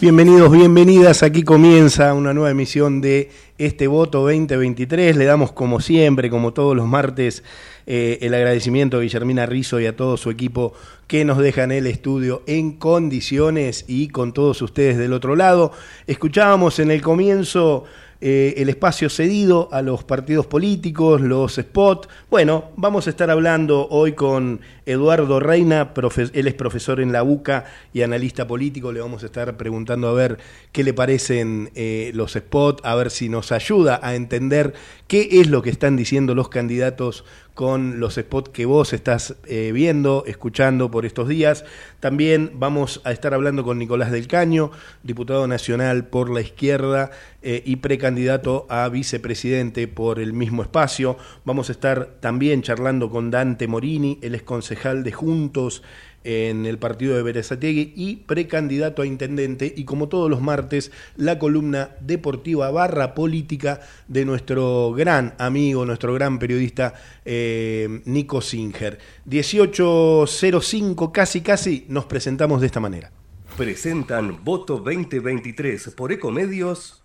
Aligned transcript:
Bienvenidos, 0.00 0.50
bienvenidas. 0.50 1.22
Aquí 1.22 1.42
comienza 1.42 2.14
una 2.14 2.32
nueva 2.32 2.52
emisión 2.52 3.02
de 3.02 3.30
este 3.58 3.86
voto 3.86 4.20
2023. 4.20 5.14
Le 5.14 5.26
damos 5.26 5.52
como 5.52 5.80
siempre, 5.80 6.30
como 6.30 6.54
todos 6.54 6.74
los 6.74 6.86
martes, 6.86 7.44
eh, 7.86 8.16
el 8.22 8.32
agradecimiento 8.32 8.96
a 8.96 9.02
Guillermina 9.02 9.44
Rizo 9.44 9.78
y 9.78 9.84
a 9.84 9.94
todo 9.94 10.16
su 10.16 10.30
equipo 10.30 10.72
que 11.06 11.26
nos 11.26 11.36
dejan 11.36 11.70
el 11.70 11.86
estudio 11.86 12.42
en 12.46 12.78
condiciones 12.78 13.84
y 13.88 14.08
con 14.08 14.32
todos 14.32 14.62
ustedes 14.62 14.96
del 14.96 15.12
otro 15.12 15.36
lado. 15.36 15.72
Escuchábamos 16.06 16.78
en 16.78 16.90
el 16.90 17.02
comienzo 17.02 17.84
eh, 18.22 18.54
el 18.58 18.68
espacio 18.68 19.08
cedido 19.08 19.70
a 19.72 19.80
los 19.80 20.04
partidos 20.04 20.46
políticos, 20.46 21.22
los 21.22 21.54
spots. 21.54 22.08
Bueno, 22.28 22.70
vamos 22.76 23.06
a 23.06 23.10
estar 23.10 23.30
hablando 23.30 23.88
hoy 23.88 24.12
con 24.12 24.60
Eduardo 24.84 25.40
Reina, 25.40 25.92
él 26.34 26.46
es 26.46 26.54
profesor 26.54 27.00
en 27.00 27.12
la 27.12 27.22
UCA 27.22 27.64
y 27.94 28.02
analista 28.02 28.46
político. 28.46 28.92
Le 28.92 29.00
vamos 29.00 29.22
a 29.22 29.26
estar 29.26 29.56
preguntando 29.56 30.08
a 30.08 30.12
ver 30.12 30.38
qué 30.70 30.84
le 30.84 30.92
parecen 30.92 31.70
eh, 31.74 32.10
los 32.14 32.32
spots, 32.32 32.82
a 32.84 32.94
ver 32.94 33.10
si 33.10 33.30
nos 33.30 33.52
ayuda 33.52 34.00
a 34.02 34.14
entender 34.14 34.74
qué 35.06 35.28
es 35.40 35.48
lo 35.48 35.62
que 35.62 35.70
están 35.70 35.96
diciendo 35.96 36.34
los 36.34 36.50
candidatos 36.50 37.24
con 37.60 38.00
los 38.00 38.14
spots 38.14 38.48
que 38.48 38.64
vos 38.64 38.94
estás 38.94 39.34
eh, 39.44 39.70
viendo, 39.74 40.24
escuchando 40.26 40.90
por 40.90 41.04
estos 41.04 41.28
días. 41.28 41.66
También 42.00 42.52
vamos 42.54 43.02
a 43.04 43.12
estar 43.12 43.34
hablando 43.34 43.64
con 43.64 43.78
Nicolás 43.78 44.10
del 44.10 44.28
Caño, 44.28 44.70
diputado 45.02 45.46
nacional 45.46 46.06
por 46.06 46.30
la 46.30 46.40
izquierda 46.40 47.10
eh, 47.42 47.62
y 47.66 47.76
precandidato 47.76 48.66
a 48.70 48.88
vicepresidente 48.88 49.88
por 49.88 50.20
el 50.20 50.32
mismo 50.32 50.62
espacio. 50.62 51.18
Vamos 51.44 51.68
a 51.68 51.72
estar 51.72 52.14
también 52.20 52.62
charlando 52.62 53.10
con 53.10 53.30
Dante 53.30 53.68
Morini, 53.68 54.18
él 54.22 54.34
es 54.34 54.42
concejal 54.42 55.04
de 55.04 55.12
Juntos 55.12 55.82
en 56.24 56.66
el 56.66 56.78
partido 56.78 57.16
de 57.16 57.22
Berezategui 57.22 57.92
y 57.96 58.16
precandidato 58.16 59.02
a 59.02 59.06
intendente 59.06 59.72
y 59.74 59.84
como 59.84 60.08
todos 60.08 60.30
los 60.30 60.40
martes 60.40 60.92
la 61.16 61.38
columna 61.38 61.90
deportiva 62.00 62.70
barra 62.70 63.14
política 63.14 63.80
de 64.08 64.24
nuestro 64.24 64.92
gran 64.92 65.34
amigo, 65.38 65.86
nuestro 65.86 66.12
gran 66.14 66.38
periodista 66.38 66.94
eh, 67.24 68.02
Nico 68.04 68.40
Singer. 68.40 68.98
18.05 69.28 71.12
casi 71.12 71.40
casi 71.40 71.86
nos 71.88 72.04
presentamos 72.04 72.60
de 72.60 72.66
esta 72.66 72.80
manera. 72.80 73.10
Presentan 73.56 74.44
Voto 74.44 74.78
2023 74.78 75.90
por 75.96 76.12
Ecomedios. 76.12 76.99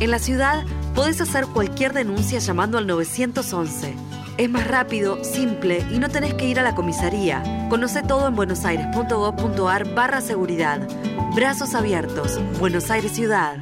En 0.00 0.10
la 0.10 0.18
ciudad 0.18 0.64
podés 0.94 1.20
hacer 1.20 1.46
cualquier 1.46 1.92
denuncia 1.92 2.38
llamando 2.38 2.78
al 2.78 2.86
911. 2.86 3.94
Es 4.36 4.50
más 4.50 4.66
rápido, 4.66 5.22
simple 5.22 5.86
y 5.90 5.98
no 5.98 6.08
tenés 6.08 6.34
que 6.34 6.48
ir 6.48 6.58
a 6.58 6.62
la 6.62 6.74
comisaría. 6.74 7.68
Conoce 7.70 8.02
todo 8.02 8.26
en 8.28 8.34
buenosaires.gov.ar 8.34 9.94
barra 9.94 10.20
seguridad. 10.20 10.86
Brazos 11.34 11.74
abiertos. 11.74 12.40
Buenos 12.58 12.90
Aires 12.90 13.12
Ciudad. 13.12 13.58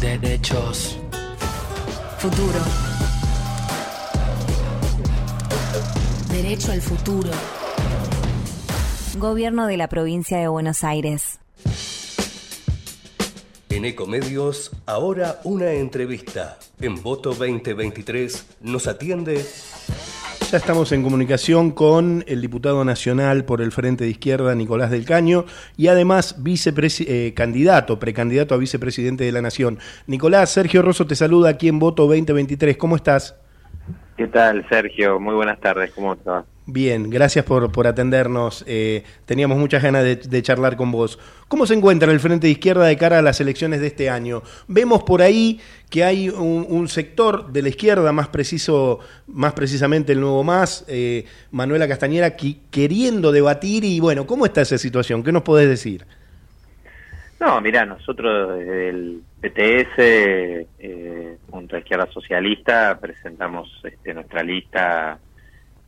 Derechos. 0.00 0.98
Futuro. 2.18 2.60
Derecho 6.28 6.70
al 6.70 6.80
futuro. 6.80 7.59
Gobierno 9.20 9.66
de 9.66 9.76
la 9.76 9.90
provincia 9.90 10.38
de 10.38 10.48
Buenos 10.48 10.82
Aires. 10.82 11.40
En 13.68 13.84
Ecomedios, 13.84 14.70
ahora 14.86 15.42
una 15.44 15.72
entrevista. 15.72 16.58
En 16.80 17.02
Voto 17.02 17.34
2023 17.34 18.46
nos 18.62 18.86
atiende 18.86 19.44
ya 20.50 20.56
estamos 20.56 20.90
en 20.90 21.04
comunicación 21.04 21.70
con 21.70 22.24
el 22.26 22.40
diputado 22.40 22.84
nacional 22.84 23.44
por 23.44 23.60
el 23.60 23.70
Frente 23.70 24.02
de 24.02 24.10
Izquierda, 24.10 24.52
Nicolás 24.56 24.90
del 24.90 25.04
Caño, 25.04 25.44
y 25.76 25.86
además 25.86 26.42
vicecandidato, 26.42 27.92
eh, 27.92 27.96
precandidato 27.98 28.56
a 28.56 28.58
vicepresidente 28.58 29.22
de 29.22 29.30
la 29.30 29.42
Nación. 29.42 29.78
Nicolás, 30.08 30.50
Sergio 30.50 30.82
Rosso 30.82 31.06
te 31.06 31.14
saluda 31.14 31.50
aquí 31.50 31.68
en 31.68 31.78
Voto 31.78 32.08
2023. 32.08 32.76
¿Cómo 32.78 32.96
estás? 32.96 33.36
¿Qué 34.20 34.26
tal, 34.26 34.68
Sergio? 34.68 35.18
Muy 35.18 35.34
buenas 35.34 35.58
tardes. 35.60 35.92
¿Cómo 35.92 36.12
estás? 36.12 36.44
Bien, 36.66 37.08
gracias 37.08 37.42
por, 37.42 37.72
por 37.72 37.86
atendernos. 37.86 38.62
Eh, 38.68 39.02
teníamos 39.24 39.56
muchas 39.56 39.82
ganas 39.82 40.04
de, 40.04 40.42
charlar 40.42 40.76
con 40.76 40.92
vos. 40.92 41.18
¿Cómo 41.48 41.64
se 41.64 41.72
encuentra 41.72 42.12
el 42.12 42.20
Frente 42.20 42.46
de 42.46 42.50
Izquierda 42.50 42.84
de 42.84 42.98
cara 42.98 43.20
a 43.20 43.22
las 43.22 43.40
elecciones 43.40 43.80
de 43.80 43.86
este 43.86 44.10
año? 44.10 44.42
Vemos 44.68 45.04
por 45.04 45.22
ahí 45.22 45.58
que 45.88 46.04
hay 46.04 46.28
un, 46.28 46.86
sector 46.88 47.50
de 47.50 47.62
la 47.62 47.70
izquierda, 47.70 48.12
más 48.12 48.28
preciso, 48.28 48.98
más 49.26 49.54
precisamente 49.54 50.12
el 50.12 50.20
Nuevo 50.20 50.44
Más, 50.44 50.84
eh, 50.86 51.24
Manuela 51.50 51.88
Castañera, 51.88 52.36
queriendo 52.70 53.32
debatir 53.32 53.84
y 53.84 54.00
bueno, 54.00 54.26
¿cómo 54.26 54.44
está 54.44 54.60
esa 54.60 54.76
situación? 54.76 55.22
¿Qué 55.22 55.32
nos 55.32 55.44
podés 55.44 55.66
decir? 55.66 56.04
No, 57.40 57.58
mira, 57.62 57.86
nosotros 57.86 58.58
desde 58.58 58.88
el 58.90 59.22
PTS, 59.40 59.94
eh, 59.98 61.36
junto 61.50 61.74
a 61.74 61.78
Izquierda 61.78 62.06
Socialista, 62.12 62.98
presentamos 63.00 63.80
este, 63.82 64.12
nuestra 64.12 64.42
lista 64.42 65.18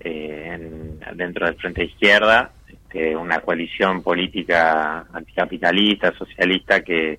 eh, 0.00 0.96
dentro 1.14 1.44
del 1.44 1.56
Frente 1.56 1.82
de 1.82 1.88
Izquierda, 1.88 2.52
este, 2.66 3.14
una 3.14 3.40
coalición 3.40 4.02
política 4.02 5.04
anticapitalista, 5.12 6.14
socialista 6.16 6.80
que 6.80 7.18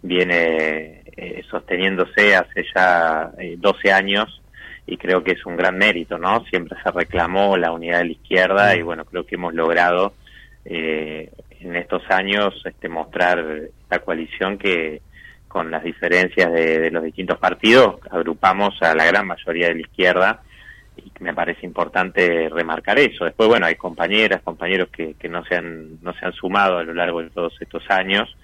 viene 0.00 1.02
eh, 1.14 1.42
sosteniéndose 1.50 2.34
hace 2.34 2.64
ya 2.74 3.30
12 3.58 3.88
eh, 3.88 3.92
años 3.92 4.42
y 4.86 4.96
creo 4.96 5.22
que 5.22 5.32
es 5.32 5.44
un 5.44 5.56
gran 5.56 5.76
mérito, 5.76 6.16
¿no? 6.16 6.44
Siempre 6.46 6.78
se 6.82 6.90
reclamó 6.90 7.56
la 7.56 7.72
unidad 7.72 7.98
de 7.98 8.04
la 8.06 8.12
izquierda 8.12 8.76
y 8.76 8.82
bueno, 8.82 9.04
creo 9.04 9.26
que 9.26 9.34
hemos 9.34 9.52
logrado 9.52 10.14
eh, 10.64 11.30
en 11.68 11.76
estos 11.76 12.02
años 12.10 12.54
este, 12.64 12.88
mostrar 12.88 13.38
esta 13.82 13.98
coalición 14.00 14.58
que 14.58 15.02
con 15.48 15.70
las 15.70 15.82
diferencias 15.82 16.52
de 16.52 16.90
los 16.90 17.02
distintos 17.02 17.38
partidos 17.38 17.96
agrupamos 18.10 18.80
a 18.82 18.94
la 18.94 19.06
gran 19.06 19.26
mayoría 19.26 19.68
de 19.68 19.74
la 19.74 19.80
izquierda 19.80 20.42
y 20.96 21.10
me 21.20 21.34
parece 21.34 21.66
importante 21.66 22.48
remarcar 22.48 22.98
eso. 22.98 23.24
Después, 23.24 23.48
bueno, 23.48 23.66
hay 23.66 23.74
compañeras, 23.74 24.42
compañeros 24.42 24.88
que, 24.90 25.14
que 25.14 25.28
no, 25.28 25.44
se 25.44 25.56
han, 25.56 26.02
no 26.02 26.12
se 26.14 26.24
han 26.24 26.32
sumado 26.32 26.78
a 26.78 26.84
lo 26.84 26.94
largo 26.94 27.22
de 27.22 27.30
todos 27.30 27.54
estos 27.60 27.82
años, 27.90 28.34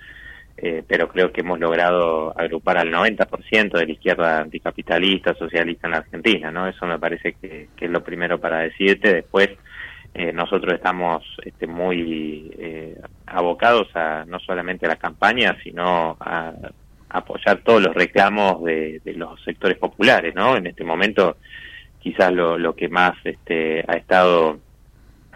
eh, 0.57 0.83
pero 0.87 1.09
creo 1.09 1.33
que 1.33 1.41
hemos 1.41 1.59
logrado 1.59 2.39
agrupar 2.39 2.79
al 2.79 2.93
90% 2.93 3.73
de 3.73 3.87
la 3.87 3.93
izquierda 3.93 4.41
anticapitalista, 4.41 5.35
socialista 5.35 5.87
en 5.87 5.93
la 5.93 5.99
Argentina, 5.99 6.51
¿no? 6.51 6.69
Eso 6.69 6.87
me 6.87 6.99
parece 6.99 7.35
que, 7.35 7.69
que 7.75 7.87
es 7.87 7.91
lo 7.91 8.03
primero 8.03 8.39
para 8.39 8.61
decirte. 8.61 9.15
Después, 9.15 9.51
eh, 10.15 10.33
nosotros 10.33 10.75
estamos 10.75 11.25
este, 11.43 11.67
muy 11.67 12.51
eh, 12.59 13.01
abocados 13.27 13.89
a 13.95 14.25
no 14.27 14.39
solamente 14.41 14.85
a 14.85 14.91
la 14.91 14.97
campaña, 14.97 15.57
sino 15.63 16.17
a, 16.21 16.53
apoyar 17.09 17.61
todos 17.63 17.83
los 17.83 17.95
reclamos 17.95 18.63
de, 18.65 19.01
de, 19.05 19.13
los 19.15 19.43
sectores 19.43 19.77
populares, 19.77 20.35
¿no? 20.35 20.57
En 20.57 20.67
este 20.67 20.83
momento, 20.83 21.37
quizás 21.99 22.33
lo, 22.33 22.57
lo 22.57 22.75
que 22.75 22.89
más 22.89 23.15
este, 23.25 23.85
ha 23.87 23.93
estado 23.93 24.59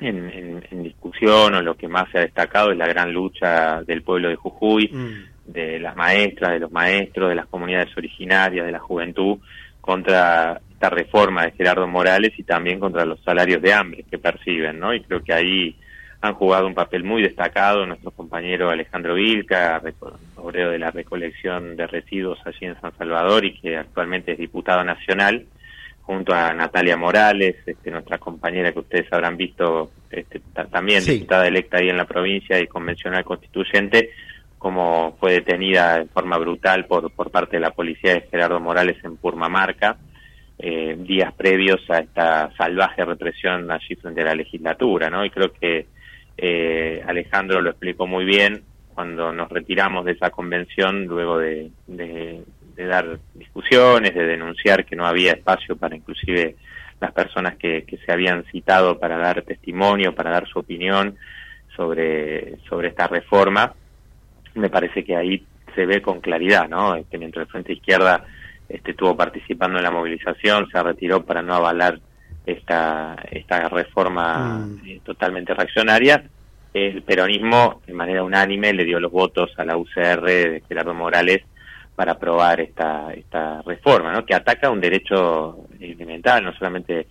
en, 0.00 0.30
en, 0.30 0.66
en, 0.70 0.82
discusión 0.82 1.54
o 1.54 1.62
lo 1.62 1.76
que 1.76 1.86
más 1.86 2.10
se 2.10 2.18
ha 2.18 2.22
destacado 2.22 2.70
es 2.72 2.78
la 2.78 2.86
gran 2.86 3.12
lucha 3.12 3.82
del 3.82 4.02
pueblo 4.02 4.30
de 4.30 4.36
Jujuy, 4.36 4.90
mm. 4.90 5.52
de 5.52 5.78
las 5.78 5.96
maestras, 5.96 6.52
de 6.52 6.60
los 6.60 6.72
maestros, 6.72 7.28
de 7.28 7.34
las 7.34 7.46
comunidades 7.46 7.94
originarias, 7.96 8.64
de 8.64 8.72
la 8.72 8.78
juventud, 8.78 9.38
contra 9.80 10.60
esta 10.76 10.90
reforma 10.90 11.44
de 11.44 11.52
Gerardo 11.52 11.86
Morales 11.88 12.34
y 12.36 12.42
también 12.42 12.78
contra 12.78 13.06
los 13.06 13.18
salarios 13.22 13.62
de 13.62 13.72
hambre 13.72 14.04
que 14.10 14.18
perciben, 14.18 14.78
¿no? 14.78 14.92
Y 14.92 15.00
creo 15.00 15.24
que 15.24 15.32
ahí 15.32 15.74
han 16.20 16.34
jugado 16.34 16.66
un 16.66 16.74
papel 16.74 17.02
muy 17.02 17.22
destacado 17.22 17.86
nuestro 17.86 18.10
compañero 18.10 18.68
Alejandro 18.68 19.14
Vilca, 19.14 19.80
obrero 20.36 20.70
de 20.70 20.78
la 20.78 20.90
recolección 20.90 21.76
de 21.76 21.86
residuos 21.86 22.38
allí 22.44 22.66
en 22.66 22.78
San 22.78 22.92
Salvador 22.98 23.46
y 23.46 23.58
que 23.58 23.78
actualmente 23.78 24.32
es 24.32 24.38
diputado 24.38 24.84
nacional, 24.84 25.46
junto 26.02 26.34
a 26.34 26.52
Natalia 26.52 26.98
Morales, 26.98 27.56
este, 27.64 27.90
nuestra 27.90 28.18
compañera 28.18 28.70
que 28.70 28.80
ustedes 28.80 29.10
habrán 29.10 29.38
visto 29.38 29.90
este, 30.10 30.42
también 30.70 31.00
sí. 31.00 31.12
diputada 31.12 31.48
electa 31.48 31.78
ahí 31.78 31.88
en 31.88 31.96
la 31.96 32.04
provincia 32.04 32.60
y 32.60 32.66
convencional 32.66 33.24
constituyente, 33.24 34.10
como 34.58 35.16
fue 35.18 35.32
detenida 35.32 36.00
de 36.00 36.04
forma 36.06 36.36
brutal 36.36 36.84
por, 36.84 37.10
por 37.12 37.30
parte 37.30 37.56
de 37.56 37.60
la 37.60 37.70
policía 37.70 38.12
de 38.12 38.28
Gerardo 38.30 38.60
Morales 38.60 38.98
en 39.04 39.16
Purmamarca, 39.16 39.96
eh, 40.58 40.96
días 40.98 41.34
previos 41.34 41.80
a 41.90 41.98
esta 41.98 42.50
salvaje 42.56 43.04
represión 43.04 43.70
allí 43.70 43.94
frente 43.96 44.22
a 44.22 44.26
la 44.26 44.34
legislatura, 44.34 45.10
¿no? 45.10 45.24
Y 45.24 45.30
creo 45.30 45.52
que 45.52 45.86
eh, 46.38 47.02
Alejandro 47.06 47.60
lo 47.60 47.70
explicó 47.70 48.06
muy 48.06 48.24
bien 48.24 48.62
cuando 48.94 49.32
nos 49.32 49.50
retiramos 49.50 50.06
de 50.06 50.12
esa 50.12 50.30
convención 50.30 51.04
luego 51.04 51.38
de, 51.38 51.70
dar 52.76 53.18
discusiones, 53.34 54.14
de 54.14 54.26
denunciar 54.26 54.86
que 54.86 54.96
no 54.96 55.06
había 55.06 55.32
espacio 55.32 55.76
para 55.76 55.94
inclusive 55.96 56.56
las 57.00 57.12
personas 57.12 57.56
que, 57.56 57.84
se 58.04 58.12
habían 58.12 58.44
citado 58.44 58.98
para 58.98 59.18
dar 59.18 59.42
testimonio, 59.42 60.14
para 60.14 60.30
dar 60.30 60.48
su 60.48 60.58
opinión 60.58 61.16
sobre, 61.76 62.56
sobre 62.68 62.88
esta 62.88 63.06
reforma. 63.06 63.74
Me 64.54 64.70
parece 64.70 65.04
que 65.04 65.14
ahí 65.14 65.44
se 65.74 65.84
ve 65.84 66.00
con 66.00 66.22
claridad, 66.22 66.66
¿no? 66.66 66.96
Que 67.10 67.18
mientras 67.18 67.46
el 67.46 67.52
Frente 67.52 67.74
Izquierda 67.74 68.24
este, 68.68 68.92
estuvo 68.92 69.16
participando 69.16 69.78
en 69.78 69.84
la 69.84 69.90
movilización, 69.90 70.68
se 70.70 70.82
retiró 70.82 71.24
para 71.24 71.42
no 71.42 71.54
avalar 71.54 72.00
esta, 72.44 73.16
esta 73.30 73.68
reforma 73.68 74.58
mm. 74.58 74.80
eh, 74.86 75.00
totalmente 75.04 75.54
reaccionaria. 75.54 76.24
El 76.72 77.02
peronismo, 77.02 77.80
de 77.86 77.94
manera 77.94 78.22
unánime, 78.22 78.72
le 78.72 78.84
dio 78.84 79.00
los 79.00 79.10
votos 79.10 79.50
a 79.56 79.64
la 79.64 79.76
UCR 79.76 80.22
de 80.22 80.62
Gerardo 80.68 80.94
Morales 80.94 81.42
para 81.94 82.12
aprobar 82.12 82.60
esta, 82.60 83.12
esta 83.14 83.62
reforma, 83.62 84.12
¿no? 84.12 84.26
que 84.26 84.34
ataca 84.34 84.70
un 84.70 84.80
derecho 84.80 85.66
elemental, 85.80 86.44
no 86.44 86.52
solamente 86.52 87.06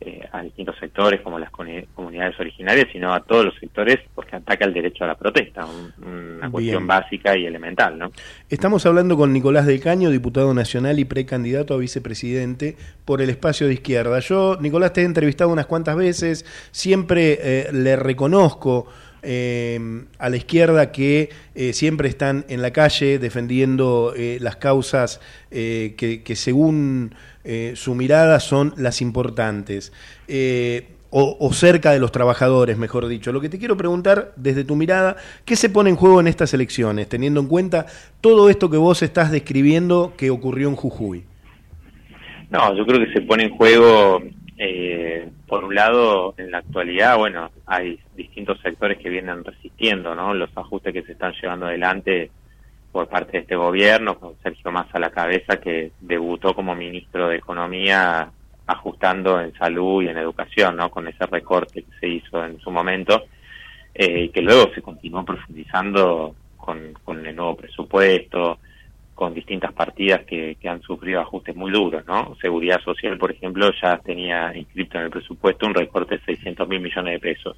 eh, 0.00 0.28
a 0.30 0.42
distintos 0.42 0.76
sectores 0.78 1.20
como 1.22 1.38
las 1.38 1.50
comunidades 1.50 2.38
originarias, 2.38 2.86
sino 2.92 3.12
a 3.12 3.20
todos 3.20 3.46
los 3.46 3.54
sectores 3.58 3.98
porque 4.14 4.36
ataca 4.36 4.64
el 4.64 4.72
derecho 4.72 5.04
a 5.04 5.08
la 5.08 5.14
protesta, 5.16 5.66
un, 5.66 5.92
una 6.06 6.38
Bien. 6.40 6.50
cuestión 6.52 6.86
básica 6.86 7.36
y 7.36 7.46
elemental. 7.46 7.98
¿no? 7.98 8.12
Estamos 8.48 8.86
hablando 8.86 9.16
con 9.16 9.32
Nicolás 9.32 9.66
del 9.66 9.80
Caño, 9.80 10.10
diputado 10.10 10.54
nacional 10.54 10.98
y 10.98 11.04
precandidato 11.04 11.74
a 11.74 11.78
vicepresidente 11.78 12.76
por 13.04 13.20
el 13.22 13.30
espacio 13.30 13.66
de 13.66 13.74
izquierda. 13.74 14.20
Yo, 14.20 14.56
Nicolás, 14.60 14.92
te 14.92 15.02
he 15.02 15.04
entrevistado 15.04 15.50
unas 15.50 15.66
cuantas 15.66 15.96
veces, 15.96 16.44
siempre 16.70 17.38
eh, 17.40 17.68
le 17.72 17.96
reconozco 17.96 18.86
eh, 19.22 20.04
a 20.18 20.28
la 20.28 20.36
izquierda 20.36 20.92
que 20.92 21.30
eh, 21.56 21.72
siempre 21.72 22.08
están 22.08 22.44
en 22.48 22.62
la 22.62 22.70
calle 22.70 23.18
defendiendo 23.18 24.14
eh, 24.16 24.38
las 24.40 24.56
causas 24.56 25.20
que, 25.50 26.22
que, 26.24 26.36
según 26.36 27.14
eh, 27.48 27.72
su 27.74 27.94
mirada 27.94 28.38
son 28.38 28.74
las 28.76 29.00
importantes. 29.00 29.92
O, 31.10 31.38
o, 31.40 31.52
cerca 31.54 31.90
de 31.92 32.00
los 32.00 32.12
trabajadores, 32.12 32.76
mejor 32.76 33.08
dicho. 33.08 33.32
Lo 33.32 33.40
que 33.40 33.48
te 33.48 33.58
quiero 33.58 33.78
preguntar, 33.78 34.32
desde 34.36 34.62
tu 34.62 34.76
mirada, 34.76 35.16
¿qué 35.46 35.56
se 35.56 35.70
pone 35.70 35.88
en 35.88 35.96
juego 35.96 36.20
en 36.20 36.26
estas 36.26 36.52
elecciones, 36.52 37.08
teniendo 37.08 37.40
en 37.40 37.46
cuenta 37.46 37.86
todo 38.20 38.50
esto 38.50 38.68
que 38.68 38.76
vos 38.76 39.02
estás 39.02 39.32
describiendo 39.32 40.12
que 40.18 40.28
ocurrió 40.28 40.68
en 40.68 40.76
Jujuy? 40.76 41.24
No, 42.50 42.76
yo 42.76 42.84
creo 42.84 43.00
que 43.00 43.12
se 43.14 43.22
pone 43.22 43.44
en 43.44 43.56
juego 43.56 44.22
eh, 44.58 45.28
por 45.46 45.64
un 45.64 45.74
lado, 45.74 46.34
en 46.36 46.50
la 46.50 46.58
actualidad, 46.58 47.16
bueno, 47.16 47.50
hay 47.64 48.00
distintos 48.16 48.60
sectores 48.60 48.98
que 48.98 49.08
vienen 49.08 49.44
resistiendo, 49.44 50.16
¿no? 50.16 50.34
Los 50.34 50.50
ajustes 50.56 50.92
que 50.92 51.04
se 51.04 51.12
están 51.12 51.32
llevando 51.40 51.66
adelante 51.66 52.30
por 52.92 53.08
parte 53.08 53.32
de 53.32 53.38
este 53.38 53.56
gobierno, 53.56 54.18
con 54.18 54.34
Sergio 54.42 54.70
Massa 54.70 54.92
a 54.94 55.00
la 55.00 55.10
cabeza, 55.10 55.60
que 55.60 55.92
debutó 56.00 56.54
como 56.54 56.74
ministro 56.74 57.28
de 57.28 57.36
Economía 57.36 58.30
ajustando 58.66 59.40
en 59.40 59.54
salud 59.54 60.02
y 60.02 60.08
en 60.08 60.18
educación, 60.18 60.76
¿no? 60.76 60.90
Con 60.90 61.08
ese 61.08 61.26
recorte 61.26 61.82
que 61.82 61.98
se 62.00 62.08
hizo 62.08 62.44
en 62.44 62.58
su 62.60 62.70
momento, 62.70 63.24
eh, 63.94 64.24
y 64.24 64.28
que 64.28 64.42
luego 64.42 64.72
se 64.74 64.82
continuó 64.82 65.24
profundizando 65.24 66.34
con, 66.56 66.92
con 67.04 67.24
el 67.26 67.34
nuevo 67.34 67.56
presupuesto, 67.56 68.58
con 69.18 69.34
distintas 69.34 69.72
partidas 69.72 70.20
que, 70.24 70.56
han 70.64 70.80
sufrido 70.80 71.20
ajustes 71.20 71.56
muy 71.56 71.72
duros, 71.72 72.06
¿no? 72.06 72.36
Seguridad 72.40 72.80
Social, 72.80 73.18
por 73.18 73.32
ejemplo, 73.32 73.68
ya 73.82 73.98
tenía 73.98 74.56
inscrito 74.56 74.96
en 74.96 75.06
el 75.06 75.10
presupuesto 75.10 75.66
un 75.66 75.74
recorte 75.74 76.18
de 76.18 76.24
600 76.24 76.68
mil 76.68 76.78
millones 76.78 77.14
de 77.14 77.18
pesos. 77.18 77.56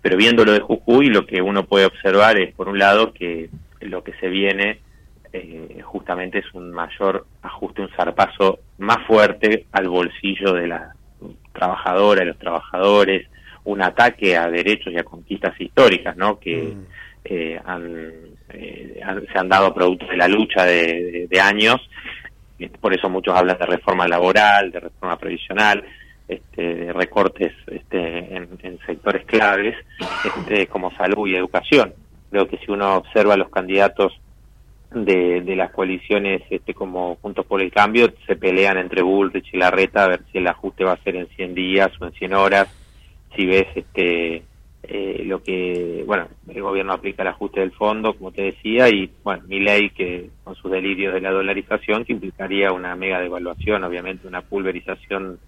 Pero 0.00 0.16
viendo 0.16 0.44
lo 0.44 0.52
de 0.52 0.60
Jujuy, 0.60 1.08
lo 1.08 1.26
que 1.26 1.42
uno 1.42 1.64
puede 1.64 1.86
observar 1.86 2.38
es, 2.38 2.54
por 2.54 2.68
un 2.68 2.78
lado, 2.78 3.12
que 3.12 3.50
lo 3.80 4.02
que 4.02 4.12
se 4.14 4.28
viene 4.28 4.80
eh, 5.32 5.80
justamente 5.82 6.38
es 6.38 6.54
un 6.54 6.70
mayor 6.72 7.26
ajuste, 7.42 7.82
un 7.82 7.90
zarpazo 7.90 8.60
más 8.78 8.98
fuerte 9.06 9.66
al 9.72 9.88
bolsillo 9.88 10.52
de 10.52 10.66
la 10.66 10.94
trabajadora, 11.52 12.20
de 12.20 12.26
los 12.26 12.38
trabajadores, 12.38 13.28
un 13.64 13.82
ataque 13.82 14.36
a 14.36 14.48
derechos 14.48 14.92
y 14.92 14.98
a 14.98 15.04
conquistas 15.04 15.58
históricas, 15.60 16.16
¿no? 16.16 16.38
Que 16.40 16.74
mm. 16.74 16.86
eh, 17.24 17.60
han 17.64 18.12
eh, 18.48 19.00
se 19.32 19.38
han 19.38 19.48
dado 19.48 19.72
producto 19.72 20.06
de 20.06 20.16
la 20.16 20.26
lucha 20.26 20.64
de, 20.64 21.10
de, 21.12 21.26
de, 21.28 21.40
años, 21.40 21.76
por 22.80 22.92
eso 22.92 23.08
muchos 23.08 23.34
hablan 23.34 23.58
de 23.58 23.66
reforma 23.66 24.08
laboral, 24.08 24.72
de 24.72 24.80
reforma 24.80 25.16
previsional, 25.16 25.84
este, 26.26 26.74
de 26.74 26.92
recortes 26.92 27.52
este, 27.66 28.36
en, 28.36 28.48
en, 28.62 28.78
sectores 28.86 29.24
claves 29.26 29.76
este, 30.24 30.66
como 30.66 30.90
salud 30.96 31.26
y 31.28 31.36
educación. 31.36 31.92
Creo 32.30 32.48
que 32.48 32.58
si 32.58 32.70
uno 32.70 32.96
observa 32.96 33.36
los 33.36 33.50
candidatos 33.50 34.12
de, 34.92 35.40
de 35.42 35.56
las 35.56 35.70
coaliciones 35.72 36.42
este, 36.50 36.74
como 36.74 37.16
Juntos 37.16 37.46
por 37.46 37.60
el 37.60 37.70
Cambio, 37.70 38.12
se 38.26 38.36
pelean 38.36 38.78
entre 38.78 39.02
Bullrich 39.02 39.52
y 39.52 39.58
Larreta 39.58 40.04
a 40.04 40.08
ver 40.08 40.22
si 40.30 40.38
el 40.38 40.46
ajuste 40.46 40.84
va 40.84 40.92
a 40.92 41.02
ser 41.02 41.16
en 41.16 41.28
100 41.28 41.54
días 41.54 41.90
o 42.00 42.06
en 42.06 42.12
100 42.12 42.34
horas, 42.34 42.68
si 43.36 43.46
ves 43.46 43.66
este 43.74 44.42
eh, 44.82 45.22
lo 45.26 45.42
que, 45.42 46.02
bueno, 46.06 46.28
el 46.48 46.62
gobierno 46.62 46.94
aplica 46.94 47.22
el 47.22 47.28
ajuste 47.28 47.60
del 47.60 47.72
fondo, 47.72 48.14
como 48.14 48.32
te 48.32 48.42
decía, 48.42 48.88
y, 48.88 49.10
bueno, 49.22 49.44
mi 49.46 49.60
ley 49.60 49.90
que 49.90 50.30
con 50.42 50.54
sus 50.56 50.70
delirios 50.70 51.14
de 51.14 51.20
la 51.20 51.30
dolarización, 51.30 52.04
que 52.04 52.12
implicaría 52.12 52.72
una 52.72 52.96
mega 52.96 53.20
devaluación, 53.20 53.84
obviamente 53.84 54.26
una 54.26 54.40
pulverización 54.40 55.38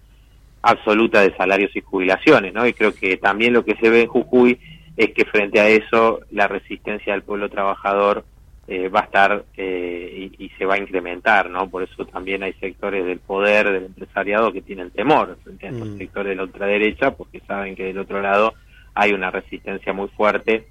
absoluta 0.61 1.21
de 1.21 1.35
salarios 1.35 1.75
y 1.75 1.81
jubilaciones, 1.81 2.53
¿no? 2.53 2.65
Y 2.65 2.73
creo 2.73 2.93
que 2.93 3.17
también 3.17 3.53
lo 3.53 3.65
que 3.65 3.75
se 3.75 3.89
ve 3.89 4.03
en 4.03 4.07
Jujuy 4.07 4.59
es 4.97 5.11
que 5.13 5.25
frente 5.25 5.59
a 5.59 5.69
eso 5.69 6.21
la 6.31 6.47
resistencia 6.47 7.13
del 7.13 7.23
pueblo 7.23 7.49
trabajador 7.49 8.25
eh, 8.67 8.87
va 8.87 9.01
a 9.01 9.03
estar 9.03 9.43
eh, 9.57 10.31
y, 10.37 10.45
y, 10.45 10.49
se 10.57 10.65
va 10.65 10.75
a 10.75 10.79
incrementar, 10.79 11.49
¿no? 11.49 11.69
Por 11.69 11.83
eso 11.83 12.05
también 12.05 12.43
hay 12.43 12.53
sectores 12.53 13.05
del 13.05 13.19
poder, 13.19 13.69
del 13.69 13.85
empresariado 13.85 14.53
que 14.53 14.61
tienen 14.61 14.89
temor 14.91 15.37
frente 15.43 15.67
a 15.67 15.71
estos 15.71 15.89
mm. 15.89 15.97
sectores 15.97 16.29
de 16.29 16.35
la 16.35 16.43
ultraderecha 16.43 17.11
porque 17.11 17.41
saben 17.41 17.75
que 17.75 17.83
del 17.83 17.97
otro 17.97 18.21
lado 18.21 18.53
hay 18.93 19.11
una 19.11 19.31
resistencia 19.31 19.91
muy 19.91 20.07
fuerte 20.09 20.65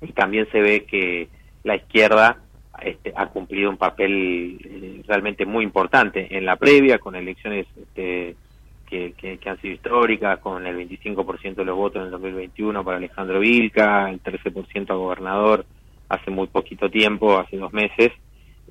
y 0.00 0.12
también 0.12 0.48
se 0.50 0.60
ve 0.60 0.84
que 0.84 1.28
la 1.62 1.76
izquierda 1.76 2.38
este, 2.82 3.12
ha 3.14 3.26
cumplido 3.26 3.70
un 3.70 3.76
papel 3.76 4.58
eh, 4.64 5.02
realmente 5.06 5.44
muy 5.44 5.64
importante 5.64 6.36
en 6.36 6.46
la 6.46 6.56
previa 6.56 6.98
con 6.98 7.14
elecciones 7.14 7.66
este, 7.80 8.34
que, 8.90 9.38
han 9.46 9.60
sido 9.60 9.74
históricas, 9.74 10.40
con 10.40 10.66
el 10.66 10.76
25% 10.76 11.54
de 11.54 11.64
los 11.64 11.76
votos 11.76 12.00
en 12.00 12.06
el 12.06 12.10
2021 12.10 12.84
para 12.84 12.96
Alejandro 12.96 13.38
Vilca, 13.38 14.10
el 14.10 14.22
13% 14.22 14.90
a 14.90 14.94
gobernador 14.94 15.64
hace 16.08 16.30
muy 16.30 16.48
poquito 16.48 16.90
tiempo, 16.90 17.38
hace 17.38 17.56
dos 17.56 17.72
meses, 17.72 18.10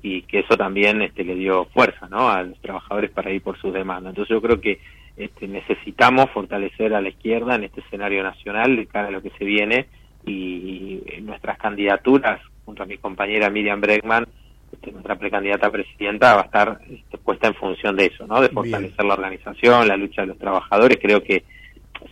y 0.02 0.22
que 0.22 0.40
eso 0.40 0.56
también 0.56 1.00
este, 1.00 1.24
le 1.24 1.34
dio 1.34 1.64
fuerza 1.66 2.06
¿no? 2.08 2.28
a 2.28 2.42
los 2.42 2.58
trabajadores 2.60 3.10
para 3.10 3.32
ir 3.32 3.42
por 3.42 3.58
sus 3.58 3.72
demandas. 3.72 4.12
Entonces 4.12 4.34
yo 4.34 4.42
creo 4.42 4.60
que 4.60 4.78
este, 5.16 5.48
necesitamos 5.48 6.30
fortalecer 6.30 6.94
a 6.94 7.00
la 7.00 7.08
izquierda 7.08 7.54
en 7.54 7.64
este 7.64 7.80
escenario 7.80 8.22
nacional 8.22 8.76
de 8.76 8.86
cara 8.86 9.08
a 9.08 9.10
lo 9.10 9.22
que 9.22 9.30
se 9.30 9.44
viene 9.44 9.86
y, 10.26 11.02
y 11.16 11.20
nuestras 11.22 11.58
candidaturas 11.58 12.40
junto 12.64 12.82
a 12.82 12.86
mi 12.86 12.98
compañera 12.98 13.50
Miriam 13.50 13.80
Bregman, 13.80 14.26
este, 14.72 14.92
nuestra 14.92 15.18
precandidata 15.18 15.66
a 15.68 15.70
presidenta, 15.72 16.34
va 16.34 16.42
a 16.42 16.44
estar 16.44 16.80
este, 16.88 17.18
puesta 17.18 17.48
en 17.48 17.54
función 17.54 17.96
de 17.96 18.06
eso, 18.06 18.26
¿no? 18.26 18.40
De 18.40 18.48
fortalecer 18.48 19.04
la 19.04 19.14
organización, 19.14 19.88
la 19.88 19.96
lucha 19.96 20.22
de 20.22 20.28
los 20.28 20.38
trabajadores. 20.38 20.98
Creo 21.00 21.22
que 21.22 21.44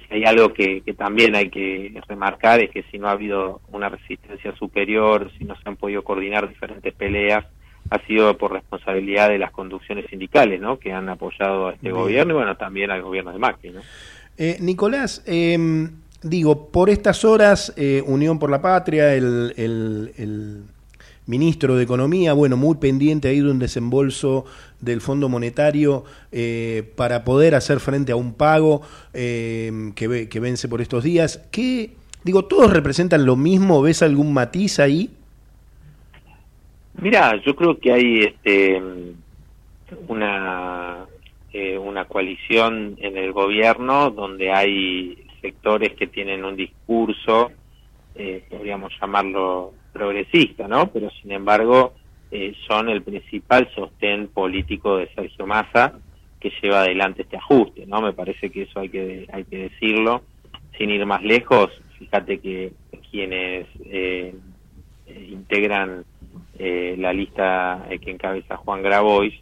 si 0.08 0.14
hay 0.14 0.24
algo 0.24 0.52
que, 0.52 0.82
que 0.82 0.92
también 0.94 1.34
hay 1.34 1.48
que 1.48 1.98
remarcar 2.08 2.60
es 2.60 2.70
que 2.70 2.82
si 2.90 2.98
no 2.98 3.08
ha 3.08 3.12
habido 3.12 3.60
una 3.72 3.88
resistencia 3.88 4.54
superior, 4.56 5.30
si 5.38 5.44
no 5.44 5.54
se 5.56 5.68
han 5.68 5.76
podido 5.76 6.02
coordinar 6.02 6.48
diferentes 6.48 6.92
peleas, 6.94 7.44
ha 7.90 7.98
sido 8.06 8.36
por 8.36 8.52
responsabilidad 8.52 9.30
de 9.30 9.38
las 9.38 9.50
conducciones 9.50 10.04
sindicales, 10.10 10.60
¿no? 10.60 10.78
Que 10.78 10.92
han 10.92 11.08
apoyado 11.08 11.68
a 11.68 11.72
este 11.72 11.88
Bien. 11.88 11.94
gobierno 11.96 12.34
y 12.34 12.36
bueno, 12.36 12.54
también 12.56 12.90
al 12.90 13.00
gobierno 13.02 13.32
de 13.32 13.38
Macri, 13.38 13.70
¿no? 13.70 13.80
Eh, 14.36 14.58
Nicolás, 14.60 15.24
eh, 15.26 15.56
digo, 16.22 16.70
por 16.70 16.90
estas 16.90 17.24
horas, 17.24 17.72
eh, 17.78 18.02
Unión 18.06 18.38
por 18.38 18.50
la 18.50 18.60
Patria, 18.60 19.14
el, 19.14 19.54
el- 19.56 20.12
el 20.18 20.62
ministro 21.28 21.76
de 21.76 21.84
Economía, 21.84 22.32
bueno, 22.32 22.56
muy 22.56 22.76
pendiente 22.78 23.28
ahí 23.28 23.40
de 23.40 23.50
un 23.50 23.60
desembolso 23.60 24.44
del 24.80 25.00
Fondo 25.00 25.28
Monetario 25.28 26.04
eh, 26.32 26.90
para 26.96 27.22
poder 27.22 27.54
hacer 27.54 27.78
frente 27.78 28.10
a 28.10 28.16
un 28.16 28.34
pago 28.34 28.82
eh, 29.14 29.92
que, 29.94 30.28
que 30.28 30.40
vence 30.40 30.66
por 30.68 30.80
estos 30.80 31.04
días. 31.04 31.46
¿Qué, 31.52 31.92
digo, 32.24 32.46
todos 32.46 32.72
representan 32.72 33.24
lo 33.24 33.36
mismo? 33.36 33.80
¿Ves 33.80 34.02
algún 34.02 34.32
matiz 34.32 34.80
ahí? 34.80 35.10
Mira, 37.00 37.40
yo 37.44 37.54
creo 37.54 37.78
que 37.78 37.92
hay 37.92 38.20
este 38.24 38.82
una 40.08 41.06
eh, 41.52 41.78
una 41.78 42.04
coalición 42.04 42.96
en 43.00 43.16
el 43.16 43.32
gobierno 43.32 44.10
donde 44.10 44.52
hay 44.52 45.16
sectores 45.40 45.94
que 45.94 46.06
tienen 46.06 46.44
un 46.44 46.56
discurso, 46.56 47.50
eh, 48.14 48.44
podríamos 48.50 48.92
llamarlo 49.00 49.72
progresista, 49.92 50.68
¿no? 50.68 50.90
Pero 50.92 51.10
sin 51.22 51.32
embargo 51.32 51.94
eh, 52.30 52.54
son 52.66 52.88
el 52.88 53.02
principal 53.02 53.68
sostén 53.74 54.28
político 54.28 54.96
de 54.96 55.08
Sergio 55.14 55.46
Massa 55.46 55.98
que 56.40 56.52
lleva 56.62 56.82
adelante 56.82 57.22
este 57.22 57.36
ajuste, 57.36 57.86
¿no? 57.86 58.00
Me 58.00 58.12
parece 58.12 58.50
que 58.50 58.62
eso 58.62 58.80
hay 58.80 58.88
que 58.88 59.26
hay 59.32 59.44
que 59.44 59.68
decirlo. 59.70 60.22
Sin 60.76 60.90
ir 60.90 61.04
más 61.06 61.22
lejos, 61.22 61.70
fíjate 61.98 62.38
que 62.38 62.72
quienes 63.10 63.66
eh, 63.84 64.34
eh, 65.06 65.28
integran 65.30 66.04
eh, 66.58 66.96
la 66.98 67.12
lista 67.12 67.86
eh, 67.90 67.98
que 67.98 68.10
encabeza 68.10 68.56
Juan 68.56 68.82
Grabois, 68.82 69.34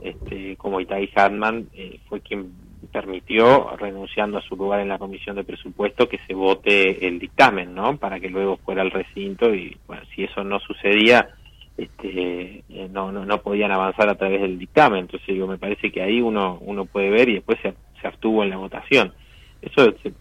este, 0.00 0.56
como 0.56 0.80
Itai 0.80 1.10
Hartman, 1.14 1.68
eh, 1.74 2.00
fue 2.08 2.20
quien 2.20 2.52
permitió, 2.86 3.76
renunciando 3.76 4.38
a 4.38 4.42
su 4.42 4.56
lugar 4.56 4.80
en 4.80 4.88
la 4.88 4.98
Comisión 4.98 5.36
de 5.36 5.44
Presupuesto, 5.44 6.08
que 6.08 6.18
se 6.26 6.34
vote 6.34 7.06
el 7.06 7.18
dictamen, 7.18 7.74
¿no? 7.74 7.96
Para 7.96 8.20
que 8.20 8.28
luego 8.30 8.58
fuera 8.58 8.82
al 8.82 8.90
recinto 8.90 9.54
y, 9.54 9.76
bueno, 9.86 10.02
si 10.14 10.24
eso 10.24 10.42
no 10.44 10.58
sucedía, 10.60 11.28
este, 11.76 12.62
eh, 12.68 12.88
no, 12.90 13.12
no, 13.12 13.24
no 13.26 13.42
podían 13.42 13.70
avanzar 13.72 14.08
a 14.08 14.14
través 14.14 14.40
del 14.40 14.58
dictamen. 14.58 15.00
Entonces, 15.00 15.26
digo, 15.28 15.46
me 15.46 15.58
parece 15.58 15.90
que 15.92 16.02
ahí 16.02 16.20
uno, 16.20 16.58
uno 16.62 16.86
puede 16.86 17.10
ver 17.10 17.28
y 17.28 17.34
después 17.34 17.58
se, 17.62 17.74
se 18.00 18.06
abstuvo 18.06 18.42
en 18.42 18.50
la 18.50 18.56
votación. 18.56 19.12
Eso 19.62 19.92
se- 20.02 20.12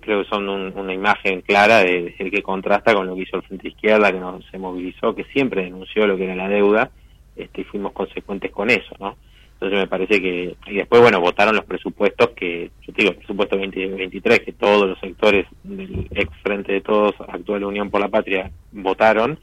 creo 0.00 0.22
que 0.22 0.28
son 0.30 0.48
un- 0.48 0.72
una 0.78 0.94
imagen 0.94 1.42
clara 1.42 1.78
de, 1.80 2.14
de 2.18 2.30
que 2.30 2.42
contrasta 2.42 2.94
con 2.94 3.06
lo 3.06 3.14
que 3.14 3.22
hizo 3.22 3.36
el 3.36 3.42
Frente 3.42 3.68
Izquierda, 3.68 4.10
que 4.12 4.18
nos 4.18 4.44
se 4.46 4.58
movilizó, 4.58 5.14
que 5.14 5.24
siempre 5.24 5.64
denunció 5.64 6.06
lo 6.06 6.16
que 6.16 6.24
era 6.24 6.34
la 6.34 6.48
deuda, 6.48 6.90
este, 7.36 7.60
y 7.62 7.64
fuimos 7.64 7.92
consecuentes 7.92 8.50
con 8.50 8.70
eso, 8.70 8.94
¿no? 8.98 9.16
Entonces 9.54 9.78
me 9.78 9.86
parece 9.86 10.20
que, 10.20 10.56
y 10.66 10.74
después, 10.74 11.00
bueno, 11.00 11.20
votaron 11.20 11.56
los 11.56 11.64
presupuestos 11.64 12.30
que, 12.30 12.70
yo 12.86 12.92
te 12.92 13.02
digo, 13.02 13.12
el 13.12 13.18
presupuesto 13.18 13.56
2023, 13.56 14.40
que 14.40 14.52
todos 14.52 14.88
los 14.88 15.00
sectores 15.00 15.46
del 15.62 16.06
ex 16.10 16.30
Frente 16.42 16.72
de 16.72 16.80
Todos, 16.80 17.14
actual 17.28 17.64
Unión 17.64 17.90
por 17.90 18.00
la 18.00 18.08
Patria, 18.08 18.50
votaron, 18.72 19.38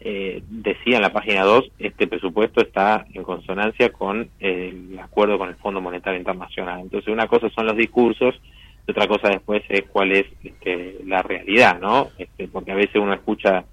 eh, 0.00 0.42
decía 0.48 0.96
en 0.96 1.02
la 1.02 1.12
página 1.12 1.42
2, 1.42 1.72
este 1.78 2.06
presupuesto 2.06 2.60
está 2.60 3.06
en 3.12 3.22
consonancia 3.22 3.90
con 3.90 4.28
el 4.38 4.98
acuerdo 5.02 5.36
con 5.36 5.48
el 5.48 5.56
Fondo 5.56 5.80
Monetario 5.80 6.18
Internacional. 6.18 6.80
Entonces, 6.80 7.12
una 7.12 7.26
cosa 7.26 7.50
son 7.50 7.66
los 7.66 7.76
discursos 7.76 8.40
y 8.86 8.90
otra 8.92 9.08
cosa 9.08 9.28
después 9.30 9.62
es 9.68 9.82
cuál 9.88 10.12
es 10.12 10.26
este, 10.44 10.98
la 11.04 11.22
realidad, 11.22 11.80
¿no? 11.80 12.10
Este, 12.18 12.46
porque 12.46 12.70
a 12.72 12.76
veces 12.76 12.96
uno 12.96 13.14
escucha 13.14 13.64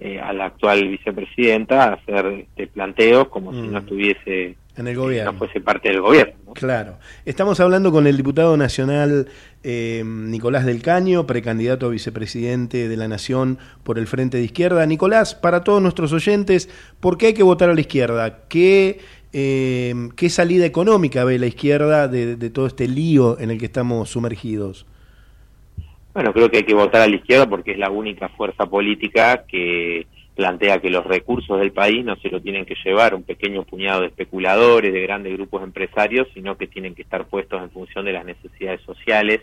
eh, 0.00 0.20
a 0.20 0.32
la 0.32 0.44
actual 0.46 0.86
vicepresidenta 0.88 1.94
hacer 1.94 2.26
este, 2.26 2.66
planteos 2.68 3.28
como 3.28 3.52
si 3.52 3.62
Mm. 3.62 3.72
no 3.72 3.78
estuviese, 3.78 4.56
En 4.78 4.86
el 4.86 4.96
gobierno. 4.96 5.32
no 5.32 5.38
fuese 5.38 5.60
parte 5.60 5.88
del 5.88 6.00
gobierno. 6.00 6.34
¿no? 6.46 6.52
Claro. 6.52 6.98
Estamos 7.24 7.58
hablando 7.58 7.90
con 7.90 8.06
el 8.06 8.16
diputado 8.16 8.56
nacional 8.56 9.26
eh, 9.64 10.04
Nicolás 10.06 10.64
del 10.64 10.82
Caño, 10.82 11.26
precandidato 11.26 11.86
a 11.86 11.88
vicepresidente 11.88 12.88
de 12.88 12.96
la 12.96 13.08
Nación 13.08 13.58
por 13.82 13.98
el 13.98 14.06
Frente 14.06 14.36
de 14.36 14.44
Izquierda. 14.44 14.86
Nicolás, 14.86 15.34
para 15.34 15.64
todos 15.64 15.82
nuestros 15.82 16.12
oyentes, 16.12 16.70
¿por 17.00 17.18
qué 17.18 17.26
hay 17.26 17.34
que 17.34 17.42
votar 17.42 17.70
a 17.70 17.74
la 17.74 17.80
izquierda? 17.80 18.44
¿Qué, 18.48 19.00
eh, 19.32 19.94
qué 20.14 20.30
salida 20.30 20.64
económica 20.64 21.24
ve 21.24 21.40
la 21.40 21.46
izquierda 21.46 22.06
de, 22.06 22.36
de 22.36 22.50
todo 22.50 22.68
este 22.68 22.86
lío 22.86 23.36
en 23.40 23.50
el 23.50 23.58
que 23.58 23.66
estamos 23.66 24.10
sumergidos? 24.10 24.86
Bueno, 26.14 26.32
creo 26.32 26.50
que 26.50 26.58
hay 26.58 26.64
que 26.64 26.74
votar 26.74 27.02
a 27.02 27.08
la 27.08 27.16
izquierda 27.16 27.48
porque 27.48 27.72
es 27.72 27.78
la 27.78 27.90
única 27.90 28.28
fuerza 28.28 28.66
política 28.66 29.44
que 29.46 30.06
plantea 30.38 30.78
que 30.78 30.88
los 30.88 31.04
recursos 31.04 31.58
del 31.58 31.72
país 31.72 32.04
no 32.04 32.14
se 32.14 32.28
lo 32.28 32.40
tienen 32.40 32.64
que 32.64 32.76
llevar 32.84 33.12
un 33.12 33.24
pequeño 33.24 33.64
puñado 33.64 34.02
de 34.02 34.06
especuladores, 34.06 34.92
de 34.92 35.02
grandes 35.02 35.32
grupos 35.32 35.64
empresarios, 35.64 36.28
sino 36.32 36.56
que 36.56 36.68
tienen 36.68 36.94
que 36.94 37.02
estar 37.02 37.26
puestos 37.26 37.60
en 37.60 37.72
función 37.72 38.04
de 38.04 38.12
las 38.12 38.24
necesidades 38.24 38.80
sociales 38.82 39.40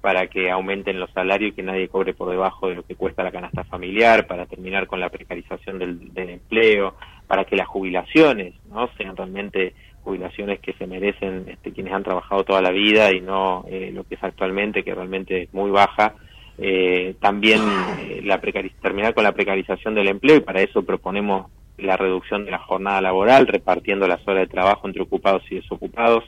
para 0.00 0.28
que 0.28 0.48
aumenten 0.48 1.00
los 1.00 1.10
salarios 1.10 1.50
y 1.50 1.54
que 1.56 1.64
nadie 1.64 1.88
cobre 1.88 2.14
por 2.14 2.30
debajo 2.30 2.68
de 2.68 2.76
lo 2.76 2.84
que 2.84 2.94
cuesta 2.94 3.24
la 3.24 3.32
canasta 3.32 3.64
familiar, 3.64 4.28
para 4.28 4.46
terminar 4.46 4.86
con 4.86 5.00
la 5.00 5.08
precarización 5.08 5.80
del, 5.80 6.14
del 6.14 6.30
empleo, 6.30 6.94
para 7.26 7.44
que 7.44 7.56
las 7.56 7.66
jubilaciones 7.66 8.54
no 8.70 8.88
sean 8.96 9.16
realmente 9.16 9.74
jubilaciones 10.04 10.60
que 10.60 10.74
se 10.74 10.86
merecen 10.86 11.46
este, 11.48 11.72
quienes 11.72 11.92
han 11.92 12.04
trabajado 12.04 12.44
toda 12.44 12.62
la 12.62 12.70
vida 12.70 13.12
y 13.12 13.20
no 13.20 13.64
eh, 13.68 13.90
lo 13.92 14.04
que 14.04 14.14
es 14.14 14.22
actualmente, 14.22 14.84
que 14.84 14.94
realmente 14.94 15.42
es 15.42 15.52
muy 15.52 15.72
baja. 15.72 16.14
Eh, 16.58 17.14
también 17.20 17.60
eh, 18.00 18.20
la 18.24 18.40
terminar 18.40 19.12
con 19.14 19.24
la 19.24 19.32
precarización 19.32 19.94
del 19.94 20.08
empleo 20.08 20.36
y 20.36 20.40
para 20.40 20.62
eso 20.62 20.82
proponemos 20.82 21.50
la 21.76 21.96
reducción 21.96 22.44
de 22.46 22.50
la 22.50 22.58
jornada 22.58 23.00
laboral, 23.02 23.46
repartiendo 23.46 24.08
las 24.08 24.26
horas 24.26 24.48
de 24.48 24.52
trabajo 24.52 24.86
entre 24.86 25.02
ocupados 25.02 25.42
y 25.50 25.56
desocupados, 25.56 26.24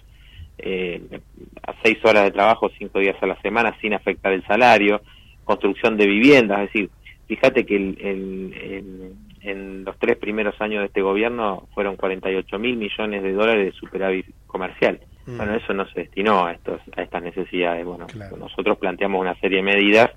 eh, 0.58 1.00
a 1.66 1.74
seis 1.82 1.98
horas 2.04 2.24
de 2.24 2.30
trabajo, 2.32 2.70
cinco 2.78 2.98
días 2.98 3.16
a 3.22 3.26
la 3.26 3.40
semana, 3.40 3.74
sin 3.80 3.94
afectar 3.94 4.32
el 4.32 4.44
salario, 4.46 5.00
construcción 5.44 5.96
de 5.96 6.06
viviendas, 6.06 6.60
es 6.60 6.72
decir, 6.72 6.90
fíjate 7.26 7.64
que 7.64 7.76
el- 7.76 9.14
en 9.40 9.84
los 9.84 9.98
tres 9.98 10.16
primeros 10.16 10.60
años 10.60 10.80
de 10.80 10.86
este 10.86 11.00
gobierno 11.00 11.68
fueron 11.74 11.96
48 11.96 12.58
mil 12.58 12.76
millones 12.76 13.22
de 13.22 13.32
dólares 13.32 13.66
de 13.66 13.72
superávit 13.78 14.26
comercial. 14.46 15.00
Mm. 15.28 15.36
Bueno, 15.36 15.54
eso 15.54 15.74
no 15.74 15.86
se 15.90 16.00
destinó 16.00 16.46
a, 16.46 16.52
estos, 16.52 16.80
a 16.96 17.02
estas 17.02 17.22
necesidades. 17.22 17.84
Bueno, 17.84 18.06
nosotros 18.38 18.78
planteamos 18.78 19.20
una 19.20 19.38
serie 19.40 19.58
de 19.58 19.62
medidas 19.62 20.10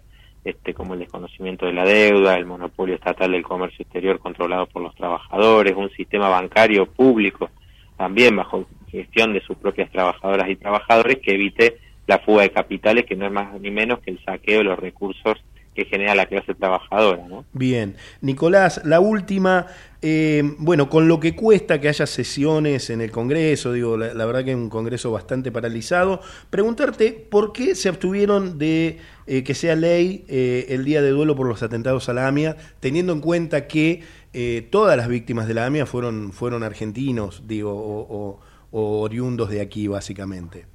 este, 0.45 0.73
como 0.73 0.93
el 0.93 1.01
desconocimiento 1.01 1.65
de 1.65 1.73
la 1.73 1.83
deuda, 1.83 2.37
el 2.37 2.45
monopolio 2.45 2.95
estatal 2.95 3.31
del 3.31 3.43
comercio 3.43 3.83
exterior 3.83 4.19
controlado 4.19 4.67
por 4.67 4.81
los 4.81 4.95
trabajadores, 4.95 5.75
un 5.75 5.89
sistema 5.91 6.29
bancario 6.29 6.85
público 6.85 7.49
también 7.97 8.35
bajo 8.37 8.65
gestión 8.89 9.33
de 9.33 9.41
sus 9.41 9.57
propias 9.57 9.91
trabajadoras 9.91 10.49
y 10.49 10.55
trabajadores 10.55 11.17
que 11.19 11.33
evite 11.33 11.77
la 12.07 12.19
fuga 12.19 12.43
de 12.43 12.49
capitales, 12.49 13.05
que 13.05 13.15
no 13.15 13.25
es 13.25 13.31
más 13.31 13.59
ni 13.59 13.69
menos 13.69 13.99
que 13.99 14.11
el 14.11 14.23
saqueo 14.23 14.59
de 14.59 14.63
los 14.63 14.79
recursos 14.79 15.37
que 15.75 15.85
genera 15.85 16.13
la 16.15 16.25
clase 16.25 16.53
trabajadora, 16.53 17.25
¿no? 17.27 17.45
Bien. 17.53 17.95
Nicolás, 18.19 18.81
la 18.83 18.99
última, 18.99 19.67
eh, 20.01 20.43
bueno, 20.57 20.89
con 20.89 21.07
lo 21.07 21.19
que 21.21 21.33
cuesta 21.33 21.79
que 21.79 21.87
haya 21.87 22.05
sesiones 22.05 22.89
en 22.89 22.99
el 22.99 23.09
Congreso, 23.11 23.71
digo, 23.71 23.95
la, 23.95 24.25
verdad 24.25 24.43
que 24.43 24.51
es 24.51 24.57
un 24.57 24.69
Congreso 24.69 25.11
bastante 25.11 25.49
paralizado, 25.51 26.19
preguntarte 26.49 27.11
por 27.13 27.53
qué 27.53 27.75
se 27.75 27.87
abstuvieron 27.87 28.57
de 28.59 28.97
eh, 29.27 29.43
que 29.43 29.53
sea 29.53 29.75
ley 29.77 30.25
eh, 30.27 30.65
el 30.69 30.83
día 30.83 31.01
de 31.01 31.11
duelo 31.11 31.35
por 31.37 31.47
los 31.47 31.63
atentados 31.63 32.09
a 32.09 32.13
la 32.13 32.27
AMIA, 32.27 32.57
teniendo 32.81 33.13
en 33.13 33.21
cuenta 33.21 33.67
que 33.67 34.01
eh, 34.33 34.67
todas 34.71 34.97
las 34.97 35.07
víctimas 35.07 35.47
de 35.47 35.53
la 35.53 35.65
AMIA 35.65 35.85
fueron, 35.85 36.33
fueron 36.33 36.63
argentinos, 36.63 37.43
digo, 37.47 37.71
o, 37.73 38.01
o- 38.09 38.39
o 38.73 39.01
oriundos 39.01 39.49
de 39.49 39.59
aquí, 39.61 39.87
básicamente. 39.87 40.65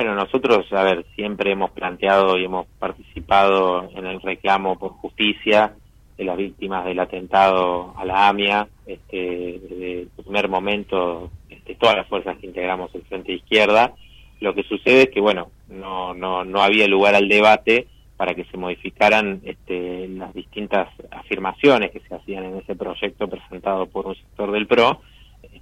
Bueno, 0.00 0.14
nosotros, 0.14 0.72
a 0.72 0.84
ver, 0.84 1.04
siempre 1.16 1.50
hemos 1.50 1.72
planteado 1.72 2.38
y 2.38 2.44
hemos 2.44 2.68
participado 2.78 3.90
en 3.96 4.06
el 4.06 4.22
reclamo 4.22 4.78
por 4.78 4.92
justicia 4.92 5.74
de 6.16 6.24
las 6.24 6.36
víctimas 6.36 6.84
del 6.84 7.00
atentado 7.00 7.94
a 7.98 8.04
la 8.04 8.28
AMIA. 8.28 8.68
Este, 8.86 9.58
desde 9.60 10.00
el 10.02 10.10
primer 10.22 10.48
momento, 10.48 11.32
este, 11.50 11.74
todas 11.74 11.96
las 11.96 12.06
fuerzas 12.06 12.38
que 12.38 12.46
integramos 12.46 12.94
el 12.94 13.02
Frente 13.06 13.32
Izquierda. 13.32 13.92
Lo 14.38 14.54
que 14.54 14.62
sucede 14.62 15.02
es 15.02 15.10
que, 15.10 15.20
bueno, 15.20 15.50
no, 15.66 16.14
no, 16.14 16.44
no 16.44 16.62
había 16.62 16.86
lugar 16.86 17.16
al 17.16 17.28
debate 17.28 17.88
para 18.16 18.34
que 18.34 18.44
se 18.44 18.56
modificaran 18.56 19.40
este, 19.42 20.06
las 20.10 20.32
distintas 20.32 20.90
afirmaciones 21.10 21.90
que 21.90 21.98
se 22.08 22.14
hacían 22.14 22.44
en 22.44 22.58
ese 22.58 22.76
proyecto 22.76 23.26
presentado 23.26 23.86
por 23.86 24.06
un 24.06 24.14
sector 24.14 24.52
del 24.52 24.68
PRO, 24.68 25.00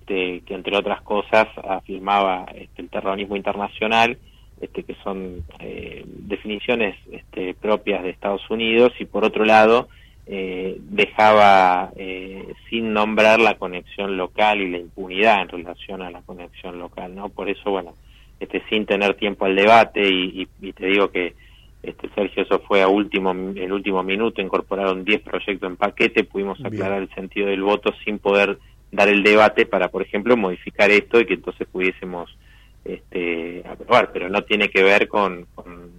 este, 0.07 0.43
que 0.47 0.55
entre 0.55 0.77
otras 0.77 1.03
cosas 1.03 1.49
afirmaba 1.69 2.47
este, 2.55 2.83
el 2.83 2.89
terrorismo 2.89 3.35
internacional, 3.35 4.17
este, 4.61 4.85
que 4.85 4.95
son 5.03 5.43
eh, 5.59 6.05
definiciones 6.07 6.97
este, 7.11 7.55
propias 7.55 8.05
de 8.05 8.11
Estados 8.11 8.49
Unidos, 8.49 8.93
y 9.01 9.05
por 9.05 9.25
otro 9.25 9.45
lado 9.45 9.89
eh, 10.27 10.77
dejaba 10.79 11.91
eh, 11.97 12.55
sin 12.71 12.93
nombrar 12.93 13.41
la 13.41 13.55
conexión 13.55 14.17
local 14.17 14.61
y 14.61 14.71
la 14.71 14.79
impunidad 14.79 15.43
en 15.43 15.49
relación 15.49 16.03
a 16.03 16.11
la 16.11 16.23
conexión 16.23 16.79
local, 16.79 17.13
¿no? 17.15 17.29
Por 17.29 17.51
eso, 17.51 17.73
bueno, 17.73 17.95
este, 18.39 18.63
sin 18.71 18.87
tener 18.87 19.15
tiempo 19.15 19.45
al 19.45 19.57
debate 19.57 20.09
y, 20.09 20.47
y, 20.63 20.73
te 20.73 20.87
digo 20.87 21.11
que 21.11 21.35
este 21.83 22.09
Sergio 22.15 22.45
eso 22.45 22.61
fue 22.61 22.83
a 22.83 22.89
último 22.89 23.31
el 23.31 23.73
último 23.73 24.03
minuto 24.03 24.43
incorporaron 24.43 25.05
10 25.05 25.23
proyectos 25.23 25.71
en 25.71 25.77
paquete 25.77 26.25
pudimos 26.25 26.63
aclarar 26.65 27.01
el 27.01 27.09
sentido 27.15 27.47
del 27.47 27.63
voto 27.63 27.95
sin 28.05 28.19
poder 28.19 28.59
dar 28.97 29.09
el 29.09 29.23
debate 29.23 29.67
para 29.67 29.89
por 29.89 30.03
ejemplo 30.03 30.37
modificar 30.37 30.91
esto 30.91 31.21
y 31.21 31.27
que 31.27 31.35
entonces 31.35 31.69
pudiésemos 31.71 32.37
este 32.85 33.63
aprobar 33.69 34.11
pero 34.13 34.29
no 34.29 34.43
tiene 34.43 34.71
que 34.71 34.83
ver 34.83 35.07
con, 35.07 35.47
con, 35.55 35.91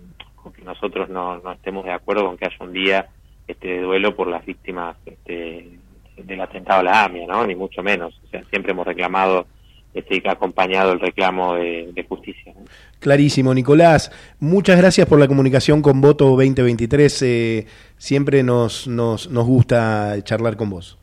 que 0.54 0.64
nosotros 0.64 1.10
no, 1.10 1.40
no 1.40 1.52
estemos 1.52 1.86
de 1.86 1.92
acuerdo 1.92 2.26
con 2.26 2.38
que 2.38 2.46
haya 2.46 2.58
un 2.60 2.74
día 2.74 3.08
este 3.48 3.68
de 3.68 3.82
duelo 3.82 4.16
por 4.16 4.28
las 4.28 4.46
víctimas 4.46 4.98
este, 5.06 5.70
del 6.18 6.42
atentado 6.42 6.80
a 6.80 6.84
la 6.84 7.04
AMIA 7.04 7.28
no 7.28 7.46
ni 7.46 7.56
mucho 7.56 7.84
menos 7.84 8.20
o 8.26 8.28
sea 8.30 8.44
siempre 8.50 8.72
hemos 8.72 8.88
reclamado 8.88 9.46
este, 9.94 10.22
que 10.22 10.30
ha 10.30 10.34
acompañado 10.34 10.92
el 10.92 11.00
reclamo 11.00 11.56
de, 11.56 12.06
justicia. 12.08 12.54
Clarísimo, 13.00 13.54
Nicolás. 13.54 14.12
Muchas 14.40 14.78
gracias 14.78 15.08
por 15.08 15.20
la 15.20 15.28
comunicación 15.28 15.82
con 15.82 16.02
Voto 16.02 16.26
2023. 16.26 17.22
Eh, 17.24 17.68
siempre 17.98 18.44
nos, 18.44 18.88
nos, 18.88 19.28
nos 19.32 19.46
gusta 19.48 20.16
charlar 20.24 20.56
con 20.56 20.70
vos. 20.70 21.00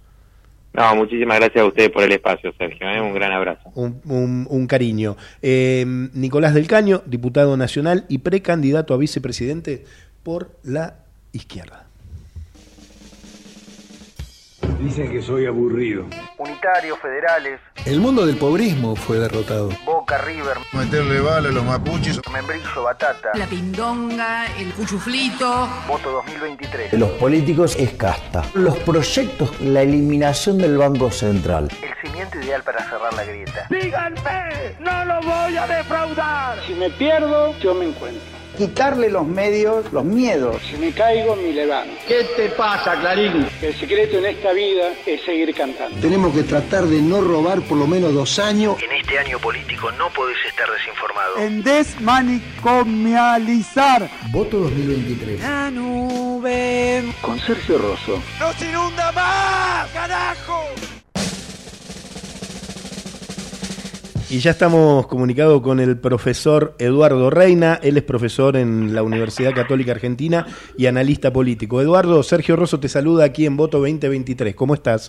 No, 0.75 0.97
muchísimas 0.97 1.39
gracias 1.39 1.63
a 1.63 1.67
ustedes 1.67 1.91
por 1.91 2.03
el 2.03 2.13
espacio, 2.13 2.53
Sergio. 2.59 2.89
¿eh? 2.91 3.01
Un 3.01 3.15
gran 3.15 3.31
abrazo. 3.31 3.71
Un, 3.75 4.67
cariño. 4.67 5.17
Eh, 5.41 5.85
Nicolás 5.87 6.53
del 6.53 6.67
Caño, 6.67 7.03
diputado 7.07 7.57
nacional 7.57 8.05
y 8.09 8.19
precandidato 8.19 8.93
a 8.93 8.97
vicepresidente 8.97 9.85
por 10.25 10.51
la 10.65 10.97
izquierda. 11.31 11.84
Dicen 14.85 15.11
que 15.11 15.23
soy 15.23 15.47
aburrido. 15.47 16.05
Unitarios, 16.37 16.99
federales. 16.99 17.59
El 17.87 18.01
mundo 18.01 18.27
del 18.27 18.37
pobrismo 18.37 18.95
fue 18.95 19.19
derrotado. 19.19 19.71
Boca, 19.87 20.19
River. 20.19 20.59
Meterle 20.75 21.21
bala 21.21 21.49
a 21.49 21.53
los 21.53 21.65
mapuches. 21.65 22.21
Membrillo, 22.31 22.83
batata. 22.83 23.31
La 23.33 23.47
pindonga, 23.47 24.45
el 24.59 24.75
cuchuflito. 24.75 25.67
Voto 25.89 26.11
2023. 26.11 26.91
De 26.91 26.99
los 26.99 27.09
políticos 27.13 27.77
es 27.79 27.95
casta. 27.95 28.45
Los 28.53 28.77
proyectos, 28.81 29.59
la 29.63 29.81
eliminación 29.81 30.59
del 30.59 30.77
Banco 30.77 31.11
Central. 31.11 31.71
El 31.81 32.07
cimiento 32.07 32.39
ideal 32.39 32.63
para 32.63 32.85
cerrar 32.85 33.15
la 33.15 33.25
grieta. 33.25 33.67
¡Díganme! 33.71 34.77
¡No 34.81 35.05
lo 35.07 35.23
voy 35.23 35.57
a 35.57 35.67
defraudar! 35.67 36.59
Si 36.67 36.75
me 36.75 36.91
pierdo, 36.91 37.59
yo 37.59 37.75
me 37.75 37.87
encuentro 37.87 38.44
quitarle 38.57 39.11
los 39.11 39.27
medios, 39.27 39.93
los 39.93 40.05
miedos. 40.05 40.57
Si 40.71 40.77
me 40.77 40.93
caigo, 40.93 41.35
me 41.37 41.53
levanto. 41.53 41.95
¿Qué 42.07 42.25
te 42.37 42.49
pasa, 42.51 43.01
Clarín? 43.01 43.47
El 43.61 43.75
secreto 43.75 44.19
en 44.19 44.27
esta 44.27 44.53
vida 44.53 44.93
es 45.07 45.23
seguir 45.23 45.55
cantando. 45.55 45.99
Tenemos 46.01 46.35
que 46.35 46.43
tratar 46.43 46.85
de 46.85 47.01
no 47.01 47.21
robar 47.21 47.61
por 47.63 47.79
lo 47.79 47.87
menos 47.87 48.13
dos 48.15 48.39
años. 48.39 48.77
En 48.83 48.93
este 48.93 49.19
año 49.19 49.39
político 49.39 49.91
no 49.93 50.11
podés 50.11 50.37
estar 50.47 50.71
desinformado. 50.71 51.39
En 51.39 51.63
desmanicomializar. 51.63 54.11
Voto 54.31 54.59
2023. 54.59 55.41
La 55.41 55.71
nube. 55.71 57.05
Con 57.21 57.39
Sergio 57.41 57.79
Rosso. 57.79 58.23
¡Nos 58.39 58.61
inunda 58.63 59.11
más! 59.13 59.89
¡Carajo! 59.93 60.65
Y 64.35 64.41
ya 64.41 64.51
estamos 64.51 65.07
comunicados 65.07 65.63
con 65.63 65.79
el 65.79 65.97
profesor 65.97 66.75
Eduardo 66.81 67.31
Reina, 67.31 67.79
él 67.81 67.97
es 67.99 68.03
profesor 68.03 68.57
en 68.57 68.93
la 68.93 69.05
Universidad 69.05 69.55
Católica 69.55 69.93
Argentina 69.93 70.45
y 70.77 70.87
analista 70.87 71.33
político. 71.33 71.81
Eduardo, 71.81 72.21
Sergio 72.25 72.57
Rosso 72.57 72.81
te 72.81 72.89
saluda 72.89 73.27
aquí 73.27 73.47
en 73.47 73.57
Voto 73.57 73.79
2023. 73.79 74.57
¿Cómo 74.57 74.75
estás? 74.75 75.09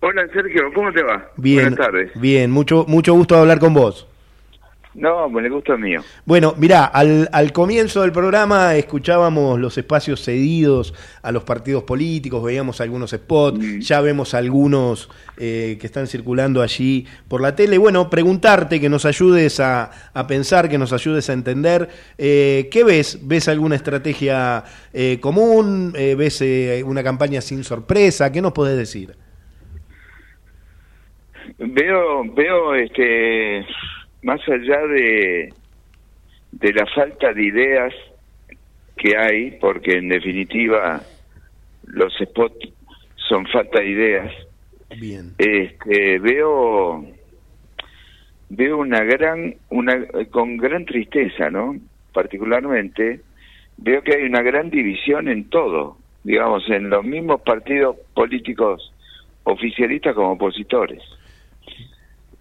Hola 0.00 0.26
Sergio, 0.32 0.72
¿cómo 0.74 0.90
te 0.90 1.02
va? 1.02 1.32
Bien, 1.36 1.64
Buenas 1.64 1.78
tardes. 1.78 2.12
Bien, 2.14 2.50
mucho, 2.50 2.86
mucho 2.88 3.12
gusto 3.12 3.36
hablar 3.36 3.58
con 3.58 3.74
vos. 3.74 4.08
No, 4.94 5.28
pues 5.32 5.46
el 5.46 5.52
gusto 5.52 5.72
es 5.72 5.80
mío. 5.80 6.00
Bueno, 6.26 6.54
mirá, 6.58 6.84
al, 6.84 7.28
al, 7.32 7.52
comienzo 7.52 8.02
del 8.02 8.12
programa 8.12 8.74
escuchábamos 8.76 9.58
los 9.58 9.78
espacios 9.78 10.22
cedidos 10.22 10.92
a 11.22 11.32
los 11.32 11.44
partidos 11.44 11.84
políticos, 11.84 12.44
veíamos 12.44 12.80
algunos 12.82 13.10
spots, 13.10 13.58
mm. 13.58 13.78
ya 13.80 14.02
vemos 14.02 14.34
algunos 14.34 15.08
eh, 15.38 15.78
que 15.80 15.86
están 15.86 16.06
circulando 16.06 16.60
allí 16.60 17.06
por 17.26 17.40
la 17.40 17.56
tele. 17.56 17.78
Bueno, 17.78 18.10
preguntarte, 18.10 18.80
que 18.80 18.90
nos 18.90 19.06
ayudes 19.06 19.60
a, 19.60 19.90
a 20.12 20.26
pensar, 20.26 20.68
que 20.68 20.76
nos 20.76 20.92
ayudes 20.92 21.30
a 21.30 21.32
entender, 21.32 21.88
eh, 22.18 22.68
¿qué 22.70 22.84
ves? 22.84 23.20
¿Ves 23.22 23.48
alguna 23.48 23.76
estrategia 23.76 24.64
eh, 24.92 25.18
común? 25.20 25.94
Eh, 25.96 26.14
¿Ves 26.14 26.42
eh, 26.42 26.82
una 26.84 27.02
campaña 27.02 27.40
sin 27.40 27.64
sorpresa? 27.64 28.30
¿Qué 28.30 28.42
nos 28.42 28.52
podés 28.52 28.76
decir? 28.76 29.14
Veo, 31.58 32.24
veo 32.34 32.74
este 32.74 33.64
más 34.22 34.40
allá 34.48 34.86
de, 34.86 35.52
de 36.52 36.72
la 36.72 36.86
falta 36.86 37.32
de 37.32 37.44
ideas 37.44 37.94
que 38.96 39.16
hay, 39.16 39.52
porque 39.52 39.98
en 39.98 40.08
definitiva 40.08 41.02
los 41.86 42.14
spots 42.14 42.68
son 43.16 43.46
falta 43.46 43.80
de 43.80 43.88
ideas, 43.88 44.32
Bien. 44.98 45.32
Este, 45.38 46.18
veo 46.18 47.04
veo 48.50 48.78
una 48.78 49.02
gran 49.04 49.54
una 49.70 50.06
con 50.30 50.56
gran 50.56 50.84
tristeza, 50.84 51.50
¿no? 51.50 51.76
Particularmente 52.12 53.20
veo 53.78 54.02
que 54.02 54.16
hay 54.16 54.24
una 54.24 54.42
gran 54.42 54.70
división 54.70 55.28
en 55.28 55.48
todo, 55.48 55.96
digamos, 56.24 56.68
en 56.68 56.90
los 56.90 57.04
mismos 57.04 57.40
partidos 57.42 57.96
políticos 58.14 58.92
oficialistas 59.44 60.14
como 60.14 60.32
opositores. 60.32 61.02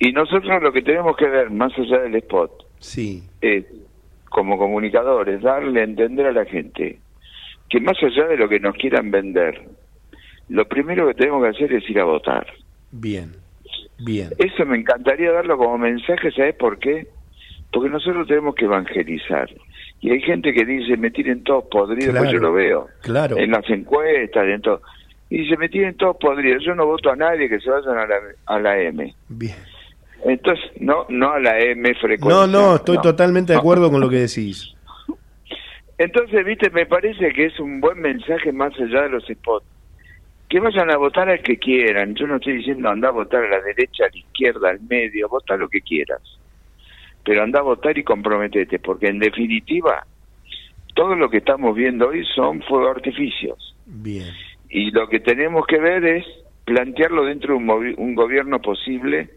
Y 0.02 0.14
nosotros 0.14 0.64
lo 0.64 0.74
que 0.74 0.82
tenemos 0.82 1.16
que 1.16 1.28
ver, 1.28 1.52
más 1.52 1.72
allá 1.78 2.00
del 2.00 2.16
spot, 2.16 2.52
sí. 2.80 3.22
es, 3.40 3.66
como 4.30 4.58
comunicadores, 4.58 5.44
darle 5.44 5.82
a 5.82 5.84
entender 5.84 6.26
a 6.26 6.32
la 6.32 6.44
gente 6.46 6.98
que 7.70 7.80
más 7.80 7.96
allá 8.02 8.26
de 8.26 8.36
lo 8.36 8.50
que 8.50 8.60
nos 8.60 8.74
quieran 8.78 9.12
vender, 9.12 9.62
lo 10.50 10.68
primero 10.68 11.08
que 11.08 11.14
tenemos 11.14 11.44
que 11.44 11.50
hacer 11.50 11.74
es 11.74 11.88
ir 11.88 12.00
a 12.00 12.06
votar. 12.06 12.48
Bien, 12.90 13.34
bien. 14.00 14.30
Eso 14.40 14.66
me 14.66 14.80
encantaría 14.80 15.32
darlo 15.34 15.56
como 15.56 15.78
mensaje, 15.78 16.32
¿sabes 16.32 16.56
por 16.56 16.80
qué? 16.80 17.06
Porque 17.72 17.92
nosotros 17.92 18.28
tenemos 18.28 18.56
que 18.56 18.66
evangelizar. 18.66 19.52
Y 20.00 20.10
hay 20.10 20.22
gente 20.22 20.52
que 20.52 20.66
dice, 20.66 20.98
me 20.98 21.12
tienen 21.12 21.44
todos 21.44 21.66
podridos, 21.66 22.18
pues 22.18 22.32
yo 22.32 22.40
lo 22.40 22.54
veo. 22.54 22.88
Claro. 23.04 23.38
En 23.38 23.52
las 23.52 23.70
encuestas, 23.70 24.48
en 24.48 24.62
todo. 24.62 24.82
Y 25.30 25.44
dice, 25.44 25.58
me 25.58 25.70
tienen 25.70 25.96
todos 25.96 26.18
podridos, 26.18 26.64
yo 26.66 26.74
no 26.74 26.88
voto 26.88 27.12
a 27.12 27.16
nadie 27.16 27.48
que 27.48 27.60
se 27.60 27.70
vayan 27.70 28.00
a 28.00 28.08
la, 28.08 28.16
a 28.48 28.60
la 28.60 28.82
M. 28.82 29.14
Bien. 29.30 29.71
Entonces, 30.26 30.64
no, 30.80 31.06
no 31.10 31.32
a 31.32 31.40
la 31.40 31.60
M 31.60 31.94
frecuencia. 31.96 32.30
No, 32.30 32.48
no, 32.48 32.76
estoy 32.76 33.00
totalmente 33.02 33.54
de 33.54 33.60
acuerdo 33.60 33.90
con 33.90 34.02
lo 34.02 34.10
que 34.10 34.18
decís. 34.18 34.74
Entonces, 35.98 36.46
viste, 36.46 36.70
me 36.72 36.86
parece 36.86 37.32
que 37.34 37.46
es 37.46 37.60
un 37.60 37.80
buen 37.80 38.00
mensaje 38.00 38.52
más 38.52 38.74
allá 38.80 39.04
de 39.04 39.10
los 39.10 39.26
spots. 39.26 39.66
Que 40.50 40.60
vayan 40.60 40.92
a 40.92 40.98
votar 40.98 41.30
al 41.30 41.42
que 41.42 41.58
quieran. 41.58 42.16
Yo 42.16 42.28
no 42.28 42.36
estoy 42.36 42.58
diciendo 42.58 42.90
anda 42.90 43.10
a 43.10 43.12
votar 43.12 43.44
a 43.44 43.50
la 43.50 43.62
derecha, 43.62 44.06
a 44.06 44.10
la 44.10 44.18
izquierda, 44.18 44.70
al 44.70 44.82
medio, 44.82 45.30
vota 45.30 45.56
lo 45.56 45.70
que 45.70 45.82
quieras. 45.82 46.22
Pero 47.24 47.44
anda 47.44 47.60
a 47.60 47.64
votar 47.64 47.98
y 47.98 48.04
comprometete, 48.04 48.80
porque 48.80 49.08
en 49.08 49.20
definitiva, 49.20 50.06
todo 50.96 51.16
lo 51.16 51.30
que 51.30 51.38
estamos 51.38 51.76
viendo 51.76 52.10
hoy 52.10 52.26
son 52.36 52.62
fuego 52.64 52.90
artificios. 52.90 53.76
Bien. 53.86 54.28
Y 54.70 54.92
lo 54.92 55.08
que 55.08 55.20
tenemos 55.20 55.66
que 55.68 55.80
ver 55.80 56.04
es 56.04 56.26
plantearlo 56.66 57.26
dentro 57.26 57.54
de 57.54 57.60
un, 57.60 57.96
un 57.98 58.16
gobierno 58.16 58.60
posible 58.60 59.30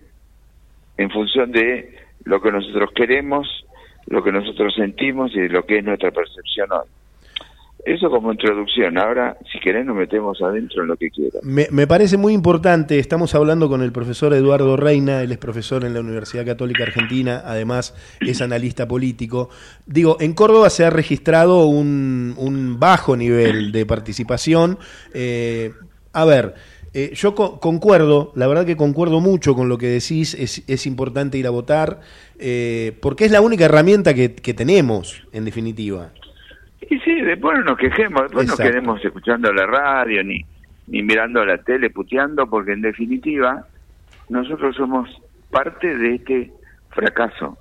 en 0.96 1.10
función 1.10 1.52
de 1.52 1.96
lo 2.24 2.40
que 2.40 2.52
nosotros 2.52 2.90
queremos, 2.94 3.46
lo 4.06 4.22
que 4.22 4.32
nosotros 4.32 4.74
sentimos 4.74 5.34
y 5.34 5.40
de 5.40 5.48
lo 5.48 5.64
que 5.64 5.78
es 5.78 5.84
nuestra 5.84 6.10
percepción 6.10 6.72
hoy. 6.72 6.88
Eso 7.84 8.08
como 8.08 8.32
introducción. 8.32 8.96
Ahora, 8.96 9.36
si 9.52 9.60
querés, 9.60 9.84
nos 9.84 9.94
metemos 9.94 10.40
adentro 10.40 10.82
en 10.82 10.88
lo 10.88 10.96
que 10.96 11.10
quieras. 11.10 11.44
Me, 11.44 11.66
me, 11.70 11.86
parece 11.86 12.16
muy 12.16 12.32
importante. 12.32 12.98
Estamos 12.98 13.34
hablando 13.34 13.68
con 13.68 13.82
el 13.82 13.92
profesor 13.92 14.32
Eduardo 14.32 14.78
Reina. 14.78 15.20
Él 15.20 15.32
es 15.32 15.38
profesor 15.38 15.84
en 15.84 15.92
la 15.92 16.00
Universidad 16.00 16.46
Católica 16.46 16.84
Argentina. 16.84 17.42
Además, 17.44 17.94
es 18.20 18.40
analista 18.40 18.88
político. 18.88 19.50
Digo, 19.84 20.16
en 20.20 20.32
Córdoba 20.32 20.70
se 20.70 20.86
ha 20.86 20.90
registrado 20.90 21.66
un, 21.66 22.34
un 22.38 22.80
bajo 22.80 23.18
nivel 23.18 23.70
de 23.70 23.84
participación. 23.84 24.78
Eh, 25.12 25.72
a 26.14 26.24
ver. 26.24 26.54
Eh, 26.96 27.10
yo 27.14 27.34
co 27.34 27.58
concuerdo, 27.58 28.30
la 28.36 28.46
verdad 28.46 28.64
que 28.64 28.76
concuerdo 28.76 29.20
mucho 29.20 29.56
con 29.56 29.68
lo 29.68 29.78
que 29.78 29.88
decís, 29.88 30.32
es, 30.34 30.62
es 30.68 30.86
importante 30.86 31.36
ir 31.36 31.48
a 31.48 31.50
votar, 31.50 31.98
eh, 32.38 32.96
porque 33.02 33.24
es 33.24 33.32
la 33.32 33.40
única 33.40 33.64
herramienta 33.64 34.14
que, 34.14 34.36
que, 34.36 34.54
tenemos, 34.54 35.26
en 35.32 35.44
definitiva. 35.44 36.10
Y 36.88 36.96
sí, 37.00 37.20
después 37.20 37.58
no 37.58 37.64
nos 37.64 37.78
quejemos, 37.78 38.22
después 38.22 38.46
no 38.46 38.56
quedemos 38.56 39.04
escuchando 39.04 39.52
la 39.52 39.66
radio, 39.66 40.22
ni, 40.22 40.44
ni 40.86 41.02
mirando 41.02 41.44
la 41.44 41.58
tele, 41.58 41.90
puteando, 41.90 42.46
porque 42.46 42.74
en 42.74 42.82
definitiva 42.82 43.66
nosotros 44.28 44.76
somos 44.76 45.10
parte 45.50 45.96
de 45.96 46.14
este 46.14 46.52
fracaso. 46.90 47.58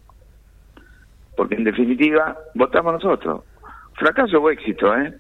Porque 1.36 1.56
en 1.56 1.64
definitiva 1.64 2.38
votamos 2.54 2.94
nosotros. 2.94 3.42
Fracaso 3.96 4.38
o 4.38 4.52
éxito, 4.52 4.96
¿eh? 4.96 5.12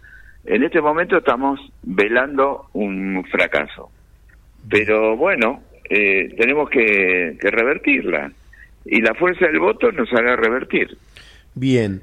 En 0.45 0.62
este 0.62 0.82
momento 0.82 1.17
estamos 1.17 1.60
velando 1.82 2.67
un 2.73 3.26
fracaso. 3.32 3.89
Pero 4.69 5.17
bueno, 5.17 5.62
eh, 5.89 6.34
tenemos 6.38 6.69
que, 6.69 7.38
que 7.39 7.52
revertirla. 7.52 8.32
Y 8.86 9.02
la 9.02 9.13
fuerza 9.13 9.45
del 9.45 9.60
voto 9.60 9.91
nos 9.91 10.12
hará 10.13 10.36
revertir. 10.36 10.97
Bien, 11.56 12.02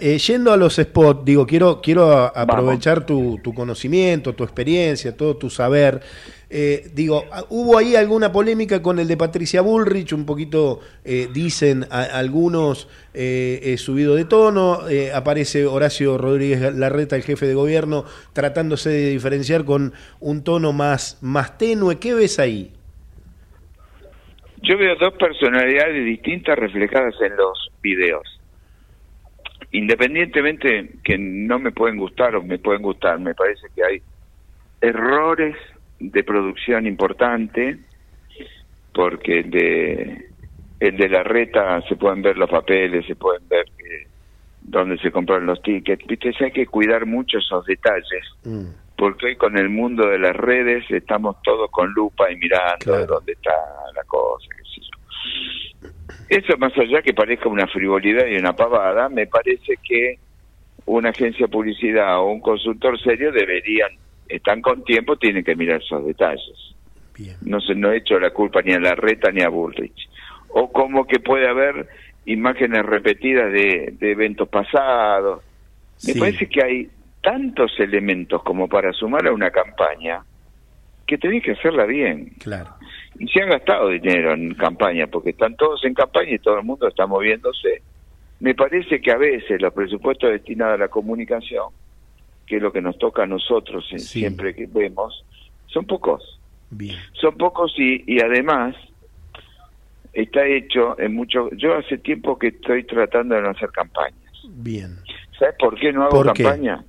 eh, 0.00 0.18
yendo 0.18 0.52
a 0.52 0.56
los 0.56 0.76
spots, 0.76 1.24
digo, 1.24 1.46
quiero, 1.46 1.80
quiero 1.82 2.12
aprovechar 2.12 3.04
tu, 3.04 3.40
tu 3.42 3.52
conocimiento, 3.52 4.34
tu 4.34 4.44
experiencia, 4.44 5.16
todo 5.16 5.36
tu 5.36 5.50
saber. 5.50 6.00
Eh, 6.56 6.88
digo, 6.94 7.24
ah, 7.32 7.42
hubo 7.48 7.76
ahí 7.76 7.96
alguna 7.96 8.30
polémica 8.30 8.80
con 8.80 9.00
el 9.00 9.08
de 9.08 9.16
Patricia 9.16 9.60
Bullrich, 9.60 10.12
un 10.12 10.24
poquito 10.24 10.78
eh, 11.04 11.26
dicen 11.34 11.84
algunos 11.90 12.88
eh, 13.12 13.74
subido 13.76 14.14
de 14.14 14.24
tono, 14.24 14.88
eh, 14.88 15.10
aparece 15.12 15.66
Horacio 15.66 16.16
Rodríguez 16.16 16.72
Larreta, 16.76 17.16
el 17.16 17.24
jefe 17.24 17.46
de 17.46 17.54
gobierno, 17.54 18.04
tratándose 18.32 18.90
de 18.90 19.10
diferenciar 19.10 19.64
con 19.64 19.94
un 20.20 20.44
tono 20.44 20.72
más, 20.72 21.18
más 21.22 21.58
tenue. 21.58 21.98
¿Qué 21.98 22.14
ves 22.14 22.38
ahí? 22.38 22.70
Yo 24.62 24.78
veo 24.78 24.94
dos 24.94 25.14
personalidades 25.14 26.04
distintas 26.04 26.56
reflejadas 26.56 27.16
en 27.20 27.34
los 27.36 27.72
videos. 27.82 28.40
Independientemente 29.72 30.88
que 31.02 31.18
no 31.18 31.58
me 31.58 31.72
pueden 31.72 31.96
gustar 31.96 32.36
o 32.36 32.44
me 32.44 32.60
pueden 32.60 32.82
gustar, 32.82 33.18
me 33.18 33.34
parece 33.34 33.66
que 33.74 33.82
hay 33.82 34.02
errores 34.80 35.56
de 36.10 36.24
producción 36.24 36.86
importante, 36.86 37.78
porque 38.92 39.40
el 39.40 39.50
de, 39.50 40.28
el 40.80 40.96
de 40.96 41.08
la 41.08 41.22
reta 41.22 41.80
se 41.88 41.96
pueden 41.96 42.22
ver 42.22 42.36
los 42.36 42.50
papeles, 42.50 43.06
se 43.06 43.16
pueden 43.16 43.46
ver 43.48 43.66
que, 43.76 44.06
dónde 44.62 44.98
se 44.98 45.10
compraron 45.10 45.46
los 45.46 45.62
tickets. 45.62 46.06
Viste, 46.06 46.32
hay 46.40 46.52
que 46.52 46.66
cuidar 46.66 47.06
mucho 47.06 47.38
esos 47.38 47.64
detalles, 47.66 48.24
porque 48.96 49.26
hoy 49.26 49.36
con 49.36 49.58
el 49.58 49.68
mundo 49.68 50.08
de 50.08 50.18
las 50.18 50.34
redes 50.34 50.84
estamos 50.90 51.36
todos 51.42 51.70
con 51.70 51.92
lupa 51.92 52.30
y 52.30 52.36
mirando 52.36 52.98
de 52.98 53.06
dónde 53.06 53.32
está 53.32 53.52
la 53.94 54.02
cosa, 54.04 54.46
qué 54.56 54.62
sé 54.64 54.80
yo. 54.80 55.88
Eso 56.28 56.56
más 56.58 56.76
allá 56.78 57.02
que 57.02 57.12
parezca 57.12 57.48
una 57.48 57.66
frivolidad 57.66 58.26
y 58.26 58.36
una 58.36 58.54
pavada, 58.54 59.08
me 59.08 59.26
parece 59.26 59.74
que 59.82 60.18
una 60.86 61.10
agencia 61.10 61.46
de 61.46 61.52
publicidad 61.52 62.18
o 62.18 62.26
un 62.26 62.40
consultor 62.40 63.00
serio 63.00 63.32
deberían, 63.32 63.90
están 64.28 64.62
con 64.62 64.84
tiempo, 64.84 65.16
tienen 65.16 65.44
que 65.44 65.56
mirar 65.56 65.80
esos 65.82 66.04
detalles. 66.04 66.74
No 67.42 67.60
se 67.60 67.74
no 67.74 67.92
he 67.92 67.98
hecho 67.98 68.18
la 68.18 68.30
culpa 68.30 68.60
ni 68.62 68.72
a 68.72 68.80
la 68.80 68.94
reta 68.94 69.30
ni 69.30 69.42
a 69.42 69.48
Bullrich. 69.48 70.08
O 70.48 70.70
como 70.72 71.06
que 71.06 71.20
puede 71.20 71.48
haber 71.48 71.88
imágenes 72.26 72.84
repetidas 72.84 73.52
de, 73.52 73.94
de 73.98 74.10
eventos 74.12 74.48
pasados. 74.48 75.42
Me 76.06 76.14
parece 76.14 76.48
que 76.48 76.64
hay 76.64 76.88
tantos 77.22 77.72
elementos 77.78 78.42
como 78.42 78.68
para 78.68 78.92
sumar 78.92 79.26
a 79.26 79.32
una 79.32 79.50
campaña 79.50 80.22
que 81.06 81.18
tenés 81.18 81.42
que 81.42 81.52
hacerla 81.52 81.84
bien. 81.84 82.32
Claro. 82.38 82.70
Y 83.18 83.28
se 83.28 83.42
han 83.42 83.50
gastado 83.50 83.88
dinero 83.88 84.34
en 84.34 84.54
campaña, 84.54 85.06
porque 85.06 85.30
están 85.30 85.56
todos 85.56 85.84
en 85.84 85.94
campaña 85.94 86.32
y 86.32 86.38
todo 86.38 86.58
el 86.58 86.64
mundo 86.64 86.88
está 86.88 87.06
moviéndose. 87.06 87.82
Me 88.40 88.54
parece 88.54 89.00
que 89.00 89.10
a 89.10 89.16
veces 89.16 89.60
los 89.60 89.72
presupuestos 89.72 90.30
destinados 90.30 90.74
a 90.74 90.78
la 90.78 90.88
comunicación, 90.88 91.68
que 92.46 92.56
es 92.56 92.62
lo 92.62 92.72
que 92.72 92.80
nos 92.82 92.98
toca 92.98 93.22
a 93.22 93.26
nosotros 93.26 93.86
eh, 93.92 93.98
siempre 93.98 94.54
que 94.54 94.66
vemos, 94.66 95.24
son 95.66 95.86
pocos. 95.86 96.38
Bien. 96.70 96.96
Son 97.20 97.36
pocos 97.36 97.72
y, 97.78 98.02
y 98.06 98.20
además 98.20 98.74
está 100.12 100.46
hecho 100.46 100.98
en 100.98 101.14
mucho... 101.14 101.50
Yo 101.56 101.74
hace 101.76 101.98
tiempo 101.98 102.38
que 102.38 102.48
estoy 102.48 102.84
tratando 102.84 103.34
de 103.34 103.42
no 103.42 103.50
hacer 103.50 103.70
campañas. 103.70 104.18
Bien. 104.48 104.96
¿Sabes 105.38 105.54
por 105.58 105.78
qué 105.78 105.92
no 105.92 106.04
hago 106.04 106.22
¿Por 106.22 106.32
qué? 106.32 106.42
campaña? 106.44 106.84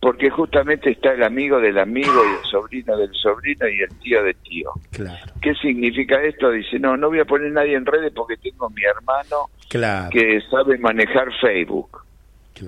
Porque 0.00 0.28
justamente 0.30 0.90
está 0.90 1.12
el 1.14 1.22
amigo 1.22 1.58
del 1.58 1.78
amigo 1.78 2.12
y 2.12 2.44
el 2.44 2.50
sobrino 2.50 2.96
del 2.96 3.12
sobrino 3.14 3.66
y 3.68 3.80
el 3.80 3.98
tío 4.00 4.22
del 4.22 4.36
tío. 4.36 4.70
Claro. 4.90 5.32
¿Qué 5.40 5.54
significa 5.54 6.22
esto? 6.22 6.50
Dice, 6.50 6.78
no, 6.78 6.96
no 6.96 7.08
voy 7.08 7.20
a 7.20 7.24
poner 7.24 7.50
nadie 7.50 7.74
en 7.74 7.86
redes 7.86 8.12
porque 8.14 8.36
tengo 8.36 8.68
mi 8.70 8.82
hermano 8.84 9.48
Claro. 9.68 10.10
que 10.10 10.40
sabe 10.50 10.78
manejar 10.78 11.28
Facebook. 11.40 12.02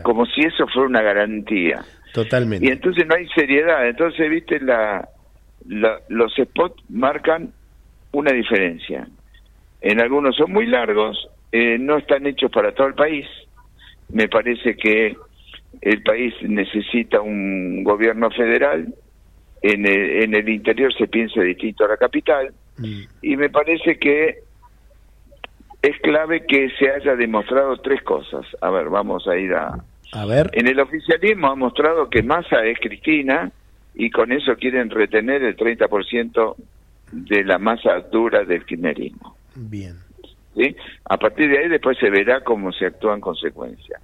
Como 0.02 0.26
si 0.26 0.40
eso 0.42 0.66
fuera 0.66 0.88
una 0.88 1.02
garantía. 1.02 1.82
Totalmente. 2.12 2.66
Y 2.66 2.70
entonces 2.70 3.06
no 3.06 3.14
hay 3.14 3.26
seriedad. 3.28 3.88
Entonces, 3.88 4.30
viste, 4.30 4.60
la, 4.60 5.08
la- 5.66 6.00
los 6.08 6.34
spots 6.34 6.82
marcan 6.88 7.52
una 8.12 8.32
diferencia. 8.32 9.06
En 9.80 10.00
algunos 10.00 10.36
son 10.36 10.52
muy 10.52 10.66
largos, 10.66 11.28
eh, 11.52 11.76
no 11.78 11.98
están 11.98 12.26
hechos 12.26 12.50
para 12.50 12.72
todo 12.72 12.86
el 12.88 12.94
país. 12.94 13.26
Me 14.08 14.28
parece 14.28 14.76
que 14.76 15.14
el 15.82 16.02
país 16.02 16.34
necesita 16.42 17.20
un 17.20 17.84
gobierno 17.84 18.30
federal. 18.30 18.94
En 19.60 19.86
el, 19.86 20.22
en 20.22 20.34
el 20.34 20.48
interior 20.48 20.92
se 20.94 21.08
piensa 21.08 21.40
distinto 21.42 21.84
a 21.84 21.88
la 21.88 21.96
capital. 21.96 22.52
Y 23.22 23.36
me 23.36 23.50
parece 23.50 23.98
que 23.98 24.38
es 25.82 25.98
clave 26.00 26.44
que 26.46 26.70
se 26.78 26.90
haya 26.90 27.14
demostrado 27.16 27.76
tres 27.78 28.02
cosas. 28.02 28.46
A 28.60 28.70
ver, 28.70 28.88
vamos 28.88 29.26
a 29.28 29.36
ir 29.36 29.52
a, 29.54 29.78
A 30.12 30.24
ver. 30.26 30.50
en 30.54 30.66
el 30.66 30.80
oficialismo 30.80 31.48
ha 31.48 31.54
mostrado 31.54 32.08
que 32.08 32.22
Massa 32.22 32.64
es 32.64 32.78
Cristina 32.80 33.50
y 33.94 34.10
con 34.10 34.32
eso 34.32 34.54
quieren 34.56 34.90
retener 34.90 35.42
el 35.42 35.56
30% 35.56 36.54
de 37.12 37.44
la 37.44 37.58
masa 37.58 38.00
dura 38.10 38.44
del 38.44 38.64
kirchnerismo. 38.64 39.36
Bien. 39.54 39.94
¿sí? 40.56 40.74
A 41.04 41.16
partir 41.16 41.48
de 41.50 41.58
ahí 41.58 41.68
después 41.68 41.98
se 41.98 42.10
verá 42.10 42.40
cómo 42.42 42.72
se 42.72 42.86
actúa 42.86 43.14
en 43.14 43.20
consecuencia. 43.20 43.98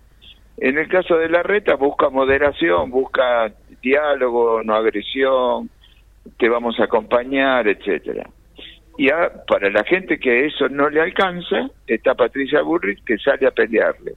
En 0.56 0.78
el 0.78 0.88
caso 0.88 1.16
de 1.16 1.28
la 1.28 1.42
reta 1.42 1.74
busca 1.74 2.10
moderación, 2.10 2.90
busca 2.90 3.52
diálogo, 3.82 4.62
no 4.62 4.74
agresión, 4.74 5.68
te 6.38 6.48
vamos 6.48 6.78
a 6.80 6.84
acompañar, 6.84 7.66
etcétera. 7.68 8.28
Y 8.96 9.10
a- 9.10 9.44
para 9.46 9.70
la 9.70 9.84
gente 9.84 10.18
que 10.18 10.46
eso 10.46 10.68
no 10.68 10.88
le 10.88 11.00
alcanza, 11.00 11.68
está 11.86 12.14
Patricia 12.14 12.62
Burrich 12.62 13.02
que 13.04 13.18
sale 13.18 13.46
a 13.46 13.50
pelearle 13.50 14.14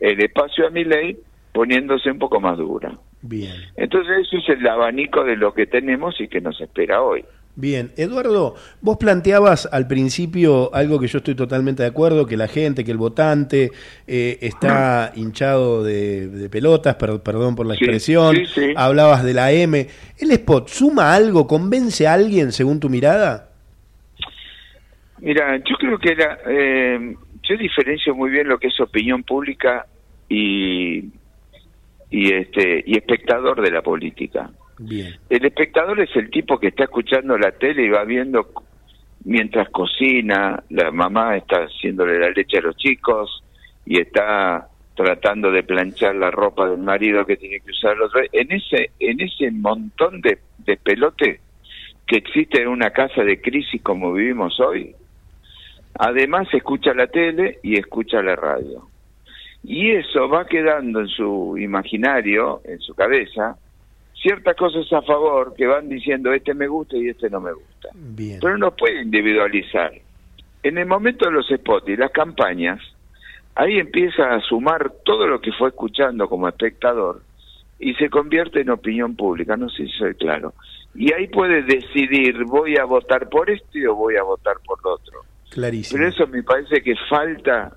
el 0.00 0.20
espacio 0.22 0.66
a 0.66 0.70
mi 0.70 0.84
ley 0.84 1.16
poniéndose 1.52 2.10
un 2.10 2.18
poco 2.18 2.40
más 2.40 2.58
dura. 2.58 2.98
Bien. 3.22 3.54
Entonces 3.76 4.26
eso 4.26 4.36
es 4.38 4.48
el 4.58 4.66
abanico 4.68 5.24
de 5.24 5.36
lo 5.36 5.52
que 5.54 5.66
tenemos 5.66 6.20
y 6.20 6.28
que 6.28 6.40
nos 6.40 6.60
espera 6.60 7.02
hoy. 7.02 7.24
Bien, 7.58 7.90
Eduardo, 7.96 8.54
vos 8.82 8.98
planteabas 8.98 9.66
al 9.72 9.86
principio 9.88 10.74
algo 10.74 11.00
que 11.00 11.06
yo 11.06 11.16
estoy 11.18 11.34
totalmente 11.34 11.82
de 11.82 11.88
acuerdo, 11.88 12.26
que 12.26 12.36
la 12.36 12.48
gente, 12.48 12.84
que 12.84 12.90
el 12.90 12.98
votante 12.98 13.72
eh, 14.06 14.36
está 14.42 15.10
hinchado 15.16 15.82
de, 15.82 16.28
de 16.28 16.50
pelotas, 16.50 16.96
per- 16.96 17.20
perdón 17.22 17.56
por 17.56 17.64
la 17.66 17.74
Sí, 17.74 17.84
expresión, 17.84 18.36
sí, 18.36 18.44
sí. 18.44 18.74
hablabas 18.76 19.24
de 19.24 19.32
la 19.32 19.52
M. 19.52 19.88
¿El 20.18 20.30
spot 20.32 20.68
suma 20.68 21.14
algo, 21.14 21.46
convence 21.46 22.06
a 22.06 22.12
alguien 22.12 22.52
según 22.52 22.78
tu 22.78 22.90
mirada? 22.90 23.48
Mira, 25.20 25.56
yo 25.56 25.76
creo 25.78 25.98
que 25.98 26.12
era, 26.12 26.38
eh, 26.46 27.16
yo 27.48 27.56
diferencio 27.56 28.14
muy 28.14 28.30
bien 28.30 28.48
lo 28.48 28.58
que 28.58 28.68
es 28.68 28.80
opinión 28.80 29.22
pública 29.22 29.86
y 30.28 31.04
y 32.10 32.32
este 32.32 32.84
y 32.86 32.96
espectador 32.96 33.60
de 33.60 33.70
la 33.70 33.82
política. 33.82 34.50
Bien. 34.78 35.14
El 35.28 35.44
espectador 35.44 36.00
es 36.00 36.14
el 36.16 36.30
tipo 36.30 36.58
que 36.58 36.68
está 36.68 36.84
escuchando 36.84 37.36
la 37.38 37.52
tele 37.52 37.84
y 37.84 37.88
va 37.88 38.04
viendo 38.04 38.52
mientras 39.24 39.68
cocina, 39.70 40.62
la 40.70 40.90
mamá 40.92 41.36
está 41.36 41.64
haciéndole 41.64 42.18
la 42.18 42.30
leche 42.30 42.58
a 42.58 42.62
los 42.62 42.76
chicos 42.76 43.42
y 43.84 44.00
está 44.00 44.68
tratando 44.94 45.50
de 45.50 45.62
planchar 45.62 46.14
la 46.14 46.30
ropa 46.30 46.68
del 46.68 46.78
marido 46.78 47.26
que 47.26 47.36
tiene 47.36 47.60
que 47.60 47.70
usar 47.70 47.96
el 47.96 48.02
otro. 48.02 48.20
En 48.32 48.52
ese, 48.52 48.90
en 49.00 49.20
ese 49.20 49.50
montón 49.50 50.20
de, 50.20 50.38
de 50.58 50.76
pelote 50.76 51.40
que 52.06 52.16
existe 52.16 52.62
en 52.62 52.68
una 52.68 52.90
casa 52.90 53.22
de 53.22 53.40
crisis 53.40 53.82
como 53.82 54.12
vivimos 54.12 54.58
hoy, 54.60 54.94
además 55.98 56.48
escucha 56.52 56.94
la 56.94 57.06
tele 57.06 57.58
y 57.62 57.78
escucha 57.78 58.22
la 58.22 58.36
radio. 58.36 58.88
Y 59.62 59.90
eso 59.92 60.28
va 60.28 60.46
quedando 60.46 61.00
en 61.00 61.08
su 61.08 61.56
imaginario, 61.58 62.60
en 62.64 62.78
su 62.80 62.94
cabeza, 62.94 63.56
ciertas 64.14 64.56
cosas 64.56 64.90
a 64.92 65.02
favor 65.02 65.54
que 65.56 65.66
van 65.66 65.88
diciendo 65.88 66.32
este 66.32 66.54
me 66.54 66.68
gusta 66.68 66.96
y 66.96 67.08
este 67.08 67.28
no 67.30 67.40
me 67.40 67.52
gusta. 67.52 67.88
Bien. 67.94 68.38
Pero 68.40 68.58
no 68.58 68.70
puede 68.74 69.02
individualizar. 69.02 69.92
En 70.62 70.78
el 70.78 70.86
momento 70.86 71.26
de 71.26 71.32
los 71.32 71.48
spots 71.48 71.88
y 71.88 71.96
las 71.96 72.10
campañas, 72.10 72.80
ahí 73.54 73.78
empieza 73.78 74.34
a 74.34 74.40
sumar 74.40 74.92
todo 75.04 75.26
lo 75.26 75.40
que 75.40 75.52
fue 75.52 75.68
escuchando 75.68 76.28
como 76.28 76.48
espectador 76.48 77.22
y 77.78 77.94
se 77.94 78.08
convierte 78.08 78.60
en 78.60 78.70
opinión 78.70 79.16
pública, 79.16 79.56
no 79.56 79.68
sé 79.68 79.86
si 79.86 79.92
soy 79.92 80.14
claro. 80.14 80.54
Y 80.94 81.12
ahí 81.12 81.28
puede 81.28 81.62
decidir, 81.62 82.44
voy 82.44 82.76
a 82.78 82.84
votar 82.84 83.28
por 83.28 83.50
este 83.50 83.86
o 83.86 83.94
voy 83.94 84.16
a 84.16 84.22
votar 84.22 84.56
por 84.64 84.78
otro. 84.84 85.20
Clarísimo. 85.50 85.98
Pero 85.98 86.08
eso 86.10 86.26
me 86.26 86.42
parece 86.42 86.82
que 86.82 86.94
falta 87.08 87.76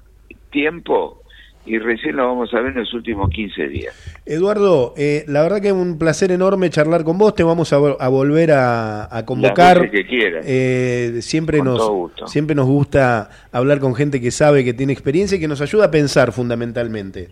tiempo 0.52 1.22
y 1.66 1.78
recién 1.78 2.16
lo 2.16 2.26
vamos 2.26 2.52
a 2.54 2.60
ver 2.62 2.72
en 2.72 2.80
los 2.80 2.94
últimos 2.94 3.30
15 3.30 3.68
días. 3.68 3.94
Eduardo, 4.26 4.94
eh, 4.98 5.24
la 5.28 5.44
verdad 5.44 5.62
que 5.62 5.68
es 5.68 5.74
un 5.74 6.00
placer 6.00 6.32
enorme 6.32 6.70
charlar 6.72 7.04
con 7.04 7.18
vos. 7.20 7.36
Te 7.36 7.44
vamos 7.44 7.72
a, 7.74 7.78
vol- 7.80 7.98
a 8.00 8.08
volver 8.08 8.52
a, 8.52 9.16
a 9.16 9.26
convocar. 9.26 9.92
que 9.92 10.06
quieras. 10.08 10.46
Eh, 10.48 11.20
siempre, 11.22 11.60
Con 11.60 11.68
nos, 11.68 11.92
siempre 12.32 12.56
nos 12.56 12.66
gusta 12.66 13.30
hablar 13.52 13.80
con 13.80 13.94
gente 13.94 14.20
que 14.20 14.32
sabe, 14.32 14.64
que 14.64 14.74
tiene 14.74 14.94
experiencia 14.94 15.38
y 15.38 15.40
que 15.40 15.48
nos 15.48 15.62
ayuda 15.62 15.86
a 15.86 15.92
pensar 15.92 16.32
fundamentalmente. 16.32 17.30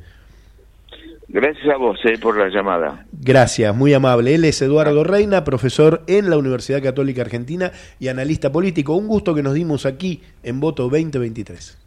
Gracias 1.29 1.67
a 1.67 1.77
vos 1.77 1.99
eh, 2.05 2.17
por 2.19 2.37
la 2.37 2.47
llamada. 2.47 3.05
Gracias, 3.11 3.75
muy 3.75 3.93
amable. 3.93 4.35
Él 4.35 4.45
es 4.45 4.61
Eduardo 4.61 5.03
Reina, 5.03 5.43
profesor 5.43 6.03
en 6.07 6.29
la 6.29 6.37
Universidad 6.37 6.81
Católica 6.81 7.21
Argentina 7.21 7.71
y 7.99 8.07
analista 8.07 8.51
político. 8.51 8.95
Un 8.95 9.07
gusto 9.07 9.35
que 9.35 9.43
nos 9.43 9.53
dimos 9.53 9.85
aquí 9.85 10.21
en 10.43 10.59
Voto 10.61 10.83
2023. 10.83 11.86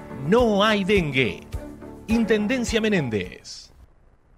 no 0.27 0.63
hay 0.63 0.83
dengue. 0.83 1.41
Intendencia 2.07 2.81
Menéndez. 2.81 3.71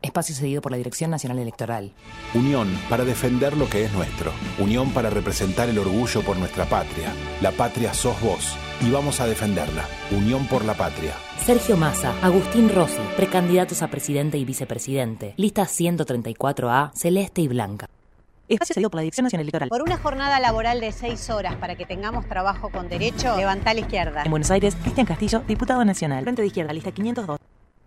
Espacio 0.02 0.36
cedido 0.36 0.62
por 0.62 0.72
la 0.72 0.78
Dirección 0.78 1.12
Nacional 1.12 1.40
Electoral. 1.40 1.94
Unión 2.34 2.70
para 2.90 3.06
defender 3.06 3.56
lo 3.56 3.70
que 3.70 3.86
es 3.86 3.94
nuestro. 3.94 4.32
Unión 4.60 4.92
para 4.92 5.10
representar 5.10 5.70
el 5.70 5.80
orgullo 5.80 6.22
por 6.22 6.38
nuestra 6.38 6.66
patria. 6.66 7.14
La 7.42 7.52
patria 7.52 7.94
sos 7.94 8.20
vos 8.22 8.58
y 8.82 8.92
vamos 8.92 9.22
a 9.22 9.28
defenderla. 9.28 9.86
Unión 10.12 10.46
por 10.48 10.66
la 10.66 10.74
patria. 10.74 11.14
Sergio 11.46 11.78
Massa, 11.78 12.14
Agustín 12.22 12.70
Rossi, 12.70 13.02
precandidatos 13.16 13.82
a 13.82 13.88
presidente 13.88 14.38
y 14.38 14.46
vicepresidente. 14.46 15.34
Lista 15.38 15.64
134A, 15.64 16.92
celeste 16.94 17.42
y 17.42 17.48
blanca. 17.48 17.88
Espacio 18.50 18.74
cedido 18.74 18.90
por 18.90 18.98
la 18.98 19.04
Dirección 19.04 19.24
Nacional 19.24 19.44
Electoral. 19.46 19.70
Por 19.70 19.82
una 19.82 19.98
jornada 19.98 20.40
laboral 20.42 20.82
de 20.82 20.92
seis 20.92 21.30
horas 21.30 21.56
para 21.56 21.76
que 21.76 21.86
tengamos 21.86 22.28
trabajo 22.28 22.70
con 22.70 22.90
derecho, 22.90 23.38
levanta 23.38 23.74
la 23.74 23.80
izquierda. 23.80 24.24
En 24.24 24.32
Buenos 24.32 24.52
Aires, 24.52 24.76
Cristian 24.76 25.06
Castillo, 25.06 25.44
diputado 25.48 25.86
nacional. 25.86 26.24
Frente 26.24 26.42
de 26.42 26.48
izquierda, 26.48 26.74
lista 26.74 26.92
502. 26.92 27.40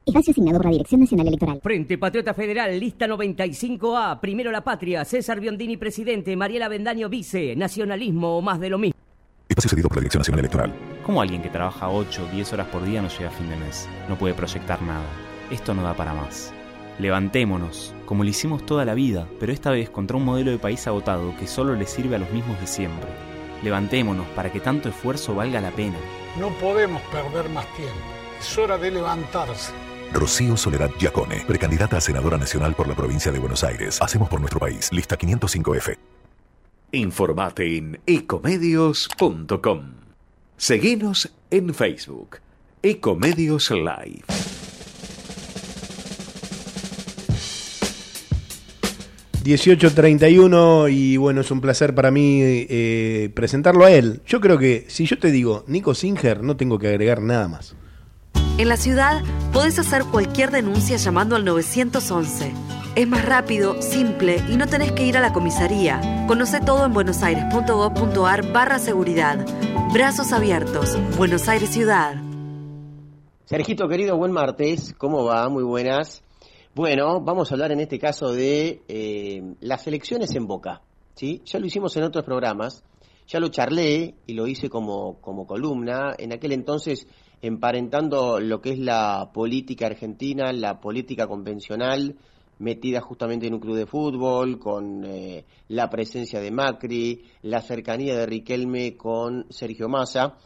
Espacio 0.06 0.30
asignado 0.30 0.58
por 0.58 0.66
la 0.66 0.70
Dirección 0.72 1.00
Nacional 1.02 1.28
Electoral. 1.28 1.60
Frente 1.62 1.98
Patriota 1.98 2.32
Federal, 2.32 2.80
lista 2.80 3.06
95A, 3.06 4.18
Primero 4.20 4.50
la 4.50 4.62
Patria, 4.62 5.04
César 5.04 5.40
Biondini 5.40 5.76
presidente, 5.76 6.34
Mariela 6.36 6.68
Bendaño 6.68 7.10
vice, 7.10 7.54
nacionalismo 7.54 8.38
o 8.38 8.40
más 8.40 8.58
de 8.58 8.70
lo 8.70 8.78
mismo. 8.78 8.98
Espacio 9.48 9.68
cedido 9.68 9.88
por 9.88 9.98
la 9.98 10.00
Dirección 10.02 10.20
Nacional 10.20 10.40
Electoral. 10.40 10.72
¿Cómo 11.04 11.20
alguien 11.20 11.42
que 11.42 11.50
trabaja 11.50 11.90
8 11.90 12.28
o 12.30 12.32
10 12.32 12.52
horas 12.54 12.68
por 12.68 12.82
día 12.82 13.02
no 13.02 13.08
llega 13.08 13.28
a 13.28 13.32
fin 13.32 13.50
de 13.50 13.56
mes? 13.56 13.88
No 14.08 14.16
puede 14.16 14.32
proyectar 14.32 14.80
nada. 14.80 15.04
Esto 15.50 15.74
no 15.74 15.82
da 15.82 15.94
para 15.94 16.14
más. 16.14 16.52
Levantémonos, 16.98 17.94
como 18.06 18.24
lo 18.24 18.30
hicimos 18.30 18.64
toda 18.64 18.86
la 18.86 18.94
vida, 18.94 19.28
pero 19.38 19.52
esta 19.52 19.70
vez 19.70 19.90
contra 19.90 20.16
un 20.16 20.24
modelo 20.24 20.50
de 20.50 20.58
país 20.58 20.86
agotado 20.86 21.36
que 21.36 21.46
solo 21.46 21.74
le 21.74 21.86
sirve 21.86 22.16
a 22.16 22.18
los 22.18 22.30
mismos 22.30 22.58
de 22.58 22.66
siempre. 22.66 23.08
Levantémonos 23.62 24.26
para 24.28 24.50
que 24.50 24.60
tanto 24.60 24.88
esfuerzo 24.88 25.34
valga 25.34 25.60
la 25.60 25.70
pena. 25.70 25.98
No 26.40 26.48
podemos 26.58 27.02
perder 27.02 27.50
más 27.50 27.66
tiempo. 27.74 27.94
Es 28.38 28.56
hora 28.56 28.78
de 28.78 28.90
levantarse. 28.90 29.72
Rocío 30.12 30.56
Soledad 30.56 30.90
Giacone, 30.98 31.44
precandidata 31.46 31.98
a 31.98 32.00
senadora 32.00 32.38
nacional 32.38 32.74
por 32.74 32.88
la 32.88 32.94
provincia 32.94 33.30
de 33.32 33.38
Buenos 33.38 33.64
Aires. 33.64 34.00
Hacemos 34.00 34.28
por 34.28 34.40
nuestro 34.40 34.60
país. 34.60 34.90
Lista 34.92 35.18
505F. 35.18 35.98
Informate 36.92 37.76
en 37.76 38.00
ecomedios.com. 38.06 39.92
Seguinos 40.56 41.30
en 41.50 41.74
Facebook. 41.74 42.38
Ecomedios 42.82 43.70
Live. 43.70 44.24
...18.31 49.46 50.92
y 50.92 51.16
bueno, 51.18 51.40
es 51.42 51.52
un 51.52 51.60
placer 51.60 51.94
para 51.94 52.10
mí 52.10 52.40
eh, 52.42 53.30
presentarlo 53.32 53.84
a 53.84 53.92
él. 53.92 54.20
Yo 54.26 54.40
creo 54.40 54.58
que 54.58 54.86
si 54.88 55.06
yo 55.06 55.20
te 55.20 55.30
digo 55.30 55.62
Nico 55.68 55.94
Singer, 55.94 56.42
no 56.42 56.56
tengo 56.56 56.80
que 56.80 56.88
agregar 56.88 57.22
nada 57.22 57.46
más. 57.46 57.76
En 58.58 58.68
la 58.68 58.76
ciudad 58.76 59.22
podés 59.52 59.78
hacer 59.78 60.02
cualquier 60.04 60.50
denuncia 60.50 60.96
llamando 60.96 61.36
al 61.36 61.44
911. 61.44 62.52
Es 62.96 63.06
más 63.06 63.24
rápido, 63.24 63.80
simple 63.80 64.42
y 64.50 64.56
no 64.56 64.66
tenés 64.66 64.90
que 64.92 65.06
ir 65.06 65.16
a 65.16 65.20
la 65.20 65.32
comisaría. 65.32 66.24
Conoce 66.26 66.60
todo 66.60 66.84
en 66.84 66.92
buenosaires.gov.ar 66.92 68.52
barra 68.52 68.80
seguridad. 68.80 69.46
Brazos 69.92 70.32
abiertos. 70.32 70.98
Buenos 71.16 71.48
Aires 71.48 71.70
Ciudad. 71.70 72.16
Sergito 73.44 73.88
querido, 73.88 74.16
buen 74.16 74.32
martes. 74.32 74.92
¿Cómo 74.98 75.24
va? 75.24 75.48
Muy 75.48 75.62
buenas. 75.62 76.24
Bueno, 76.76 77.22
vamos 77.22 77.50
a 77.50 77.54
hablar 77.54 77.72
en 77.72 77.80
este 77.80 77.98
caso 77.98 78.34
de 78.34 78.82
eh, 78.86 79.54
las 79.60 79.86
elecciones 79.86 80.36
en 80.36 80.46
Boca. 80.46 80.82
¿sí? 81.14 81.40
Ya 81.46 81.58
lo 81.58 81.64
hicimos 81.64 81.96
en 81.96 82.02
otros 82.02 82.22
programas. 82.22 82.84
Ya 83.26 83.40
lo 83.40 83.48
charlé 83.48 84.16
y 84.26 84.34
lo 84.34 84.46
hice 84.46 84.68
como, 84.68 85.18
como 85.22 85.46
columna. 85.46 86.14
En 86.18 86.34
aquel 86.34 86.52
entonces 86.52 87.08
emparentando 87.40 88.40
lo 88.40 88.60
que 88.60 88.72
es 88.72 88.78
la 88.78 89.30
política 89.32 89.86
argentina, 89.86 90.52
la 90.52 90.78
política 90.78 91.26
convencional, 91.26 92.16
metida 92.58 93.00
justamente 93.00 93.46
en 93.46 93.54
un 93.54 93.60
club 93.60 93.76
de 93.76 93.86
fútbol, 93.86 94.58
con 94.58 95.02
eh, 95.06 95.46
la 95.68 95.88
presencia 95.88 96.40
de 96.40 96.50
Macri, 96.50 97.24
la 97.40 97.62
cercanía 97.62 98.18
de 98.18 98.26
Riquelme 98.26 98.98
con 98.98 99.46
Sergio 99.48 99.88
Massa. 99.88 100.36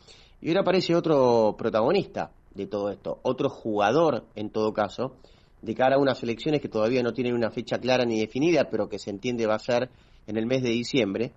Y 0.40 0.50
ahora 0.50 0.60
aparece 0.60 0.94
otro 0.94 1.56
protagonista 1.58 2.30
de 2.54 2.68
todo 2.68 2.90
esto, 2.90 3.18
otro 3.24 3.48
jugador 3.48 4.26
en 4.36 4.50
todo 4.50 4.72
caso, 4.72 5.16
de 5.62 5.74
cara 5.74 5.96
a 5.96 5.98
unas 5.98 6.22
elecciones 6.22 6.60
que 6.60 6.68
todavía 6.68 7.02
no 7.02 7.12
tienen 7.12 7.34
una 7.34 7.50
fecha 7.50 7.78
clara 7.78 8.04
ni 8.04 8.18
definida, 8.18 8.68
pero 8.70 8.88
que 8.88 8.98
se 8.98 9.10
entiende 9.10 9.46
va 9.46 9.56
a 9.56 9.58
ser 9.58 9.90
en 10.26 10.36
el 10.36 10.46
mes 10.46 10.62
de 10.62 10.70
diciembre. 10.70 11.32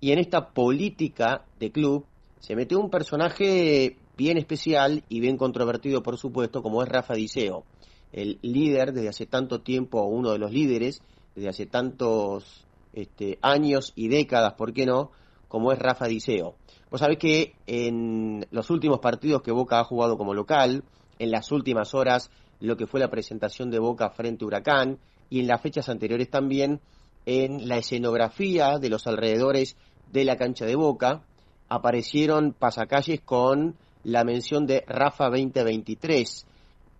Y 0.00 0.12
en 0.12 0.18
esta 0.18 0.50
política 0.50 1.44
de 1.58 1.72
club 1.72 2.04
se 2.40 2.54
metió 2.54 2.78
un 2.78 2.90
personaje 2.90 3.96
bien 4.16 4.38
especial 4.38 5.02
y 5.08 5.20
bien 5.20 5.36
controvertido, 5.36 6.02
por 6.02 6.16
supuesto, 6.16 6.62
como 6.62 6.82
es 6.82 6.88
Rafa 6.88 7.14
Diceo, 7.14 7.64
el 8.12 8.38
líder 8.42 8.92
desde 8.92 9.08
hace 9.08 9.26
tanto 9.26 9.60
tiempo, 9.60 10.02
uno 10.04 10.32
de 10.32 10.38
los 10.38 10.52
líderes 10.52 11.02
desde 11.34 11.48
hace 11.48 11.66
tantos 11.66 12.66
este, 12.92 13.38
años 13.42 13.92
y 13.94 14.08
décadas, 14.08 14.54
¿por 14.54 14.72
qué 14.72 14.86
no?, 14.86 15.10
como 15.48 15.72
es 15.72 15.78
Rafa 15.78 16.06
Diceo. 16.06 16.54
Vos 16.90 17.00
sabés 17.00 17.18
que 17.18 17.54
en 17.66 18.46
los 18.50 18.70
últimos 18.70 19.00
partidos 19.00 19.42
que 19.42 19.52
Boca 19.52 19.80
ha 19.80 19.84
jugado 19.84 20.16
como 20.16 20.34
local, 20.34 20.82
en 21.18 21.30
las 21.30 21.52
últimas 21.52 21.94
horas, 21.94 22.30
lo 22.60 22.76
que 22.76 22.86
fue 22.86 23.00
la 23.00 23.10
presentación 23.10 23.70
de 23.70 23.78
Boca 23.78 24.10
frente 24.10 24.44
a 24.44 24.48
Huracán, 24.48 24.98
y 25.28 25.40
en 25.40 25.46
las 25.46 25.60
fechas 25.60 25.88
anteriores 25.88 26.30
también, 26.30 26.80
en 27.26 27.68
la 27.68 27.78
escenografía 27.78 28.78
de 28.78 28.88
los 28.88 29.06
alrededores 29.06 29.76
de 30.12 30.24
la 30.24 30.36
cancha 30.36 30.64
de 30.64 30.76
Boca, 30.76 31.22
aparecieron 31.68 32.52
pasacalles 32.52 33.20
con 33.20 33.76
la 34.04 34.22
mención 34.24 34.66
de 34.66 34.84
Rafa 34.86 35.24
2023. 35.28 36.46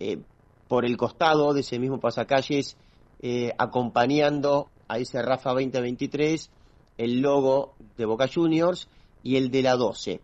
Eh, 0.01 0.19
por 0.69 0.85
el 0.85 0.97
costado 0.97 1.55
de 1.55 1.61
ese 1.61 1.79
mismo 1.79 2.01
pasacalles, 2.01 2.77
eh, 3.21 3.53
acompañando 3.57 4.69
a 4.89 4.99
ese 4.99 5.23
Rafa 5.23 5.51
2023, 5.51 6.51
el 6.99 7.21
logo 7.21 7.75
de 7.97 8.05
Boca 8.05 8.27
Juniors 8.33 8.89
y 9.23 9.37
el 9.37 9.51
de 9.51 9.63
la 9.63 9.77
12. 9.77 10.21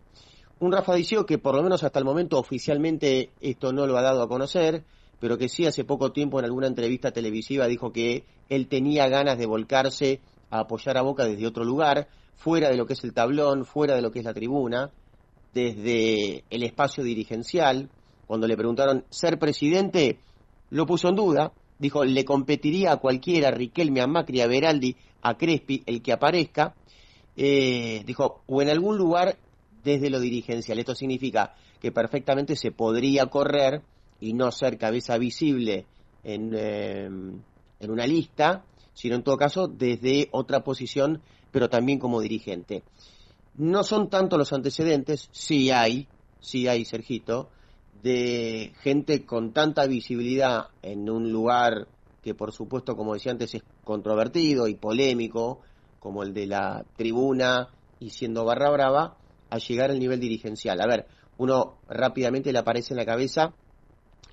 Un 0.59 0.71
Rafa 0.71 0.95
Diceo 0.95 1.25
que 1.25 1.37
por 1.37 1.55
lo 1.55 1.63
menos 1.63 1.83
hasta 1.83 1.99
el 1.99 2.05
momento 2.05 2.37
oficialmente 2.39 3.31
esto 3.41 3.73
no 3.73 3.85
lo 3.87 3.97
ha 3.97 4.01
dado 4.01 4.21
a 4.21 4.27
conocer, 4.27 4.83
pero 5.23 5.37
que 5.37 5.47
sí 5.47 5.65
hace 5.65 5.85
poco 5.85 6.11
tiempo 6.11 6.37
en 6.37 6.43
alguna 6.43 6.67
entrevista 6.67 7.11
televisiva 7.11 7.65
dijo 7.65 7.93
que 7.93 8.25
él 8.49 8.67
tenía 8.67 9.07
ganas 9.07 9.37
de 9.37 9.45
volcarse 9.45 10.19
a 10.49 10.59
apoyar 10.59 10.97
a 10.97 11.01
Boca 11.01 11.23
desde 11.23 11.47
otro 11.47 11.63
lugar, 11.63 12.09
fuera 12.35 12.67
de 12.67 12.75
lo 12.75 12.85
que 12.85 12.91
es 12.91 13.05
el 13.05 13.13
tablón, 13.13 13.63
fuera 13.63 13.95
de 13.95 14.01
lo 14.01 14.11
que 14.11 14.19
es 14.19 14.25
la 14.25 14.33
tribuna, 14.33 14.91
desde 15.53 16.43
el 16.49 16.63
espacio 16.63 17.05
dirigencial. 17.05 17.89
Cuando 18.27 18.47
le 18.47 18.57
preguntaron 18.57 19.05
ser 19.11 19.39
presidente, 19.39 20.19
lo 20.71 20.85
puso 20.85 21.07
en 21.07 21.15
duda. 21.15 21.53
Dijo, 21.79 22.03
le 22.03 22.25
competiría 22.25 22.91
a 22.91 22.97
cualquiera, 22.97 23.47
a 23.47 23.51
Riquelme, 23.51 24.01
a 24.01 24.07
Macri, 24.07 24.41
a 24.41 24.47
Beraldi, 24.47 24.93
a 25.21 25.37
Crespi, 25.37 25.83
el 25.85 26.01
que 26.01 26.11
aparezca. 26.11 26.75
Eh, 27.37 28.03
dijo, 28.05 28.41
o 28.45 28.61
en 28.61 28.67
algún 28.67 28.97
lugar 28.97 29.37
desde 29.85 30.09
lo 30.09 30.19
dirigencial. 30.19 30.79
Esto 30.79 30.95
significa 30.95 31.55
que 31.79 31.93
perfectamente 31.93 32.57
se 32.57 32.73
podría 32.73 33.27
correr 33.27 33.83
y 34.19 34.33
no 34.33 34.51
ser 34.51 34.77
cabeza 34.77 35.17
visible 35.17 35.85
en, 36.23 36.53
eh, 36.55 37.05
en 37.05 37.91
una 37.91 38.07
lista, 38.07 38.63
sino 38.93 39.15
en 39.15 39.23
todo 39.23 39.37
caso 39.37 39.67
desde 39.67 40.29
otra 40.31 40.63
posición, 40.63 41.21
pero 41.51 41.69
también 41.69 41.99
como 41.99 42.21
dirigente. 42.21 42.83
No 43.55 43.83
son 43.83 44.09
tanto 44.09 44.37
los 44.37 44.53
antecedentes, 44.53 45.29
sí 45.31 45.71
hay, 45.71 46.07
sí 46.39 46.67
hay, 46.67 46.85
Sergito, 46.85 47.49
de 48.01 48.73
gente 48.81 49.25
con 49.25 49.53
tanta 49.53 49.85
visibilidad 49.85 50.67
en 50.81 51.09
un 51.09 51.31
lugar 51.31 51.87
que 52.23 52.33
por 52.33 52.51
supuesto, 52.51 52.95
como 52.95 53.13
decía 53.13 53.33
antes, 53.33 53.53
es 53.53 53.63
controvertido 53.83 54.67
y 54.67 54.75
polémico, 54.75 55.59
como 55.99 56.23
el 56.23 56.33
de 56.33 56.47
la 56.47 56.85
tribuna 56.95 57.69
y 57.99 58.09
siendo 58.09 58.45
barra 58.45 58.69
brava, 58.71 59.17
a 59.49 59.57
llegar 59.57 59.91
al 59.91 59.99
nivel 59.99 60.19
dirigencial. 60.19 60.81
A 60.81 60.87
ver, 60.87 61.05
uno 61.37 61.75
rápidamente 61.87 62.51
le 62.51 62.59
aparece 62.59 62.93
en 62.93 62.97
la 62.97 63.05
cabeza 63.05 63.53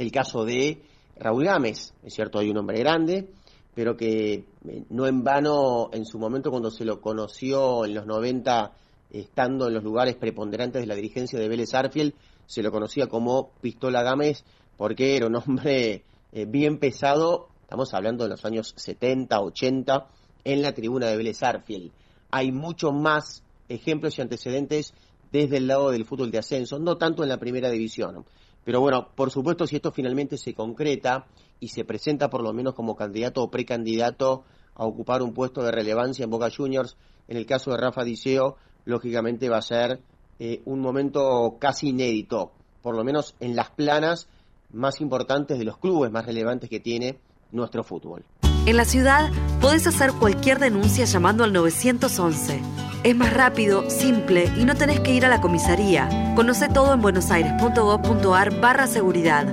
el 0.00 0.10
caso 0.10 0.46
de 0.46 0.80
Raúl 1.16 1.44
Gámez, 1.44 1.92
es 2.02 2.14
cierto, 2.14 2.38
hay 2.38 2.48
un 2.48 2.56
hombre 2.56 2.78
grande, 2.78 3.28
pero 3.74 3.98
que 3.98 4.32
eh, 4.66 4.84
no 4.88 5.06
en 5.06 5.22
vano 5.22 5.90
en 5.92 6.06
su 6.06 6.18
momento 6.18 6.50
cuando 6.50 6.70
se 6.70 6.86
lo 6.86 7.02
conoció 7.02 7.84
en 7.84 7.94
los 7.94 8.06
90, 8.06 8.72
estando 9.10 9.68
en 9.68 9.74
los 9.74 9.84
lugares 9.84 10.16
preponderantes 10.16 10.80
de 10.80 10.86
la 10.86 10.94
dirigencia 10.94 11.38
de 11.38 11.48
Vélez 11.48 11.74
Arfiel, 11.74 12.14
se 12.46 12.62
lo 12.62 12.72
conocía 12.72 13.08
como 13.08 13.50
Pistola 13.60 14.02
Gámez 14.02 14.42
porque 14.78 15.16
era 15.16 15.26
un 15.26 15.36
hombre 15.36 16.02
eh, 16.32 16.46
bien 16.46 16.78
pesado, 16.78 17.48
estamos 17.60 17.92
hablando 17.92 18.24
de 18.24 18.30
los 18.30 18.44
años 18.46 18.72
70, 18.78 19.38
80, 19.38 20.06
en 20.44 20.62
la 20.62 20.72
tribuna 20.72 21.08
de 21.08 21.18
Vélez 21.18 21.42
Arfiel. 21.42 21.92
Hay 22.30 22.52
muchos 22.52 22.94
más 22.94 23.42
ejemplos 23.68 24.18
y 24.18 24.22
antecedentes 24.22 24.94
desde 25.30 25.58
el 25.58 25.66
lado 25.66 25.90
del 25.90 26.06
fútbol 26.06 26.30
de 26.30 26.38
ascenso, 26.38 26.78
no 26.78 26.96
tanto 26.96 27.22
en 27.22 27.28
la 27.28 27.36
primera 27.36 27.68
división. 27.68 28.24
Pero 28.64 28.80
bueno, 28.80 29.08
por 29.14 29.30
supuesto, 29.30 29.66
si 29.66 29.76
esto 29.76 29.92
finalmente 29.92 30.36
se 30.36 30.54
concreta 30.54 31.26
y 31.58 31.68
se 31.68 31.84
presenta 31.84 32.28
por 32.30 32.42
lo 32.42 32.52
menos 32.52 32.74
como 32.74 32.96
candidato 32.96 33.42
o 33.42 33.50
precandidato 33.50 34.44
a 34.74 34.84
ocupar 34.84 35.22
un 35.22 35.32
puesto 35.32 35.62
de 35.62 35.70
relevancia 35.70 36.24
en 36.24 36.30
Boca 36.30 36.50
Juniors, 36.54 36.96
en 37.28 37.36
el 37.36 37.46
caso 37.46 37.70
de 37.70 37.78
Rafa 37.78 38.04
Diceo, 38.04 38.56
lógicamente 38.84 39.48
va 39.48 39.58
a 39.58 39.62
ser 39.62 40.00
eh, 40.38 40.62
un 40.64 40.80
momento 40.80 41.56
casi 41.58 41.88
inédito, 41.88 42.52
por 42.82 42.96
lo 42.96 43.04
menos 43.04 43.34
en 43.40 43.56
las 43.56 43.70
planas 43.70 44.28
más 44.72 45.00
importantes 45.00 45.58
de 45.58 45.64
los 45.64 45.78
clubes 45.78 46.10
más 46.10 46.26
relevantes 46.26 46.70
que 46.70 46.80
tiene 46.80 47.18
nuestro 47.52 47.82
fútbol. 47.82 48.24
En 48.66 48.76
la 48.76 48.84
ciudad 48.84 49.30
podés 49.60 49.86
hacer 49.86 50.12
cualquier 50.12 50.58
denuncia 50.58 51.06
llamando 51.06 51.44
al 51.44 51.52
911. 51.52 52.60
Es 53.02 53.16
más 53.16 53.32
rápido, 53.32 53.88
simple 53.88 54.50
y 54.56 54.64
no 54.64 54.74
tenés 54.76 55.00
que 55.00 55.14
ir 55.14 55.24
a 55.24 55.30
la 55.30 55.40
comisaría. 55.40 56.34
Conoce 56.36 56.68
todo 56.68 56.92
en 56.92 57.00
buenosaires.gov.ar 57.00 58.60
barra 58.60 58.86
seguridad. 58.86 59.52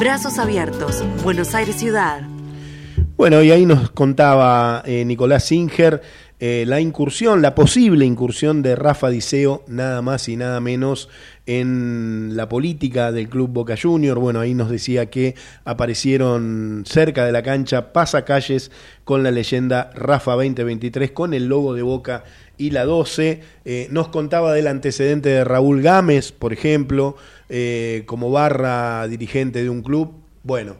Brazos 0.00 0.38
abiertos. 0.38 1.04
Buenos 1.22 1.54
Aires 1.54 1.76
Ciudad. 1.76 2.22
Bueno, 3.16 3.42
y 3.42 3.52
ahí 3.52 3.64
nos 3.64 3.90
contaba 3.90 4.82
eh, 4.84 5.04
Nicolás 5.04 5.44
Singer 5.44 6.02
eh, 6.40 6.64
la 6.68 6.80
incursión, 6.80 7.42
la 7.42 7.56
posible 7.56 8.04
incursión 8.04 8.62
de 8.62 8.76
Rafa 8.76 9.08
Diceo, 9.08 9.64
nada 9.66 10.02
más 10.02 10.28
y 10.28 10.36
nada 10.36 10.60
menos, 10.60 11.08
en 11.48 12.36
la 12.36 12.46
política 12.46 13.10
del 13.10 13.30
Club 13.30 13.48
Boca 13.48 13.74
Junior. 13.80 14.18
Bueno, 14.18 14.38
ahí 14.38 14.52
nos 14.52 14.70
decía 14.70 15.06
que 15.06 15.34
aparecieron 15.64 16.84
cerca 16.86 17.24
de 17.24 17.32
la 17.32 17.42
cancha 17.42 17.94
pasacalles 17.94 18.70
con 19.04 19.22
la 19.22 19.30
leyenda 19.30 19.90
Rafa 19.94 20.32
2023, 20.32 21.10
con 21.12 21.32
el 21.32 21.46
logo 21.46 21.72
de 21.72 21.80
Boca 21.80 22.24
y 22.58 22.70
la 22.70 22.84
12. 22.84 23.40
Eh, 23.64 23.88
nos 23.90 24.08
contaba 24.08 24.52
del 24.52 24.66
antecedente 24.66 25.30
de 25.30 25.42
Raúl 25.42 25.80
Gámez, 25.80 26.32
por 26.32 26.52
ejemplo, 26.52 27.16
eh, 27.48 28.02
como 28.04 28.30
barra 28.30 29.08
dirigente 29.08 29.62
de 29.62 29.70
un 29.70 29.80
club. 29.80 30.12
Bueno, 30.42 30.76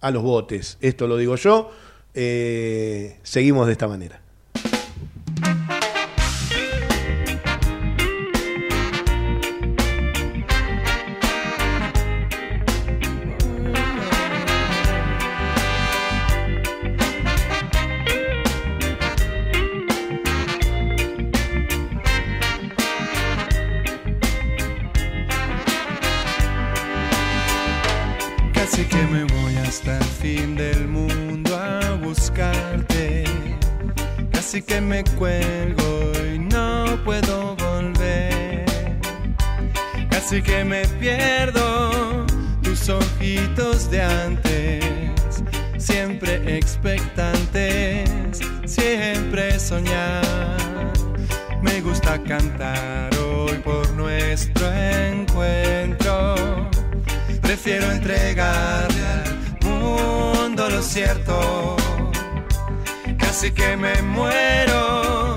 a 0.00 0.10
los 0.10 0.22
botes, 0.22 0.76
esto 0.82 1.06
lo 1.06 1.16
digo 1.16 1.36
yo. 1.36 1.70
Eh, 2.12 3.16
seguimos 3.22 3.66
de 3.66 3.72
esta 3.72 3.88
manera. 3.88 4.23
Casi 63.44 63.56
que 63.56 63.76
me 63.76 64.00
muero 64.00 65.36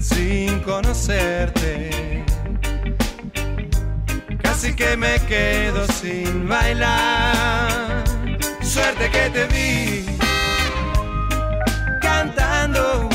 sin 0.00 0.60
conocerte. 0.60 2.24
Casi 4.42 4.74
que 4.74 4.96
me 4.96 5.20
quedo 5.28 5.86
sin 5.88 6.48
bailar. 6.48 8.02
Suerte 8.62 9.10
que 9.10 9.28
te 9.28 9.44
vi 9.48 10.06
cantando. 12.00 13.13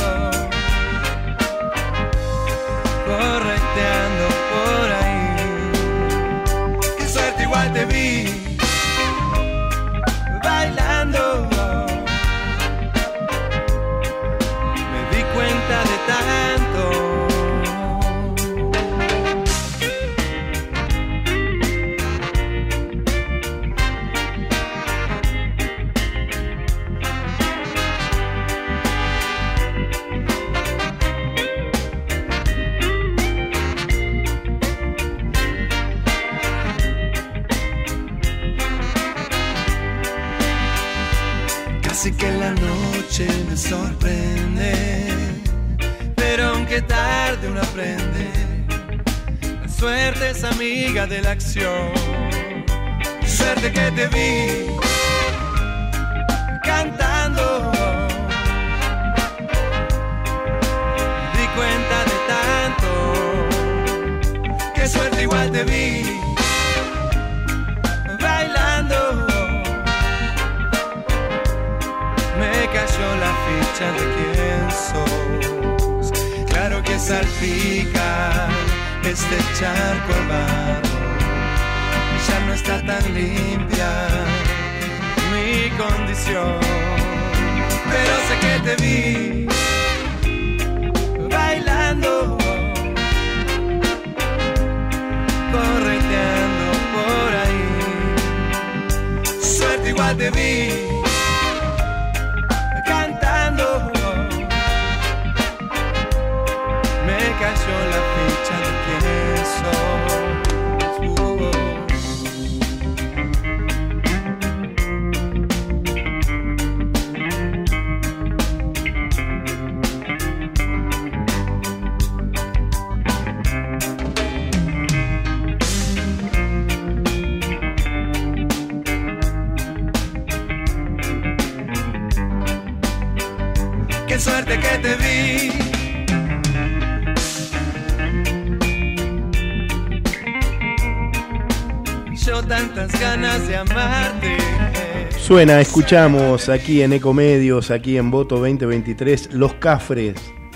Suena, 145.30 145.62
escuchamos 145.62 146.50
aquí 146.50 146.82
en 146.82 146.92
Ecomedios, 146.92 147.70
aquí 147.70 147.98
en 147.98 148.10
Voto 148.10 148.38
2023, 148.38 149.34
Los 149.34 149.54
Cafres, 149.54 150.16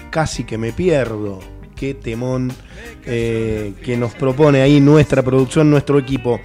casi 0.09 0.45
que 0.45 0.57
me 0.57 0.71
pierdo. 0.71 1.37
Qué 1.75 1.93
temón 1.93 2.51
eh, 3.05 3.75
que 3.85 3.95
nos 3.95 4.15
propone 4.15 4.63
ahí 4.63 4.81
nuestra 4.81 5.21
producción, 5.21 5.69
nuestro 5.69 5.99
equipo. 5.99 6.39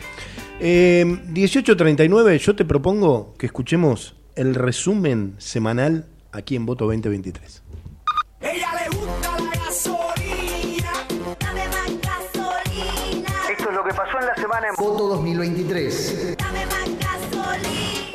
Eh, 0.61 1.07
18.39, 1.33 2.37
yo 2.37 2.55
te 2.55 2.67
propongo 2.67 3.35
que 3.39 3.47
escuchemos 3.47 4.15
el 4.35 4.55
resumen 4.55 5.35
semanal 5.39 6.05
aquí 6.31 6.55
en 6.55 6.67
Voto 6.67 6.85
2023. 6.85 7.63
Ella 8.43 8.69
le 8.75 8.95
gusta 8.95 9.39
la 9.41 9.65
gasolina. 9.65 10.93
Dame 11.41 11.67
más 11.69 12.35
gasolina. 12.35 13.31
Esto 13.51 13.71
es 13.71 13.75
lo 13.75 13.85
que 13.85 13.95
pasó 13.95 14.21
en 14.21 14.27
la 14.27 14.35
semana 14.35 14.67
en 14.69 14.75
Voto 14.77 15.09
2023. 15.09 16.37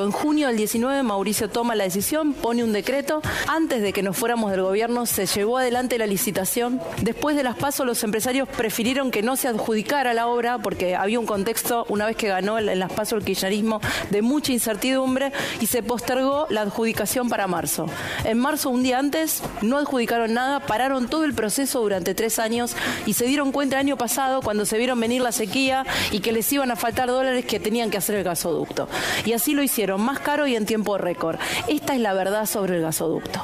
En 0.00 0.10
junio 0.10 0.48
del 0.48 0.56
19 0.56 1.04
Mauricio 1.04 1.48
toma 1.48 1.76
la 1.76 1.84
decisión, 1.84 2.32
pone 2.32 2.64
un 2.64 2.72
decreto. 2.72 3.22
Antes 3.46 3.80
de 3.80 3.92
que 3.92 4.02
nos 4.02 4.16
fuéramos 4.16 4.50
del 4.50 4.62
gobierno 4.62 5.06
se 5.06 5.26
llevó 5.26 5.58
adelante 5.58 5.98
la 5.98 6.06
licitación. 6.08 6.80
Después 7.02 7.36
de 7.36 7.44
las 7.44 7.56
pasos 7.56 7.86
los 7.86 8.02
empresarios 8.02 8.48
prefirieron 8.48 9.12
que 9.12 9.22
no 9.22 9.36
se 9.36 9.46
adjudicara 9.46 10.12
la 10.12 10.26
obra 10.26 10.58
porque 10.58 10.96
había 10.96 11.20
un 11.20 11.26
contexto, 11.26 11.86
una 11.88 12.06
vez 12.06 12.16
que 12.16 12.26
ganó 12.26 12.58
en 12.58 12.76
las 12.78 12.92
pasos 12.92 13.18
el 13.20 13.24
kirchnerismo, 13.24 13.80
de 14.10 14.20
mucha 14.20 14.50
incertidumbre 14.50 15.32
y 15.60 15.66
se 15.66 15.84
postergó 15.84 16.48
la 16.50 16.62
adjudicación 16.62 17.28
para 17.28 17.46
marzo. 17.46 17.86
En 18.24 18.38
marzo, 18.38 18.70
un 18.70 18.82
día 18.82 18.98
antes, 18.98 19.42
no 19.62 19.78
adjudicaron 19.78 20.34
nada, 20.34 20.58
pararon 20.58 21.08
todo 21.08 21.24
el 21.24 21.34
proceso 21.34 21.80
durante 21.80 22.14
tres 22.14 22.40
años 22.40 22.74
y 23.06 23.12
se 23.12 23.26
dieron 23.26 23.52
cuenta 23.52 23.76
el 23.76 23.86
año 23.86 23.96
pasado 23.96 24.42
cuando 24.42 24.66
se 24.66 24.76
vieron 24.76 24.98
venir 24.98 25.22
la 25.22 25.30
sequía 25.30 25.86
y 26.10 26.18
que 26.18 26.32
les 26.32 26.52
iban 26.52 26.72
a 26.72 26.76
faltar 26.76 27.08
dólares 27.08 27.44
que 27.44 27.60
tenían 27.60 27.90
que 27.90 27.98
hacer 27.98 28.16
el 28.16 28.24
gasoducto. 28.24 28.88
Y 29.24 29.34
así 29.34 29.54
lo 29.54 29.62
hicieron, 29.62 29.83
más 29.98 30.18
caro 30.20 30.46
y 30.46 30.56
en 30.56 30.66
tiempo 30.66 30.98
récord. 30.98 31.38
Esta 31.68 31.94
es 31.94 32.00
la 32.00 32.14
verdad 32.14 32.46
sobre 32.46 32.76
el 32.76 32.82
gasoducto. 32.82 33.40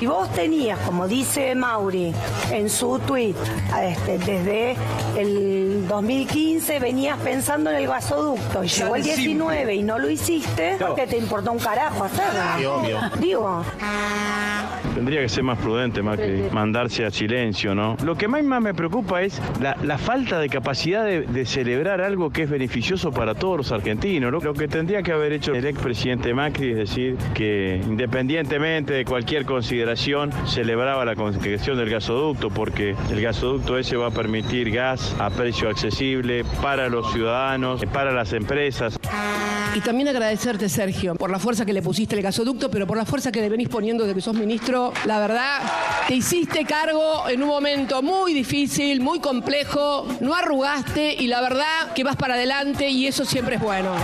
Y 0.00 0.06
vos 0.06 0.30
tenías, 0.32 0.78
como 0.80 1.08
dice 1.08 1.54
Mauri 1.54 2.12
en 2.52 2.70
su 2.70 2.98
tweet, 3.00 3.34
este, 3.82 4.18
desde 4.18 4.76
el 5.16 5.86
2015 5.88 6.78
venías 6.78 7.18
pensando 7.18 7.70
en 7.70 7.76
el 7.76 7.88
gasoducto 7.88 8.62
y 8.62 8.68
llegó 8.68 8.96
el 8.96 9.02
19 9.02 9.74
y 9.74 9.82
no 9.82 9.98
lo 9.98 10.08
hiciste, 10.08 10.76
porque 10.78 11.06
te 11.06 11.16
importó 11.18 11.52
un 11.52 11.58
carajo 11.58 12.04
hacerlo. 12.04 12.40
Sí, 12.58 12.64
obvio. 12.64 13.00
Digo, 13.18 13.64
Tendría 14.94 15.20
que 15.20 15.28
ser 15.28 15.44
más 15.44 15.58
prudente, 15.58 16.02
más 16.02 16.16
que 16.18 16.48
mandarse 16.52 17.04
a 17.06 17.10
silencio, 17.10 17.74
¿no? 17.74 17.96
Lo 18.04 18.16
que 18.16 18.26
más, 18.26 18.42
más 18.42 18.60
me 18.60 18.74
preocupa 18.74 19.22
es 19.22 19.40
la, 19.60 19.76
la 19.82 19.96
falta 19.96 20.40
de 20.40 20.48
capacidad 20.48 21.04
de, 21.04 21.22
de 21.22 21.46
celebrar 21.46 22.00
algo 22.00 22.30
que 22.30 22.42
es 22.42 22.50
beneficioso 22.50 23.12
para 23.12 23.34
todos 23.34 23.58
los 23.58 23.72
argentinos. 23.72 24.32
Lo, 24.32 24.40
lo 24.40 24.54
que 24.54 24.66
tendría 24.66 25.02
que 25.02 25.12
haber 25.12 25.27
hecho 25.32 25.52
el 25.52 25.66
expresidente 25.66 26.34
Macri 26.34 26.70
es 26.70 26.76
decir 26.76 27.16
que 27.34 27.80
independientemente 27.84 28.92
de 28.92 29.04
cualquier 29.04 29.44
consideración 29.44 30.30
celebraba 30.46 31.04
la 31.04 31.14
concesión 31.14 31.76
del 31.76 31.90
gasoducto 31.90 32.50
porque 32.50 32.94
el 33.10 33.20
gasoducto 33.20 33.78
ese 33.78 33.96
va 33.96 34.08
a 34.08 34.10
permitir 34.10 34.70
gas 34.70 35.14
a 35.18 35.30
precio 35.30 35.68
accesible 35.68 36.44
para 36.62 36.88
los 36.88 37.12
ciudadanos, 37.12 37.84
para 37.92 38.12
las 38.12 38.32
empresas. 38.32 38.98
Y 39.74 39.80
también 39.80 40.08
agradecerte, 40.08 40.68
Sergio, 40.68 41.14
por 41.14 41.30
la 41.30 41.38
fuerza 41.38 41.64
que 41.64 41.72
le 41.72 41.82
pusiste 41.82 42.16
al 42.16 42.22
gasoducto, 42.22 42.70
pero 42.70 42.86
por 42.86 42.96
la 42.96 43.04
fuerza 43.04 43.30
que 43.30 43.40
le 43.40 43.48
venís 43.48 43.68
poniendo 43.68 44.04
desde 44.04 44.14
que 44.14 44.20
sos 44.20 44.34
ministro. 44.34 44.92
La 45.04 45.18
verdad, 45.20 45.60
te 46.08 46.14
hiciste 46.14 46.64
cargo 46.64 47.28
en 47.28 47.42
un 47.42 47.48
momento 47.48 48.02
muy 48.02 48.32
difícil, 48.32 49.00
muy 49.00 49.20
complejo, 49.20 50.06
no 50.20 50.34
arrugaste 50.34 51.14
y 51.14 51.26
la 51.26 51.40
verdad 51.40 51.92
que 51.94 52.02
vas 52.02 52.16
para 52.16 52.34
adelante 52.34 52.88
y 52.88 53.06
eso 53.06 53.24
siempre 53.24 53.56
es 53.56 53.60
bueno. 53.60 53.94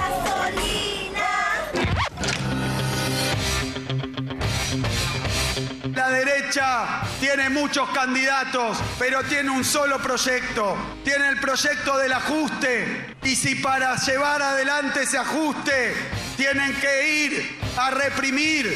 La 6.05 6.11
derecha 6.11 7.01
tiene 7.19 7.49
muchos 7.49 7.89
candidatos, 7.89 8.79
pero 8.99 9.23
tiene 9.23 9.49
un 9.49 9.65
solo 9.65 9.99
proyecto. 10.01 10.77
Tiene 11.03 11.31
el 11.31 11.41
proyecto 11.41 11.97
del 11.97 12.13
ajuste. 12.13 13.15
Y 13.23 13.35
si 13.35 13.55
para 13.55 13.97
llevar 13.97 14.43
adelante 14.43 15.05
ese 15.05 15.17
ajuste 15.17 15.95
tienen 16.37 16.79
que 16.79 17.09
ir 17.09 17.59
a 17.79 17.91
reprimir, 17.91 18.67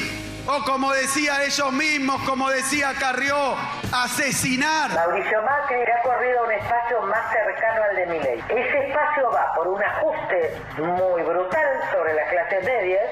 o 0.47 0.65
como 0.65 0.91
decía 0.95 1.45
ellos 1.45 1.71
mismos, 1.71 2.19
como 2.23 2.49
decía 2.49 2.95
Carrió, 2.99 3.57
asesinar. 3.93 4.91
Mauricio 4.95 5.43
Macri 5.43 5.83
ha 5.83 6.03
corrido 6.03 6.41
a 6.41 6.45
un 6.45 6.53
espacio 6.53 7.03
más 7.03 7.31
cercano 7.31 7.83
al 7.91 7.97
de 7.97 8.07
Milei. 8.07 8.45
Ese 8.49 8.89
espacio 8.89 9.31
va 9.31 9.53
por 9.55 9.69
un 9.69 9.83
ajuste 9.83 10.57
muy 10.79 11.21
brutal 11.21 11.67
sobre 11.93 12.15
las 12.15 12.31
clases 12.31 12.65
medias 12.65 13.05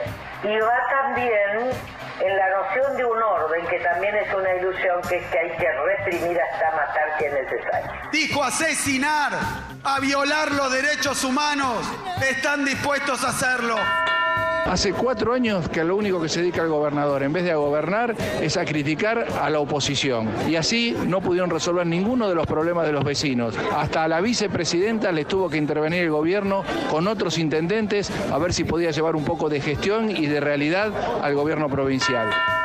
y 0.42 0.58
va 0.58 0.78
también 0.88 1.76
en 2.20 2.36
la 2.36 2.48
noción 2.50 2.96
de 2.96 3.04
un 3.04 3.22
orden 3.22 3.66
que 3.66 3.78
también 3.80 4.14
es 4.16 4.32
una 4.32 4.54
ilusión 4.54 5.02
que 5.08 5.16
es 5.16 5.26
que 5.26 5.38
hay 5.38 5.56
que 5.56 5.68
reprimir 5.72 6.38
hasta 6.40 6.70
matar 6.70 7.18
si 7.18 7.24
es 7.24 7.32
necesario. 7.32 7.90
Dijo 8.12 8.42
asesinar, 8.42 9.32
a 9.84 10.00
violar 10.00 10.52
los 10.52 10.72
derechos 10.72 11.22
humanos. 11.24 11.86
Están 12.28 12.64
dispuestos 12.64 13.22
a 13.24 13.28
hacerlo. 13.28 13.76
Hace 14.66 14.92
cuatro 14.92 15.32
años 15.32 15.68
que 15.68 15.84
lo 15.84 15.94
único 15.94 16.20
que 16.20 16.28
se 16.28 16.40
dedica 16.40 16.60
el 16.62 16.68
gobernador, 16.68 17.22
en 17.22 17.32
vez 17.32 17.44
de 17.44 17.52
a 17.52 17.56
gobernar, 17.56 18.16
es 18.40 18.56
a 18.56 18.64
criticar 18.64 19.24
a 19.40 19.48
la 19.48 19.60
oposición. 19.60 20.28
Y 20.48 20.56
así 20.56 20.96
no 21.06 21.20
pudieron 21.20 21.50
resolver 21.50 21.86
ninguno 21.86 22.28
de 22.28 22.34
los 22.34 22.48
problemas 22.48 22.84
de 22.84 22.92
los 22.92 23.04
vecinos. 23.04 23.54
Hasta 23.72 24.02
a 24.02 24.08
la 24.08 24.20
vicepresidenta 24.20 25.12
les 25.12 25.28
tuvo 25.28 25.48
que 25.48 25.56
intervenir 25.56 26.02
el 26.02 26.10
gobierno 26.10 26.64
con 26.90 27.06
otros 27.06 27.38
intendentes 27.38 28.10
a 28.32 28.38
ver 28.38 28.52
si 28.52 28.64
podía 28.64 28.90
llevar 28.90 29.14
un 29.14 29.24
poco 29.24 29.48
de 29.48 29.60
gestión 29.60 30.10
y 30.10 30.26
de 30.26 30.40
realidad 30.40 30.90
al 31.22 31.36
gobierno 31.36 31.68
provincial. 31.68 32.05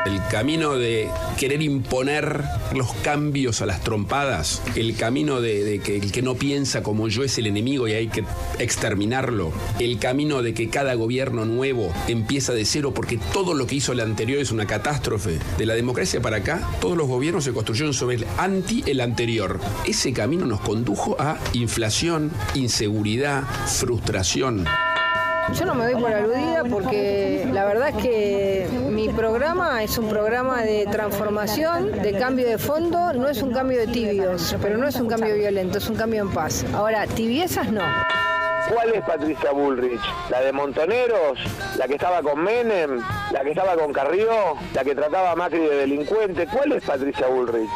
El 0.05 0.21
camino 0.29 0.75
de 0.75 1.09
querer 1.39 1.63
imponer 1.63 2.43
los 2.75 2.93
cambios 2.95 3.63
a 3.63 3.65
las 3.65 3.81
trompadas, 3.81 4.61
el 4.75 4.95
camino 4.95 5.41
de, 5.41 5.63
de 5.63 5.79
que 5.79 5.97
el 5.97 6.11
que 6.11 6.21
no 6.21 6.35
piensa 6.35 6.83
como 6.83 7.07
yo 7.07 7.23
es 7.23 7.39
el 7.39 7.47
enemigo 7.47 7.87
y 7.87 7.93
hay 7.93 8.07
que 8.07 8.23
exterminarlo, 8.59 9.51
el 9.79 9.97
camino 9.97 10.43
de 10.43 10.53
que 10.53 10.69
cada 10.69 10.93
gobierno 10.93 11.45
nuevo 11.45 11.91
empieza 12.07 12.53
de 12.53 12.65
cero 12.65 12.93
porque 12.93 13.17
todo 13.33 13.55
lo 13.55 13.65
que 13.65 13.75
hizo 13.75 13.93
el 13.93 14.01
anterior 14.01 14.39
es 14.39 14.51
una 14.51 14.67
catástrofe. 14.67 15.39
De 15.57 15.65
la 15.65 15.73
democracia 15.73 16.21
para 16.21 16.37
acá, 16.37 16.61
todos 16.79 16.95
los 16.95 17.07
gobiernos 17.07 17.43
se 17.43 17.53
construyeron 17.53 17.95
sobre 17.95 18.17
el 18.17 18.27
anti 18.37 18.83
el 18.85 19.01
anterior. 19.01 19.59
Ese 19.87 20.13
camino 20.13 20.45
nos 20.45 20.61
condujo 20.61 21.15
a 21.19 21.39
inflación, 21.53 22.31
inseguridad, 22.53 23.43
frustración. 23.65 24.67
Yo 25.53 25.65
no 25.65 25.75
me 25.75 25.85
doy 25.85 26.01
por 26.01 26.13
aludida 26.13 26.63
porque 26.63 27.47
la 27.51 27.65
verdad 27.65 27.89
es 27.89 27.95
que 27.97 28.67
mi 28.89 29.09
programa 29.09 29.83
es 29.83 29.97
un 29.97 30.09
programa 30.09 30.61
de 30.63 30.87
transformación, 30.89 31.91
de 32.01 32.13
cambio 32.13 32.47
de 32.47 32.57
fondo, 32.57 33.13
no 33.13 33.27
es 33.27 33.41
un 33.41 33.51
cambio 33.51 33.79
de 33.79 33.87
tibios, 33.87 34.55
pero 34.61 34.77
no 34.77 34.87
es 34.87 34.95
un 34.95 35.07
cambio 35.07 35.35
violento, 35.35 35.77
es 35.77 35.89
un 35.89 35.95
cambio 35.95 36.21
en 36.21 36.31
paz. 36.31 36.65
Ahora, 36.73 37.05
tibiezas 37.07 37.71
no. 37.71 37.83
¿Cuál 38.73 38.93
es 38.93 39.01
Patricia 39.03 39.51
Bullrich? 39.51 40.01
¿La 40.29 40.41
de 40.41 40.53
Montoneros? 40.53 41.39
¿La 41.77 41.87
que 41.87 41.95
estaba 41.95 42.21
con 42.21 42.41
Menem? 42.41 43.01
¿La 43.31 43.41
que 43.41 43.49
estaba 43.49 43.75
con 43.75 43.91
Carrió? 43.91 44.29
¿La 44.73 44.83
que 44.83 44.95
trataba 44.95 45.31
a 45.31 45.35
Macri 45.35 45.59
de 45.59 45.75
delincuente? 45.77 46.47
¿Cuál 46.47 46.73
es 46.73 46.83
Patricia 46.83 47.27
Bullrich? 47.27 47.69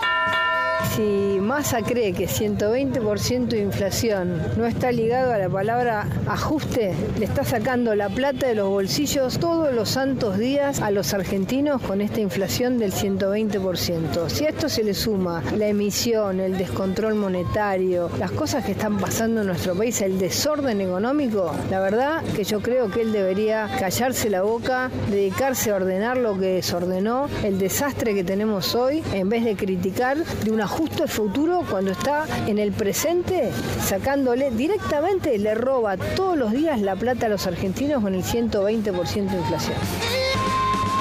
Si 0.93 1.39
Massa 1.41 1.81
cree 1.81 2.13
que 2.13 2.27
120% 2.27 3.47
de 3.47 3.59
inflación 3.59 4.41
no 4.57 4.65
está 4.65 4.91
ligado 4.91 5.33
a 5.33 5.37
la 5.37 5.49
palabra 5.49 6.07
ajuste, 6.27 6.93
le 7.19 7.25
está 7.25 7.43
sacando 7.43 7.95
la 7.95 8.09
plata 8.09 8.47
de 8.47 8.55
los 8.55 8.69
bolsillos 8.69 9.39
todos 9.39 9.73
los 9.73 9.89
santos 9.89 10.37
días 10.37 10.81
a 10.81 10.91
los 10.91 11.13
argentinos 11.13 11.81
con 11.81 12.01
esta 12.01 12.21
inflación 12.21 12.77
del 12.77 12.93
120%. 12.93 14.29
Si 14.29 14.45
a 14.45 14.49
esto 14.49 14.69
se 14.69 14.83
le 14.83 14.93
suma 14.93 15.43
la 15.57 15.67
emisión, 15.67 16.39
el 16.39 16.57
descontrol 16.57 17.15
monetario, 17.15 18.09
las 18.17 18.31
cosas 18.31 18.63
que 18.63 18.71
están 18.71 18.97
pasando 18.97 19.41
en 19.41 19.47
nuestro 19.47 19.75
país, 19.75 20.01
el 20.01 20.17
desorden 20.17 20.81
económico, 20.81 21.53
la 21.69 21.79
verdad 21.79 22.23
que 22.35 22.43
yo 22.43 22.61
creo 22.61 22.89
que 22.89 23.01
él 23.01 23.11
debería 23.11 23.69
callarse 23.79 24.29
la 24.29 24.43
boca, 24.43 24.89
dedicarse 25.09 25.71
a 25.71 25.75
ordenar 25.75 26.17
lo 26.17 26.39
que 26.39 26.55
desordenó, 26.55 27.27
el 27.43 27.59
desastre 27.59 28.13
que 28.13 28.23
tenemos 28.23 28.75
hoy, 28.75 29.03
en 29.13 29.29
vez 29.29 29.43
de 29.43 29.55
criticar 29.55 30.17
de 30.17 30.51
un 30.79 30.87
ajuste 30.87 31.07
futuro 31.07 31.63
cuando 31.69 31.91
está 31.91 32.25
en 32.47 32.59
el 32.59 32.71
presente 32.71 33.51
sacándole 33.81 34.51
directamente, 34.51 35.37
le 35.37 35.55
roba 35.55 35.97
todos 35.97 36.37
los 36.37 36.51
días 36.51 36.81
la 36.81 36.95
plata 36.95 37.27
a 37.27 37.29
los 37.29 37.47
argentinos 37.47 38.01
con 38.01 38.13
el 38.13 38.23
120% 38.23 38.51
de 38.51 39.37
inflación. 39.37 39.77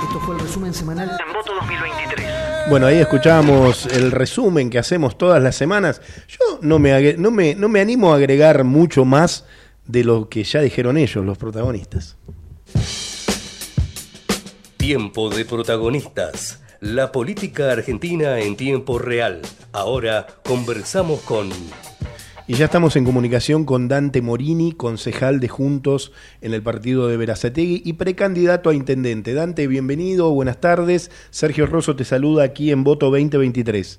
Esto 0.05 0.21
fue 0.21 0.37
el 0.37 0.41
resumen 0.41 0.75
semanal 0.75 1.11
en 1.11 1.33
voto 1.33 1.55
2023. 1.55 2.29
Bueno, 2.71 2.87
ahí 2.87 2.99
escuchábamos 2.99 3.87
el 3.87 4.11
resumen 4.13 4.71
que 4.71 4.79
hacemos 4.79 5.19
todas 5.19 5.43
las 5.43 5.57
semanas. 5.57 6.01
Yo 6.29 6.59
no 6.61 6.79
me, 6.79 7.15
no 7.15 7.31
me, 7.31 7.55
no 7.55 7.69
me 7.69 7.81
animo 7.81 8.13
a 8.13 8.17
agregar 8.17 8.65
mucho 8.65 9.05
más 9.05 9.45
de 9.87 10.05
lo 10.05 10.29
que 10.29 10.45
ya 10.45 10.61
dijeron 10.61 10.97
ellos, 10.97 11.25
los 11.25 11.37
protagonistas. 11.37 12.17
Tiempo 14.77 15.31
de 15.31 15.45
protagonistas. 15.45 16.64
La 16.85 17.13
política 17.13 17.73
argentina 17.73 18.41
en 18.41 18.57
tiempo 18.57 18.99
real. 18.99 19.41
Ahora 19.73 20.27
conversamos 20.45 21.23
con 21.23 21.49
Y 22.47 22.57
ya 22.57 22.67
estamos 22.67 22.95
en 22.97 23.07
comunicación 23.07 23.65
con 23.65 23.89
Dante 23.89 24.21
Morini, 24.21 24.73
concejal 24.73 25.41
de 25.41 25.49
Juntos 25.49 26.13
en 26.43 26.53
el 26.53 26.63
partido 26.63 27.09
de 27.09 27.17
Verazategui 27.17 27.81
y 27.87 27.95
precandidato 27.95 28.69
a 28.69 28.75
intendente. 28.75 29.33
Dante, 29.33 29.67
bienvenido, 29.67 30.31
buenas 30.33 30.61
tardes. 30.61 31.11
Sergio 31.31 31.65
Rosso 31.65 31.97
te 31.97 32.05
saluda 32.05 32.45
aquí 32.45 32.71
en 32.71 32.85
Voto 32.85 33.07
2023. 33.07 33.99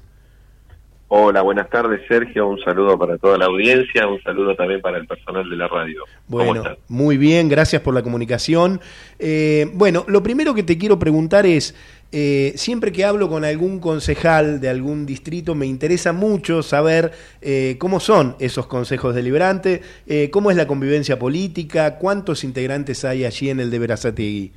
Hola, 1.07 1.43
buenas 1.43 1.69
tardes 1.69 2.01
Sergio, 2.07 2.47
un 2.47 2.59
saludo 2.61 2.97
para 2.97 3.17
toda 3.17 3.37
la 3.37 3.45
audiencia, 3.45 4.07
un 4.07 4.21
saludo 4.23 4.55
también 4.55 4.81
para 4.81 4.97
el 4.97 5.05
personal 5.05 5.47
de 5.47 5.55
la 5.55 5.67
radio. 5.67 6.03
¿Cómo 6.29 6.43
Bueno, 6.43 6.63
muy 6.87 7.17
bien, 7.17 7.47
gracias 7.47 7.81
por 7.83 7.93
la 7.93 8.01
comunicación. 8.01 8.81
Eh, 9.19 9.67
bueno, 9.73 10.03
lo 10.07 10.23
primero 10.23 10.55
que 10.55 10.63
te 10.63 10.79
quiero 10.79 10.97
preguntar 10.97 11.45
es, 11.45 11.75
eh, 12.11 12.53
siempre 12.55 12.91
que 12.91 13.05
hablo 13.05 13.29
con 13.29 13.43
algún 13.43 13.79
concejal 13.79 14.59
de 14.61 14.69
algún 14.69 15.05
distrito, 15.05 15.53
me 15.53 15.65
interesa 15.65 16.13
mucho 16.13 16.63
saber 16.63 17.11
eh, 17.41 17.75
cómo 17.77 17.99
son 17.99 18.35
esos 18.39 18.67
consejos 18.67 19.13
deliberantes, 19.13 19.81
eh, 20.07 20.29
cómo 20.31 20.49
es 20.49 20.57
la 20.57 20.65
convivencia 20.65 21.19
política, 21.19 21.97
cuántos 21.97 22.43
integrantes 22.43 23.05
hay 23.05 23.25
allí 23.25 23.49
en 23.49 23.59
el 23.59 23.69
de 23.69 23.79
Verazategui. 23.79 24.51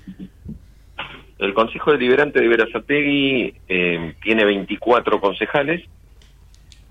El 1.39 1.55
Consejo 1.55 1.93
Deliberante 1.93 2.41
de 2.41 2.49
Verazategui 2.49 3.55
eh, 3.69 4.15
tiene 4.23 4.45
24 4.45 5.21
concejales, 5.21 5.83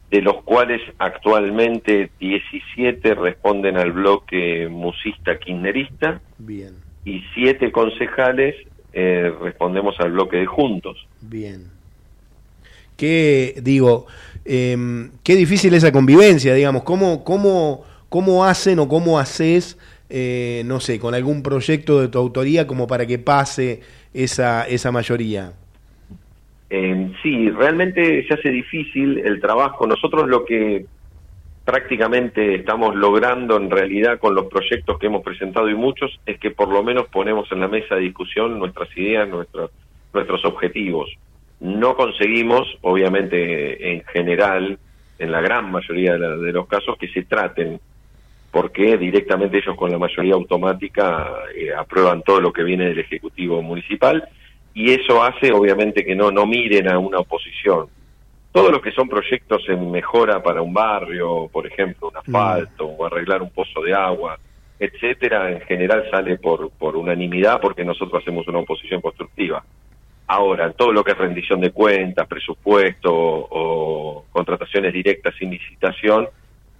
de 0.09 0.21
los 0.21 0.43
cuales 0.43 0.81
actualmente 0.99 2.11
17 2.19 3.13
responden 3.15 3.77
al 3.77 3.91
bloque 3.91 4.67
musista 4.69 5.37
kirchnerista 5.37 6.21
Bien, 6.37 6.75
y 7.03 7.23
7 7.33 7.71
concejales 7.71 8.55
eh, 8.93 9.31
respondemos 9.41 9.99
al 9.99 10.11
bloque 10.11 10.37
de 10.37 10.45
Juntos. 10.45 11.07
bien. 11.21 11.77
Qué, 12.95 13.53
digo, 13.61 14.07
em, 14.43 15.11
qué 15.23 15.35
difícil 15.35 15.71
esa 15.75 15.91
convivencia, 15.91 16.55
digamos, 16.55 16.81
cómo, 16.81 17.23
cómo, 17.23 17.83
cómo 18.09 18.43
hacen 18.43 18.79
o 18.79 18.87
cómo 18.87 19.19
haces, 19.19 19.77
eh, 20.09 20.63
no 20.65 20.79
sé, 20.79 20.97
con 20.97 21.13
algún 21.13 21.43
proyecto 21.43 22.01
de 22.01 22.07
tu 22.07 22.17
autoría 22.17 22.65
como 22.65 22.87
para 22.87 23.05
que 23.05 23.19
pase 23.19 23.81
esa, 24.15 24.67
esa 24.67 24.91
mayoría. 24.91 25.53
Eh, 26.69 27.11
sí, 27.23 27.49
realmente 27.49 28.25
se 28.27 28.33
hace 28.33 28.49
difícil 28.49 29.19
el 29.19 29.39
trabajo. 29.39 29.87
Nosotros 29.87 30.27
lo 30.27 30.43
que 30.45 30.85
prácticamente 31.63 32.55
estamos 32.55 32.95
logrando 32.95 33.57
en 33.57 33.69
realidad 33.69 34.19
con 34.19 34.33
los 34.35 34.45
proyectos 34.47 34.97
que 34.97 35.07
hemos 35.07 35.21
presentado 35.23 35.69
y 35.69 35.75
muchos 35.75 36.17
es 36.25 36.39
que 36.39 36.51
por 36.51 36.69
lo 36.69 36.81
menos 36.83 37.07
ponemos 37.09 37.51
en 37.51 37.59
la 37.59 37.67
mesa 37.67 37.95
de 37.95 38.01
discusión 38.01 38.57
nuestras 38.57 38.89
ideas, 38.97 39.27
nuestros 39.27 39.71
nuestros 40.13 40.45
objetivos. 40.45 41.09
No 41.59 41.95
conseguimos, 41.95 42.65
obviamente 42.81 43.91
en 43.93 44.03
general, 44.05 44.79
en 45.19 45.31
la 45.31 45.41
gran 45.41 45.69
mayoría 45.69 46.13
de, 46.13 46.19
la- 46.19 46.37
de 46.37 46.51
los 46.53 46.67
casos, 46.67 46.95
que 46.97 47.09
se 47.09 47.23
traten, 47.23 47.79
porque 48.49 48.97
directamente 48.97 49.57
ellos 49.57 49.75
con 49.75 49.91
la 49.91 49.97
mayoría 49.97 50.33
automática 50.35 51.33
eh, 51.55 51.73
aprueban 51.73 52.21
todo 52.23 52.39
lo 52.39 52.53
que 52.53 52.63
viene 52.63 52.85
del 52.85 52.99
Ejecutivo 52.99 53.61
Municipal 53.61 54.27
y 54.77 54.91
eso 54.91 55.23
hace 55.23 55.51
obviamente 55.51 56.05
que 56.05 56.15
no, 56.15 56.29
no 56.29 56.45
miren 56.45 56.87
a 56.87 56.99
una 56.99 57.17
oposición. 57.17 57.87
Todos 58.51 58.71
los 58.71 58.79
que 58.79 58.91
son 58.91 59.09
proyectos 59.09 59.63
en 59.69 59.89
mejora 59.89 60.43
para 60.43 60.61
un 60.61 60.71
barrio, 60.71 61.49
por 61.51 61.65
ejemplo, 61.65 62.09
un 62.09 62.17
asfalto 62.17 62.85
o 62.85 63.03
arreglar 63.03 63.41
un 63.41 63.49
pozo 63.49 63.81
de 63.81 63.95
agua, 63.95 64.37
etcétera, 64.79 65.49
en 65.51 65.61
general 65.61 66.07
sale 66.11 66.37
por, 66.37 66.69
por 66.69 66.95
unanimidad 66.95 67.59
porque 67.59 67.83
nosotros 67.83 68.21
hacemos 68.21 68.47
una 68.47 68.59
oposición 68.59 69.01
constructiva. 69.01 69.63
Ahora, 70.27 70.71
todo 70.73 70.93
lo 70.93 71.03
que 71.03 71.13
es 71.13 71.17
rendición 71.17 71.59
de 71.59 71.71
cuentas, 71.71 72.27
presupuesto 72.27 73.11
o 73.11 74.25
contrataciones 74.31 74.93
directas 74.93 75.33
sin 75.39 75.49
licitación, 75.49 76.27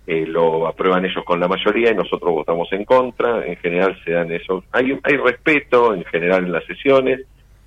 eh, 0.05 0.27
lo 0.27 0.67
aprueban 0.67 1.03
ellos 1.03 1.23
con 1.25 1.39
la 1.39 1.47
mayoría 1.47 1.89
y 1.89 1.95
nosotros 1.95 2.31
votamos 2.31 2.71
en 2.73 2.85
contra. 2.85 3.43
En 3.43 3.55
general 3.55 3.99
se 4.05 4.11
dan 4.11 4.31
esos. 4.31 4.63
Hay, 4.71 4.99
hay 5.01 5.17
respeto 5.17 5.95
en 5.95 6.05
general 6.05 6.45
en 6.45 6.51
las 6.51 6.65
sesiones, 6.65 7.21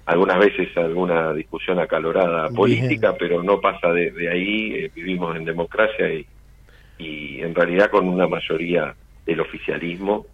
algunas 0.07 0.39
veces 0.39 0.77
alguna 0.77 1.33
discusión 1.35 1.79
acalorada 1.79 2.45
Bien. 2.45 2.55
política, 2.55 3.15
pero 3.19 3.43
no 3.43 3.61
pasa 3.61 3.93
de, 3.93 4.11
de 4.11 4.29
ahí. 4.29 4.73
eh, 4.75 4.91
vivimos 4.95 5.37
en 5.37 5.45
democracia 5.45 6.13
y, 6.13 6.27
y 6.99 7.41
en 7.43 7.55
realidad 7.55 7.91
con 7.91 8.09
una 8.09 8.27
mayoría 8.27 8.95
del 9.27 9.41
oficialismo 9.41 10.27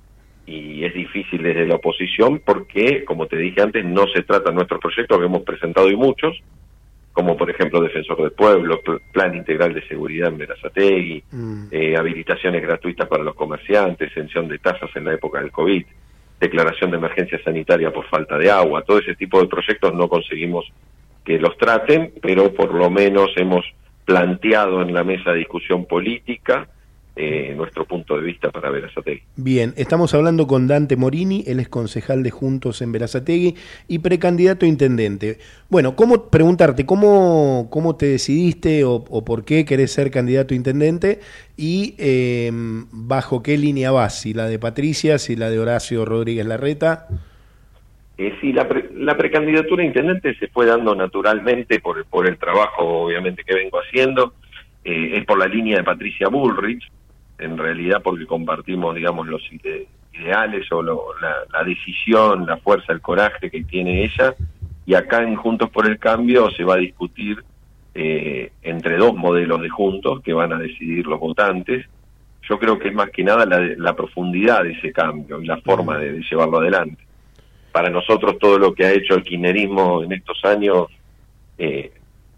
y 0.46 0.84
es 0.84 0.94
difícil 0.94 1.42
desde 1.42 1.66
la 1.66 1.74
oposición 1.74 2.40
porque, 2.44 3.04
como 3.04 3.26
te 3.26 3.36
dije 3.36 3.60
antes, 3.60 3.84
no 3.84 4.06
se 4.14 4.22
trata 4.22 4.52
nuestros 4.52 4.80
proyectos 4.80 5.18
que 5.18 5.24
hemos 5.26 5.42
presentado 5.42 5.90
y 5.90 5.96
muchos, 5.96 6.38
como 7.12 7.36
por 7.36 7.50
ejemplo 7.50 7.80
Defensor 7.80 8.22
del 8.22 8.32
Pueblo, 8.32 8.80
Pl- 8.82 9.00
Plan 9.12 9.34
Integral 9.34 9.74
de 9.74 9.86
Seguridad 9.88 10.28
en 10.28 10.38
Verazategui, 10.38 11.24
eh, 11.72 11.96
habilitaciones 11.96 12.62
gratuitas 12.62 13.08
para 13.08 13.24
los 13.24 13.34
comerciantes, 13.34 14.08
exención 14.08 14.46
de 14.48 14.58
tasas 14.58 14.90
en 14.94 15.04
la 15.06 15.14
época 15.14 15.40
del 15.40 15.50
COVID, 15.50 15.84
declaración 16.40 16.90
de 16.90 16.98
emergencia 16.98 17.42
sanitaria 17.42 17.92
por 17.92 18.06
falta 18.08 18.36
de 18.36 18.50
agua, 18.50 18.82
todo 18.82 18.98
ese 18.98 19.14
tipo 19.14 19.40
de 19.40 19.48
proyectos 19.48 19.94
no 19.94 20.08
conseguimos 20.08 20.66
que 21.24 21.38
los 21.38 21.56
traten, 21.56 22.12
pero 22.22 22.52
por 22.52 22.72
lo 22.74 22.90
menos 22.90 23.30
hemos 23.36 23.64
planteado 24.04 24.82
en 24.82 24.94
la 24.94 25.02
mesa 25.02 25.32
de 25.32 25.38
discusión 25.38 25.84
política 25.86 26.68
eh, 27.16 27.54
nuestro 27.56 27.86
punto 27.86 28.16
de 28.16 28.22
vista 28.22 28.50
para 28.50 28.70
Verazategui. 28.70 29.22
Bien, 29.36 29.72
estamos 29.76 30.12
hablando 30.14 30.46
con 30.46 30.66
Dante 30.66 30.96
Morini, 30.96 31.42
él 31.46 31.60
es 31.60 31.68
concejal 31.68 32.22
de 32.22 32.30
Juntos 32.30 32.82
en 32.82 32.92
Verazategui 32.92 33.56
y 33.88 33.98
precandidato 34.00 34.66
a 34.66 34.68
intendente. 34.68 35.38
Bueno, 35.70 35.96
¿cómo 35.96 36.28
preguntarte 36.28 36.84
cómo, 36.84 37.68
cómo 37.70 37.96
te 37.96 38.06
decidiste 38.06 38.84
o, 38.84 39.04
o 39.08 39.24
por 39.24 39.44
qué 39.44 39.64
querés 39.64 39.92
ser 39.92 40.10
candidato 40.10 40.54
a 40.54 40.56
intendente 40.56 41.20
y 41.56 41.94
eh, 41.98 42.50
bajo 42.52 43.42
qué 43.42 43.56
línea 43.56 43.90
vas? 43.90 44.20
Si 44.20 44.34
la 44.34 44.46
de 44.46 44.58
Patricia, 44.58 45.18
si 45.18 45.36
la 45.36 45.50
de 45.50 45.58
Horacio 45.58 46.04
Rodríguez 46.04 46.46
Larreta. 46.46 47.08
Eh, 48.18 48.34
sí, 48.40 48.52
la, 48.52 48.68
pre- 48.68 48.90
la 48.94 49.16
precandidatura 49.16 49.82
a 49.82 49.86
intendente 49.86 50.34
se 50.36 50.48
fue 50.48 50.66
dando 50.66 50.94
naturalmente 50.94 51.80
por, 51.80 52.04
por 52.06 52.26
el 52.26 52.38
trabajo, 52.38 53.04
obviamente, 53.04 53.42
que 53.42 53.54
vengo 53.54 53.78
haciendo. 53.78 54.34
Eh, 54.84 55.18
es 55.18 55.24
por 55.26 55.38
la 55.38 55.46
línea 55.46 55.78
de 55.78 55.82
Patricia 55.84 56.28
Bullrich, 56.28 56.90
en 57.38 57.58
realidad 57.58 58.00
porque 58.02 58.26
compartimos, 58.26 58.94
digamos, 58.94 59.26
los 59.26 59.42
ide- 59.52 59.86
ideales 60.12 60.70
o 60.72 60.82
lo- 60.82 61.06
la, 61.20 61.36
la 61.52 61.64
decisión, 61.64 62.46
la 62.46 62.56
fuerza, 62.58 62.92
el 62.92 63.00
coraje 63.00 63.50
que 63.50 63.64
tiene 63.64 64.04
ella. 64.04 64.34
Y 64.86 64.94
acá 64.94 65.22
en 65.22 65.36
Juntos 65.36 65.68
por 65.70 65.86
el 65.86 65.98
Cambio 65.98 66.50
se 66.50 66.64
va 66.64 66.74
a 66.74 66.78
discutir 66.78 67.42
eh, 67.94 68.52
entre 68.62 68.96
dos 68.98 69.14
modelos 69.14 69.60
de 69.60 69.68
Juntos 69.68 70.20
que 70.22 70.32
van 70.32 70.52
a 70.52 70.58
decidir 70.58 71.06
los 71.06 71.18
votantes. 71.18 71.86
Yo 72.48 72.58
creo 72.58 72.78
que 72.78 72.88
es 72.88 72.94
más 72.94 73.10
que 73.10 73.24
nada 73.24 73.44
la, 73.46 73.58
la 73.76 73.94
profundidad 73.96 74.62
de 74.62 74.72
ese 74.72 74.92
cambio 74.92 75.40
y 75.40 75.46
la 75.46 75.56
forma 75.62 75.98
de- 75.98 76.12
de 76.12 76.22
llevarlo 76.30 76.58
adelante 76.58 77.02
para 77.72 77.90
nosotros 77.90 78.38
todo 78.38 78.58
lo 78.58 78.72
que 78.72 78.86
ha 78.86 78.92
hecho 78.92 79.14
el 79.16 79.22
kirchnerismo 79.22 80.02
en 80.02 80.12
estos 80.12 80.42
años 80.44 80.86
eh, 81.58 81.92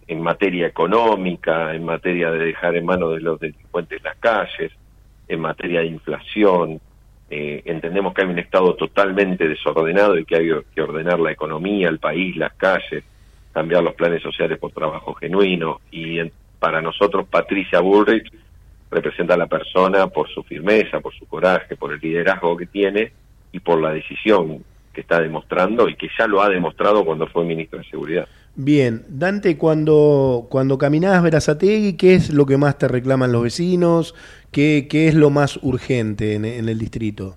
en 0.09 0.21
materia 0.23 0.67
económica, 0.67 1.75
en 1.75 1.85
materia 1.85 2.31
de 2.33 2.39
dejar 2.47 2.75
en 2.77 2.87
manos 2.87 3.15
de 3.15 3.21
los 3.21 3.39
delincuentes 3.39 4.03
las 4.03 4.17
calles, 4.17 4.73
en 5.29 5.41
materia 5.41 5.81
de 5.81 5.87
inflación, 5.87 6.81
eh, 7.31 7.63
entendemos 7.67 8.15
que 8.15 8.23
hay 8.23 8.29
un 8.29 8.39
Estado 8.39 8.75
totalmente 8.75 9.47
desordenado 9.47 10.19
y 10.19 10.25
que 10.25 10.37
hay 10.37 10.51
que 10.75 10.83
ordenar 10.83 11.21
la 11.21 11.33
economía, 11.33 11.89
el 11.89 11.99
país, 11.99 12.37
las 12.37 12.55
calles, 12.55 13.05
cambiar 13.53 13.83
los 13.83 13.95
planes 13.95 14.23
sociales 14.23 14.59
por 14.59 14.73
trabajo 14.73 15.15
genuino 15.15 15.81
y 15.91 16.19
para 16.59 16.81
nosotros 16.81 17.27
Patricia 17.29 17.81
Bullrich 17.81 18.33
representa 18.91 19.35
a 19.35 19.37
la 19.37 19.47
persona 19.47 20.07
por 20.07 20.29
su 20.29 20.43
firmeza, 20.43 21.01
por 21.01 21.15
su 21.15 21.27
coraje, 21.27 21.77
por 21.77 21.93
el 21.93 22.01
liderazgo 22.01 22.57
que 22.57 22.67
tiene 22.67 23.13
y 23.53 23.61
por 23.61 23.81
la 23.81 23.93
decisión 23.93 24.65
que 24.93 25.03
está 25.03 25.21
demostrando 25.21 25.89
y 25.89 25.97
que 25.97 26.09
ya 26.19 26.27
lo 26.27 26.43
ha 26.43 26.49
demostrado 26.49 27.05
cuando 27.05 27.27
fue 27.27 27.45
ministro 27.45 27.79
de 27.79 27.85
Seguridad. 27.85 28.29
Bien, 28.61 29.05
Dante, 29.09 29.57
cuando, 29.57 30.49
cuando 30.51 30.79
caminás 30.79 31.23
Verazategui, 31.23 31.97
¿qué 31.97 32.15
es 32.15 32.35
lo 32.35 32.45
que 32.45 32.57
más 32.57 32.77
te 32.77 32.89
reclaman 32.89 33.31
los 33.31 33.45
vecinos? 33.45 34.17
¿Qué, 34.51 34.89
qué 34.91 35.07
es 35.07 35.15
lo 35.15 35.31
más 35.31 35.61
urgente 35.63 36.35
en, 36.35 36.45
en 36.45 36.69
el 36.69 36.77
distrito? 36.77 37.37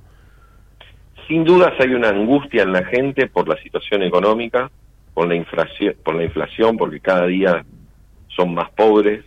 Sin 1.28 1.44
dudas 1.44 1.74
hay 1.80 1.94
una 1.94 2.10
angustia 2.10 2.64
en 2.64 2.72
la 2.72 2.84
gente 2.86 3.28
por 3.28 3.48
la 3.48 3.56
situación 3.62 4.02
económica, 4.02 4.72
por 5.14 5.28
la 5.28 5.36
inflación, 5.36 5.94
por 6.04 6.16
la 6.16 6.24
inflación, 6.24 6.76
porque 6.76 7.00
cada 7.00 7.28
día 7.28 7.64
son 8.36 8.56
más 8.56 8.72
pobres, 8.72 9.24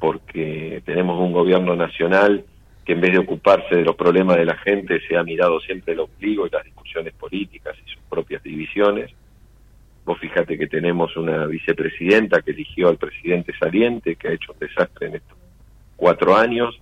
porque 0.00 0.82
tenemos 0.84 1.18
un 1.18 1.32
gobierno 1.32 1.74
nacional 1.74 2.44
que 2.84 2.92
en 2.92 3.00
vez 3.00 3.12
de 3.12 3.20
ocuparse 3.20 3.76
de 3.76 3.82
los 3.82 3.96
problemas 3.96 4.36
de 4.36 4.44
la 4.44 4.58
gente 4.58 5.00
se 5.08 5.16
ha 5.16 5.22
mirado 5.22 5.58
siempre 5.60 5.94
el 5.94 6.00
ombligo 6.00 6.46
y 6.46 6.50
las 6.50 6.64
discusiones 6.64 7.14
políticas 7.14 7.74
y 7.82 7.90
sus 7.90 8.02
propias 8.10 8.42
divisiones. 8.42 9.10
Vos 10.04 10.18
fíjate 10.18 10.58
que 10.58 10.66
tenemos 10.66 11.16
una 11.16 11.46
vicepresidenta 11.46 12.42
que 12.42 12.50
eligió 12.50 12.88
al 12.88 12.98
presidente 12.98 13.52
saliente, 13.58 14.16
que 14.16 14.28
ha 14.28 14.32
hecho 14.32 14.52
un 14.52 14.58
desastre 14.58 15.08
en 15.08 15.14
estos 15.16 15.38
cuatro 15.96 16.36
años, 16.36 16.78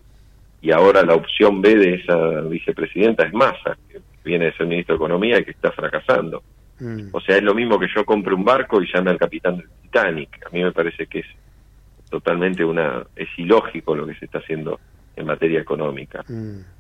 y 0.61 0.73
ahora 0.73 1.03
la 1.05 1.15
opción 1.15 1.61
B 1.61 1.77
de 1.77 1.95
esa 1.95 2.41
vicepresidenta 2.43 3.25
es 3.25 3.33
Massa, 3.33 3.77
que 3.89 4.01
viene 4.25 4.47
de 4.47 4.53
ser 4.55 4.67
ministro 4.67 4.95
de 4.95 4.97
Economía 4.97 5.39
y 5.39 5.45
que 5.45 5.53
está 5.53 5.71
fracasando. 5.73 6.43
O 7.13 7.21
sea, 7.21 7.37
es 7.37 7.45
lo 7.45 7.55
mismo 7.55 7.79
que 7.79 7.87
yo 7.95 8.05
compre 8.05 8.35
un 8.35 8.45
barco 8.45 8.83
y 8.83 8.89
llame 8.93 9.11
al 9.13 9.19
capitán 9.19 9.57
del 9.57 9.69
Titanic. 9.83 10.45
A 10.47 10.51
mí 10.51 10.65
me 10.65 10.73
parece 10.73 11.07
que 11.07 11.21
es 11.21 11.27
totalmente 12.11 12.65
una 12.65 13.07
es 13.15 13.29
ilógico 13.37 13.95
lo 13.95 14.07
que 14.07 14.15
se 14.17 14.25
está 14.25 14.39
haciendo 14.39 14.81
en 15.15 15.27
materia 15.27 15.61
económica. 15.61 16.25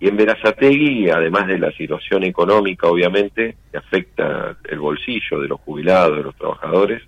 Y 0.00 0.08
en 0.08 0.16
Verazategui, 0.16 1.10
además 1.10 1.46
de 1.46 1.58
la 1.58 1.70
situación 1.72 2.24
económica, 2.24 2.88
obviamente, 2.88 3.56
que 3.70 3.78
afecta 3.78 4.56
el 4.64 4.78
bolsillo 4.78 5.40
de 5.40 5.48
los 5.48 5.60
jubilados, 5.60 6.16
de 6.16 6.22
los 6.24 6.36
trabajadores, 6.36 7.02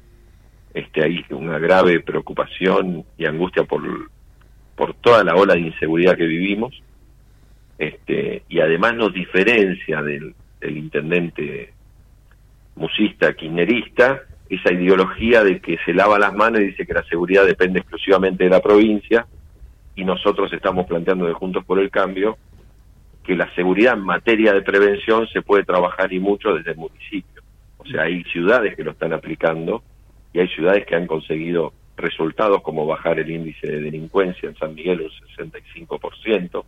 este, 0.75 1.03
hay 1.03 1.25
una 1.31 1.59
grave 1.59 2.01
preocupación 2.01 3.05
y 3.17 3.27
angustia 3.27 3.65
por, 3.65 3.83
por 4.75 4.95
toda 4.95 5.25
la 5.25 5.35
ola 5.35 5.55
de 5.55 5.61
inseguridad 5.61 6.17
que 6.17 6.27
vivimos, 6.27 6.83
este, 7.79 8.43
y 8.49 8.61
además 8.61 8.95
nos 8.95 9.13
diferencia 9.13 10.03
del, 10.03 10.35
del 10.61 10.77
intendente 10.77 11.73
musista, 12.77 13.33
kirchnerista, 13.35 14.23
esa 14.49 14.73
ideología 14.73 15.43
de 15.43 15.61
que 15.61 15.79
se 15.85 15.95
lava 15.95 16.19
las 16.19 16.35
manos 16.35 16.61
y 16.61 16.67
dice 16.67 16.87
que 16.87 16.93
la 16.93 17.05
seguridad 17.05 17.47
depende 17.47 17.81
exclusivamente 17.81 18.45
de 18.45 18.51
la 18.51 18.61
provincia, 18.61 19.27
y 19.97 20.05
nosotros 20.05 20.53
estamos 20.53 20.87
planteando 20.87 21.27
de 21.27 21.33
Juntos 21.33 21.65
por 21.65 21.79
el 21.79 21.91
Cambio 21.91 22.37
que 23.23 23.35
la 23.35 23.53
seguridad 23.55 23.95
en 23.95 24.05
materia 24.05 24.53
de 24.53 24.63
prevención 24.63 25.27
se 25.29 25.43
puede 25.43 25.65
trabajar 25.65 26.13
y 26.13 26.21
mucho 26.21 26.55
desde 26.55 26.73
el 26.73 26.77
municipio. 26.77 27.43
O 27.79 27.87
sea, 27.87 28.03
hay 28.03 28.23
ciudades 28.25 28.77
que 28.77 28.85
lo 28.85 28.91
están 28.91 29.13
aplicando 29.13 29.83
y 30.33 30.41
hay 30.41 30.49
ciudades 30.49 30.85
que 30.87 30.95
han 30.95 31.07
conseguido 31.07 31.73
resultados 31.97 32.61
como 32.63 32.87
bajar 32.87 33.21
el 33.21 33.31
índice 33.31 33.67
de 33.67 33.81
delincuencia 33.81 34.49
en 34.49 34.57
San 34.57 34.75
Miguel 34.75 35.03
un 35.03 35.47
65%. 35.47 36.65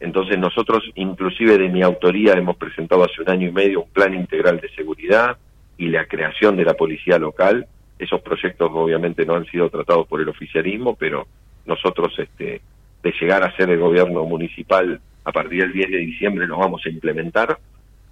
Entonces 0.00 0.38
nosotros, 0.38 0.82
inclusive 0.94 1.58
de 1.58 1.68
mi 1.68 1.82
autoría, 1.82 2.34
hemos 2.34 2.56
presentado 2.56 3.04
hace 3.04 3.22
un 3.22 3.30
año 3.30 3.48
y 3.48 3.52
medio 3.52 3.82
un 3.82 3.90
plan 3.90 4.14
integral 4.14 4.60
de 4.60 4.70
seguridad 4.70 5.36
y 5.76 5.88
la 5.88 6.06
creación 6.06 6.56
de 6.56 6.64
la 6.64 6.74
policía 6.74 7.18
local. 7.18 7.66
Esos 7.98 8.20
proyectos 8.22 8.70
obviamente 8.72 9.26
no 9.26 9.34
han 9.34 9.46
sido 9.46 9.68
tratados 9.68 10.06
por 10.06 10.20
el 10.20 10.28
oficialismo, 10.28 10.96
pero 10.96 11.26
nosotros 11.66 12.12
este, 12.18 12.60
de 13.02 13.14
llegar 13.20 13.42
a 13.42 13.56
ser 13.56 13.70
el 13.70 13.78
gobierno 13.78 14.24
municipal 14.24 15.00
a 15.24 15.32
partir 15.32 15.62
del 15.62 15.72
10 15.72 15.90
de 15.90 15.98
diciembre 15.98 16.46
los 16.46 16.58
vamos 16.58 16.82
a 16.84 16.88
implementar 16.88 17.58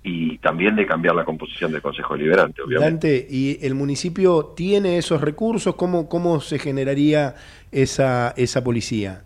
y 0.02 0.38
también 0.38 0.76
de 0.76 0.86
cambiar 0.86 1.14
la 1.14 1.24
composición 1.24 1.72
del 1.72 1.82
Consejo 1.82 2.14
Deliberante, 2.14 2.62
obviamente. 2.62 2.90
Dante, 2.90 3.26
¿y 3.28 3.58
el 3.64 3.74
municipio 3.74 4.52
tiene 4.56 4.96
esos 4.96 5.20
recursos? 5.20 5.74
¿Cómo, 5.74 6.08
cómo 6.08 6.40
se 6.40 6.58
generaría 6.58 7.34
esa, 7.70 8.32
esa 8.36 8.64
policía? 8.64 9.24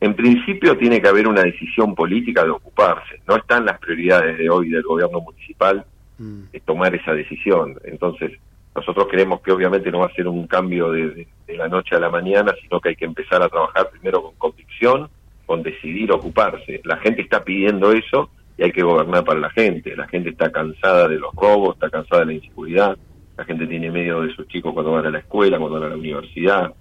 En 0.00 0.14
principio 0.14 0.76
tiene 0.76 1.00
que 1.00 1.08
haber 1.08 1.26
una 1.26 1.42
decisión 1.42 1.94
política 1.94 2.44
de 2.44 2.50
ocuparse. 2.50 3.20
No 3.26 3.36
están 3.36 3.64
las 3.64 3.80
prioridades 3.80 4.38
de 4.38 4.48
hoy 4.48 4.68
del 4.68 4.82
gobierno 4.82 5.20
municipal 5.20 5.84
de 6.18 6.60
tomar 6.60 6.94
esa 6.94 7.12
decisión. 7.12 7.76
Entonces, 7.84 8.32
nosotros 8.76 9.06
creemos 9.10 9.40
que 9.40 9.52
obviamente 9.52 9.90
no 9.90 10.00
va 10.00 10.06
a 10.06 10.14
ser 10.14 10.28
un 10.28 10.46
cambio 10.46 10.90
de, 10.90 11.26
de, 11.46 11.56
la 11.56 11.68
noche 11.68 11.96
a 11.96 12.00
la 12.00 12.10
mañana, 12.10 12.54
sino 12.60 12.80
que 12.80 12.90
hay 12.90 12.96
que 12.96 13.06
empezar 13.06 13.42
a 13.42 13.48
trabajar 13.48 13.90
primero 13.90 14.22
con 14.22 14.34
convicción, 14.34 15.08
con 15.46 15.62
decidir 15.62 16.12
ocuparse. 16.12 16.80
La 16.84 16.98
gente 16.98 17.22
está 17.22 17.42
pidiendo 17.42 17.92
eso 17.92 18.30
y 18.58 18.64
hay 18.64 18.72
que 18.72 18.82
gobernar 18.82 19.24
para 19.24 19.40
la 19.40 19.50
gente. 19.50 19.96
La 19.96 20.06
gente 20.08 20.30
está 20.30 20.52
cansada 20.52 21.08
de 21.08 21.18
los 21.18 21.34
robos, 21.34 21.74
está 21.74 21.88
cansada 21.90 22.20
de 22.20 22.26
la 22.26 22.32
inseguridad, 22.34 22.96
la 23.36 23.44
gente 23.44 23.66
tiene 23.66 23.90
miedo 23.90 24.22
de 24.22 24.34
sus 24.34 24.46
chicos 24.48 24.72
cuando 24.72 24.92
van 24.92 25.06
a 25.06 25.10
la 25.10 25.18
escuela, 25.18 25.58
cuando 25.58 25.78
van 25.78 25.88
a 25.88 25.90
la 25.90 26.00
universidad, 26.00 26.72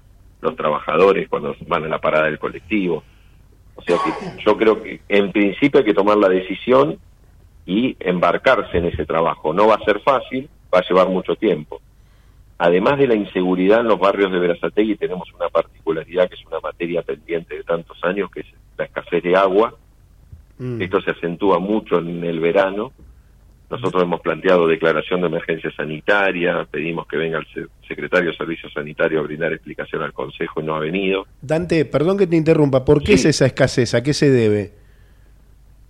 los 0.42 0.56
trabajadores 0.56 1.28
cuando 1.30 1.56
van 1.68 1.86
a 1.86 1.88
la 1.88 2.00
parada 2.00 2.26
del 2.26 2.40
colectivo. 2.40 3.04
O 3.76 3.82
sea 3.82 3.98
que 4.04 4.44
yo 4.44 4.58
creo 4.58 4.82
que 4.82 5.02
en 5.10 5.32
principio 5.32 5.80
hay 5.80 5.86
que 5.86 5.94
tomar 5.94 6.18
la 6.18 6.30
decisión 6.30 6.98
y 7.66 7.98
embarcarse 8.00 8.78
en 8.78 8.86
ese 8.86 9.06
trabajo. 9.06 9.54
No 9.54 9.68
va 9.68 9.76
a 9.76 9.86
ser 9.86 10.00
fácil, 10.02 10.50
va 10.74 10.80
a 10.80 10.88
llevar 10.88 11.10
mucho 11.10 11.36
tiempo. 11.36 11.82
Además 12.58 12.98
de 12.98 13.08
la 13.08 13.16
inseguridad 13.16 13.82
en 13.82 13.88
los 13.88 14.00
barrios 14.00 14.32
de 14.32 14.40
Verazategui 14.40 14.96
tenemos 14.96 15.32
una 15.34 15.50
particularidad 15.50 16.30
que 16.30 16.36
es 16.36 16.46
una 16.46 16.60
materia 16.62 17.02
pendiente 17.02 17.56
de 17.56 17.64
tantos 17.64 17.98
años, 18.04 18.32
que 18.32 18.42
es 18.42 18.48
la 18.78 18.86
escasez 18.86 19.22
de 19.24 19.36
agua. 19.36 19.76
Mm. 20.58 20.82
Esto 20.82 21.02
se 21.02 21.12
acentúa 21.12 21.60
mucho 21.60 22.00
en 22.00 22.24
el 22.24 22.40
verano. 22.40 22.94
Nosotros 23.70 24.04
hemos 24.04 24.22
planteado 24.22 24.68
declaración 24.68 25.22
de 25.22 25.28
emergencia 25.28 25.72
sanitaria, 25.76 26.66
pedimos 26.70 27.08
que 27.08 27.18
venga 27.18 27.40
el 27.40 27.70
secretario 27.88 28.30
de 28.32 28.38
Servicios 28.38 28.72
Sanitarios 28.72 29.22
a 29.22 29.28
brindar 29.28 29.52
explicación 29.52 30.04
al 30.04 30.14
Consejo 30.14 30.62
y 30.62 30.64
no 30.64 30.76
ha 30.76 30.80
venido. 30.80 31.26
Dante, 31.42 31.84
perdón 31.84 32.18
que 32.18 32.28
te 32.28 32.38
interrumpa, 32.38 32.86
¿por 32.86 33.00
qué 33.02 33.18
sí. 33.18 33.28
es 33.28 33.36
esa 33.36 33.48
escasez? 33.48 33.96
¿A 33.96 34.04
qué 34.04 34.14
se 34.14 34.30
debe? 34.30 34.72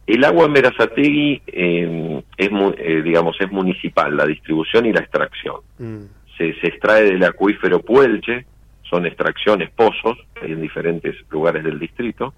El 0.07 0.23
agua 0.23 0.45
en 0.45 0.53
Verazategui 0.53 1.41
eh, 1.47 2.23
es, 2.37 2.49
eh, 2.77 3.01
digamos, 3.03 3.35
es 3.39 3.51
municipal, 3.51 4.15
la 4.15 4.25
distribución 4.25 4.85
y 4.85 4.93
la 4.93 5.01
extracción. 5.01 5.57
Mm. 5.77 6.03
Se, 6.37 6.53
se, 6.59 6.67
extrae 6.67 7.03
del 7.03 7.23
acuífero 7.23 7.79
Puelche, 7.79 8.45
son 8.83 9.05
extracciones, 9.05 9.69
pozos, 9.71 10.17
en 10.41 10.61
diferentes 10.61 11.15
lugares 11.29 11.63
del 11.63 11.79
distrito. 11.79 12.33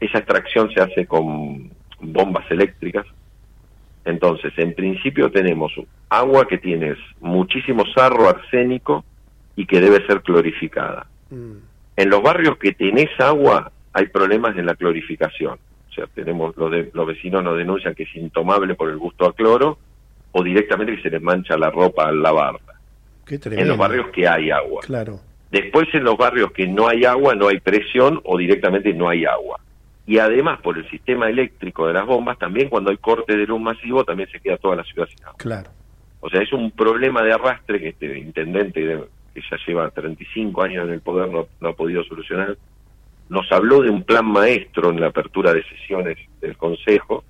Esa 0.00 0.18
extracción 0.18 0.70
se 0.72 0.80
hace 0.80 1.06
con 1.06 1.70
bombas 2.00 2.50
eléctricas. 2.50 3.06
Entonces, 4.04 4.52
en 4.56 4.74
principio 4.74 5.30
tenemos 5.30 5.72
agua 6.08 6.46
que 6.46 6.58
tiene 6.58 6.94
muchísimo 7.20 7.84
sarro 7.94 8.28
arsénico 8.28 9.04
y 9.56 9.66
que 9.66 9.80
debe 9.80 10.06
ser 10.06 10.22
clorificada. 10.22 11.06
Mm. 11.30 11.56
En 11.96 12.10
los 12.10 12.22
barrios 12.22 12.58
que 12.58 12.72
tenés 12.72 13.08
agua 13.18 13.72
hay 13.92 14.06
problemas 14.08 14.56
en 14.58 14.66
la 14.66 14.74
clorificación 14.74 15.58
sea, 15.96 16.06
tenemos 16.14 16.56
los, 16.56 16.70
de, 16.70 16.90
los 16.92 17.06
vecinos 17.06 17.42
nos 17.42 17.56
denuncian 17.56 17.94
que 17.94 18.04
es 18.04 18.14
intomable 18.14 18.74
por 18.74 18.90
el 18.90 18.98
gusto 18.98 19.26
a 19.26 19.34
cloro 19.34 19.78
o 20.32 20.42
directamente 20.42 20.96
que 20.96 21.02
se 21.02 21.10
les 21.10 21.22
mancha 21.22 21.56
la 21.56 21.70
ropa 21.70 22.06
al 22.06 22.22
lavarla. 22.22 22.65
En 23.28 23.68
los 23.68 23.78
barrios 23.78 24.08
que 24.08 24.26
hay 24.26 24.50
agua. 24.50 24.82
Claro. 24.84 25.20
Después 25.50 25.88
en 25.92 26.04
los 26.04 26.16
barrios 26.16 26.52
que 26.52 26.66
no 26.66 26.88
hay 26.88 27.04
agua, 27.04 27.34
no 27.34 27.48
hay 27.48 27.60
presión 27.60 28.20
o 28.24 28.36
directamente 28.36 28.92
no 28.92 29.08
hay 29.08 29.24
agua. 29.24 29.60
Y 30.06 30.18
además 30.18 30.60
por 30.60 30.78
el 30.78 30.88
sistema 30.90 31.28
eléctrico 31.28 31.86
de 31.86 31.94
las 31.94 32.06
bombas, 32.06 32.38
también 32.38 32.68
cuando 32.68 32.90
hay 32.90 32.96
corte 32.96 33.36
de 33.36 33.46
luz 33.46 33.60
masivo, 33.60 34.04
también 34.04 34.28
se 34.30 34.40
queda 34.40 34.56
toda 34.56 34.76
la 34.76 34.84
ciudad 34.84 35.08
sin 35.08 35.24
agua. 35.24 35.38
Claro. 35.38 35.70
O 36.20 36.30
sea, 36.30 36.42
es 36.42 36.52
un 36.52 36.70
problema 36.70 37.22
de 37.22 37.32
arrastre 37.32 37.80
que 37.80 37.88
este 37.88 38.18
intendente, 38.18 38.80
que 39.34 39.40
ya 39.40 39.56
lleva 39.66 39.90
35 39.90 40.62
años 40.62 40.86
en 40.86 40.94
el 40.94 41.00
poder, 41.00 41.28
no, 41.28 41.46
no 41.60 41.68
ha 41.68 41.72
podido 41.72 42.04
solucionar 42.04 42.56
nos 43.28 43.50
habló 43.50 43.82
de 43.82 43.90
un 43.90 44.04
plan 44.04 44.26
maestro 44.26 44.90
en 44.90 45.00
la 45.00 45.08
apertura 45.08 45.52
de 45.52 45.64
sesiones 45.64 46.18
del 46.40 46.56
Consejo, 46.56 47.24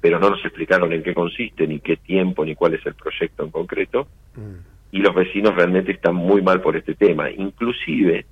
pero 0.00 0.18
no 0.18 0.30
nos 0.30 0.44
explicaron 0.44 0.92
en 0.92 1.02
qué 1.02 1.14
consiste, 1.14 1.66
ni 1.66 1.80
qué 1.80 1.96
tiempo, 1.96 2.44
ni 2.44 2.54
cuál 2.54 2.74
es 2.74 2.84
el 2.86 2.94
proyecto 2.94 3.44
en 3.44 3.50
concreto. 3.50 4.08
Mm. 4.34 4.71
Y 4.92 4.98
los 4.98 5.14
vecinos 5.14 5.56
realmente 5.56 5.92
están 5.92 6.14
muy 6.14 6.42
mal 6.42 6.60
por 6.60 6.76
este 6.76 6.94
tema. 6.94 7.30
Inclusive, 7.30 8.24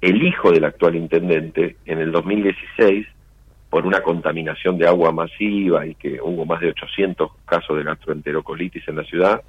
el 0.00 0.22
hijo 0.22 0.52
del 0.52 0.64
actual 0.64 0.96
intendente, 0.96 1.76
en 1.86 2.00
el 2.00 2.12
2016, 2.12 3.06
por 3.70 3.86
una 3.86 4.02
contaminación 4.02 4.76
de 4.76 4.86
agua 4.86 5.12
masiva 5.12 5.86
y 5.86 5.94
que 5.94 6.20
hubo 6.20 6.44
más 6.44 6.60
de 6.60 6.68
800 6.68 7.30
casos 7.46 7.76
de 7.76 7.84
gastroenterocolitis 7.84 8.86
en 8.86 8.96
la 8.96 9.04
ciudad, 9.04 9.42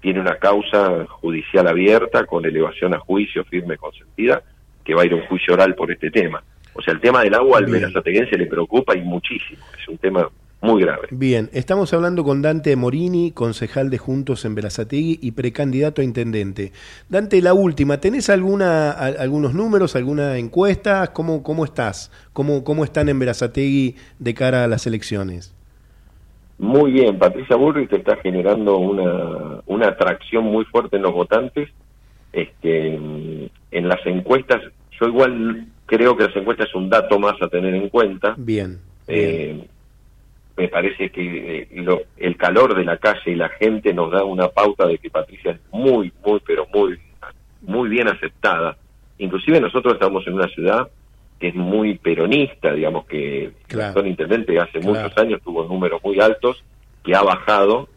tiene 0.00 0.20
una 0.20 0.36
causa 0.36 1.06
judicial 1.06 1.66
abierta 1.66 2.24
con 2.24 2.44
elevación 2.44 2.94
a 2.94 2.98
juicio 2.98 3.44
firme 3.44 3.76
consentida 3.76 4.42
que 4.84 4.94
va 4.94 5.02
a 5.02 5.06
ir 5.06 5.12
a 5.12 5.16
un 5.16 5.26
juicio 5.26 5.54
oral 5.54 5.74
por 5.74 5.90
este 5.90 6.10
tema. 6.10 6.42
O 6.72 6.82
sea, 6.82 6.94
el 6.94 7.00
tema 7.00 7.22
del 7.22 7.34
agua 7.34 7.58
al 7.58 7.66
verazateguense 7.66 8.38
le 8.38 8.46
preocupa 8.46 8.96
y 8.96 9.00
muchísimo. 9.00 9.64
Es 9.78 9.88
un 9.88 9.98
tema 9.98 10.28
muy 10.66 10.82
grave. 10.82 11.08
Bien, 11.10 11.48
estamos 11.52 11.92
hablando 11.94 12.24
con 12.24 12.42
Dante 12.42 12.74
Morini, 12.76 13.30
concejal 13.32 13.90
de 13.90 13.98
Juntos 13.98 14.44
en 14.44 14.54
Berazategui 14.54 15.18
y 15.22 15.32
precandidato 15.32 16.00
a 16.00 16.04
intendente. 16.04 16.72
Dante, 17.08 17.40
la 17.42 17.54
última, 17.54 17.98
¿tenés 18.00 18.28
alguna, 18.30 18.90
a- 18.90 19.06
algunos 19.06 19.54
números, 19.54 19.96
alguna 19.96 20.36
encuesta? 20.38 21.12
¿Cómo, 21.12 21.42
cómo 21.42 21.64
estás? 21.64 22.10
¿Cómo, 22.32 22.64
¿Cómo 22.64 22.84
están 22.84 23.08
en 23.08 23.18
Berazategui 23.18 23.96
de 24.18 24.34
cara 24.34 24.64
a 24.64 24.68
las 24.68 24.86
elecciones? 24.86 25.52
Muy 26.58 26.90
bien, 26.92 27.18
Patricia 27.18 27.54
Bullrich 27.56 27.92
está 27.92 28.16
generando 28.16 28.78
una, 28.78 29.60
una 29.66 29.88
atracción 29.88 30.44
muy 30.44 30.64
fuerte 30.64 30.96
en 30.96 31.02
los 31.02 31.12
votantes. 31.12 31.68
Este, 32.32 32.94
en 32.94 33.88
las 33.88 34.04
encuestas, 34.06 34.60
yo 35.00 35.06
igual 35.08 35.66
creo 35.86 36.16
que 36.16 36.24
las 36.24 36.36
encuestas 36.36 36.68
es 36.68 36.74
un 36.74 36.88
dato 36.90 37.18
más 37.18 37.34
a 37.40 37.48
tener 37.48 37.74
en 37.74 37.88
cuenta. 37.88 38.34
Bien. 38.36 38.78
Eh, 39.06 39.66
me 40.56 40.68
parece 40.68 41.10
que 41.10 41.58
eh, 41.58 41.68
lo- 41.82 42.02
el 42.16 42.36
calor 42.36 42.74
de 42.74 42.84
la 42.84 42.96
calle 42.96 43.32
y 43.32 43.34
la 43.34 43.48
gente 43.50 43.92
nos 43.92 44.10
da 44.10 44.24
una 44.24 44.48
pauta 44.48 44.86
de 44.86 44.98
que 44.98 45.10
Patricia 45.10 45.52
es 45.52 45.60
muy, 45.70 46.12
muy, 46.24 46.40
pero 46.46 46.66
muy, 46.72 46.98
muy 47.62 47.88
bien 47.88 48.08
aceptada. 48.08 48.76
Inclusive 49.18 49.60
nosotros 49.60 49.94
estamos 49.94 50.26
en 50.26 50.34
una 50.34 50.48
ciudad 50.48 50.88
que 51.38 51.48
es 51.48 51.54
muy 51.54 51.98
peronista, 51.98 52.72
digamos 52.72 53.04
que 53.06 53.50
Claro. 53.68 53.88
Gastón 53.94 54.06
Intendente 54.06 54.58
hace 54.58 54.80
Claro. 54.80 55.02
muchos 55.02 55.18
años 55.18 55.42
tuvo 55.42 55.64
números 55.64 56.00
muy 56.02 56.18
altos, 56.20 56.62
que 57.04 57.14
ha 57.14 57.22
bajado 57.22 57.88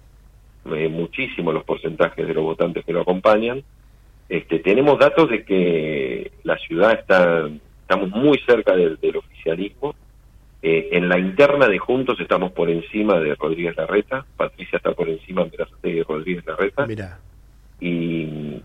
eh, 0.75 0.89
muchísimo 0.89 1.51
los 1.53 1.63
porcentajes 1.63 2.27
de 2.27 2.33
los 2.33 2.43
votantes 2.43 2.83
que 2.85 2.91
lo 2.93 3.01
acompañan. 3.01 3.63
Este, 4.27 4.59
tenemos 4.59 4.99
datos 4.99 5.29
de 5.29 5.43
que 5.45 6.31
la 6.43 6.57
ciudad 6.57 6.91
está, 6.91 7.49
estamos 7.81 8.09
muy 8.09 8.37
cerca 8.45 8.75
del 8.75 8.99
oficialismo. 9.15 9.95
Eh, 10.61 10.89
en 10.91 11.07
la 11.07 11.17
interna 11.17 11.67
de 11.67 11.77
Juntos 11.79 12.19
estamos 12.19 12.51
por 12.51 12.69
encima 12.69 13.17
de 13.19 13.33
Rodríguez 13.35 13.77
Larreta, 13.77 14.25
Patricia 14.35 14.77
está 14.77 14.91
por 14.91 15.07
encima 15.07 15.45
de 15.81 16.03
Rodríguez 16.03 16.45
Larreta. 16.45 16.85
Mirá. 16.85 17.19
Y 17.79 18.61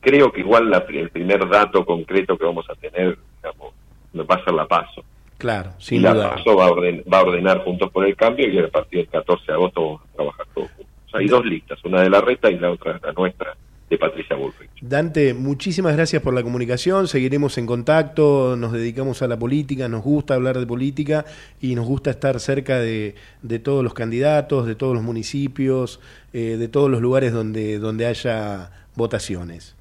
creo 0.00 0.32
que 0.32 0.40
igual 0.40 0.68
la- 0.70 0.84
el 0.88 1.10
primer 1.10 1.48
dato 1.48 1.84
concreto 1.84 2.36
que 2.36 2.44
vamos 2.44 2.68
a 2.68 2.74
tener, 2.74 3.16
digamos, 3.36 3.72
va 4.28 4.34
a 4.34 4.44
ser 4.44 4.54
la 4.54 4.66
paso. 4.66 5.04
Claro, 5.38 5.70
y 5.78 5.82
sin 5.84 6.02
la 6.02 6.14
duda. 6.14 6.30
paso 6.34 6.56
va 6.56 6.66
a, 6.66 6.70
orden- 6.70 7.04
va 7.12 7.18
a 7.18 7.22
ordenar 7.22 7.58
Juntos 7.62 7.90
por 7.92 8.04
el 8.04 8.16
Cambio 8.16 8.48
y 8.48 8.58
a 8.58 8.68
partir 8.68 9.00
del 9.00 9.08
14 9.08 9.44
de 9.46 9.52
agosto 9.52 9.80
vamos 9.82 10.02
a 10.02 10.16
trabajar 10.16 10.46
todos 10.52 10.70
juntos. 10.72 10.86
Hay 11.12 11.26
dos 11.26 11.44
listas, 11.46 11.78
una 11.84 12.02
de 12.02 12.10
Larreta 12.10 12.50
y 12.50 12.58
la 12.58 12.70
otra 12.72 12.98
la 13.02 13.12
nuestra 13.12 13.56
de 13.88 13.98
Patricia 13.98 14.36
Bullrich. 14.36 14.70
Dante, 14.80 15.34
muchísimas 15.34 15.94
gracias 15.96 16.22
por 16.22 16.34
la 16.34 16.42
comunicación, 16.42 17.08
seguiremos 17.08 17.56
en 17.58 17.66
contacto, 17.66 18.56
nos 18.56 18.72
dedicamos 18.72 19.22
a 19.22 19.28
la 19.28 19.38
política, 19.38 19.88
nos 19.88 20.02
gusta 20.02 20.34
hablar 20.34 20.58
de 20.58 20.66
política 20.66 21.24
y 21.60 21.74
nos 21.74 21.86
gusta 21.86 22.10
estar 22.10 22.38
cerca 22.40 22.78
de, 22.78 23.14
de 23.42 23.58
todos 23.58 23.82
los 23.82 23.94
candidatos, 23.94 24.66
de 24.66 24.74
todos 24.74 24.94
los 24.94 25.02
municipios, 25.02 26.00
eh, 26.32 26.56
de 26.58 26.68
todos 26.68 26.90
los 26.90 27.00
lugares 27.00 27.32
donde, 27.32 27.78
donde 27.78 28.06
haya 28.06 28.70
votaciones. 28.94 29.76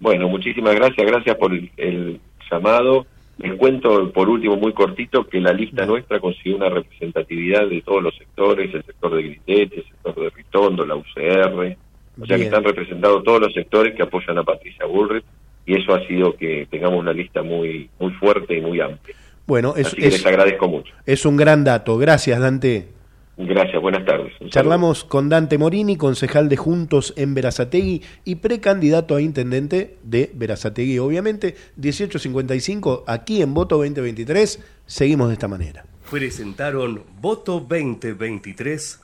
Bueno, 0.00 0.28
muchísimas 0.28 0.74
gracias, 0.74 1.06
gracias 1.06 1.36
por 1.36 1.52
el, 1.52 1.70
el 1.76 2.20
llamado. 2.50 3.06
Les 3.38 3.54
cuento 3.54 4.12
por 4.12 4.28
último, 4.28 4.56
muy 4.56 4.72
cortito, 4.72 5.26
que 5.26 5.40
la 5.40 5.52
lista 5.52 5.86
nuestra 5.86 6.20
consiguió 6.20 6.56
una 6.56 6.68
representatividad 6.68 7.66
de 7.68 7.82
todos 7.82 8.02
los 8.02 8.14
sectores, 8.16 8.72
el 8.72 8.84
sector 8.84 9.14
de 9.16 9.22
Gritete, 9.22 9.76
el 9.78 9.84
sector 9.84 10.14
de 10.14 10.30
Ritondo, 10.30 10.86
la 10.86 10.94
UCR, 10.94 11.76
o 12.20 12.26
sea 12.26 12.36
que 12.36 12.44
están 12.44 12.64
representados 12.64 13.24
todos 13.24 13.40
los 13.40 13.52
sectores 13.52 13.94
que 13.96 14.02
apoyan 14.02 14.38
a 14.38 14.42
Patricia 14.44 14.86
Bullrich 14.86 15.24
y 15.66 15.74
eso 15.80 15.94
ha 15.94 16.06
sido 16.06 16.36
que 16.36 16.66
tengamos 16.70 17.00
una 17.00 17.12
lista 17.12 17.42
muy 17.42 17.88
muy 17.98 18.12
fuerte 18.12 18.56
y 18.56 18.60
muy 18.60 18.80
amplia. 18.80 19.16
Bueno, 19.46 19.74
es, 19.76 19.88
Así 19.88 19.96
que 19.96 20.06
es- 20.08 20.12
les 20.14 20.26
agradezco 20.26 20.68
mucho. 20.68 20.92
es 21.06 21.24
un 21.26 21.36
gran 21.36 21.64
dato. 21.64 21.98
Gracias, 21.98 22.38
Dante. 22.40 22.88
Gracias, 23.36 23.82
buenas 23.82 24.04
tardes. 24.06 24.26
Un 24.34 24.38
saludo. 24.38 24.50
Charlamos 24.50 25.02
con 25.04 25.28
Dante 25.28 25.58
Morini, 25.58 25.96
concejal 25.96 26.48
de 26.48 26.56
Juntos 26.56 27.12
en 27.16 27.34
Verazategui 27.34 28.00
y 28.24 28.36
precandidato 28.36 29.16
a 29.16 29.20
intendente 29.20 29.96
de 30.04 30.30
Verazategui, 30.34 30.98
obviamente. 31.00 31.56
1855, 31.76 33.04
aquí 33.08 33.42
en 33.42 33.52
Voto 33.52 33.76
2023, 33.78 34.62
seguimos 34.86 35.28
de 35.28 35.32
esta 35.34 35.48
manera. 35.48 35.84
Presentaron 36.10 37.02
Voto 37.20 37.54
2023 37.58 39.00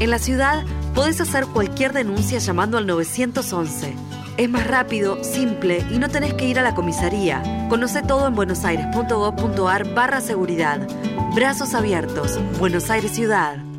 En 0.00 0.10
la 0.10 0.18
ciudad 0.18 0.64
podés 0.94 1.20
hacer 1.20 1.46
cualquier 1.46 1.92
denuncia 1.92 2.38
llamando 2.38 2.78
al 2.78 2.86
911. 2.86 3.94
Es 4.36 4.48
más 4.48 4.66
rápido, 4.66 5.22
simple 5.22 5.84
y 5.90 5.98
no 5.98 6.08
tenés 6.08 6.34
que 6.34 6.48
ir 6.48 6.58
a 6.58 6.62
la 6.62 6.74
comisaría. 6.74 7.66
Conoce 7.68 8.02
todo 8.02 8.26
en 8.26 8.34
buenosaires.gov.ar 8.34 9.94
barra 9.94 10.20
seguridad. 10.20 10.86
Brazos 11.34 11.74
abiertos. 11.74 12.38
Buenos 12.58 12.90
Aires 12.90 13.12
Ciudad. 13.12 13.71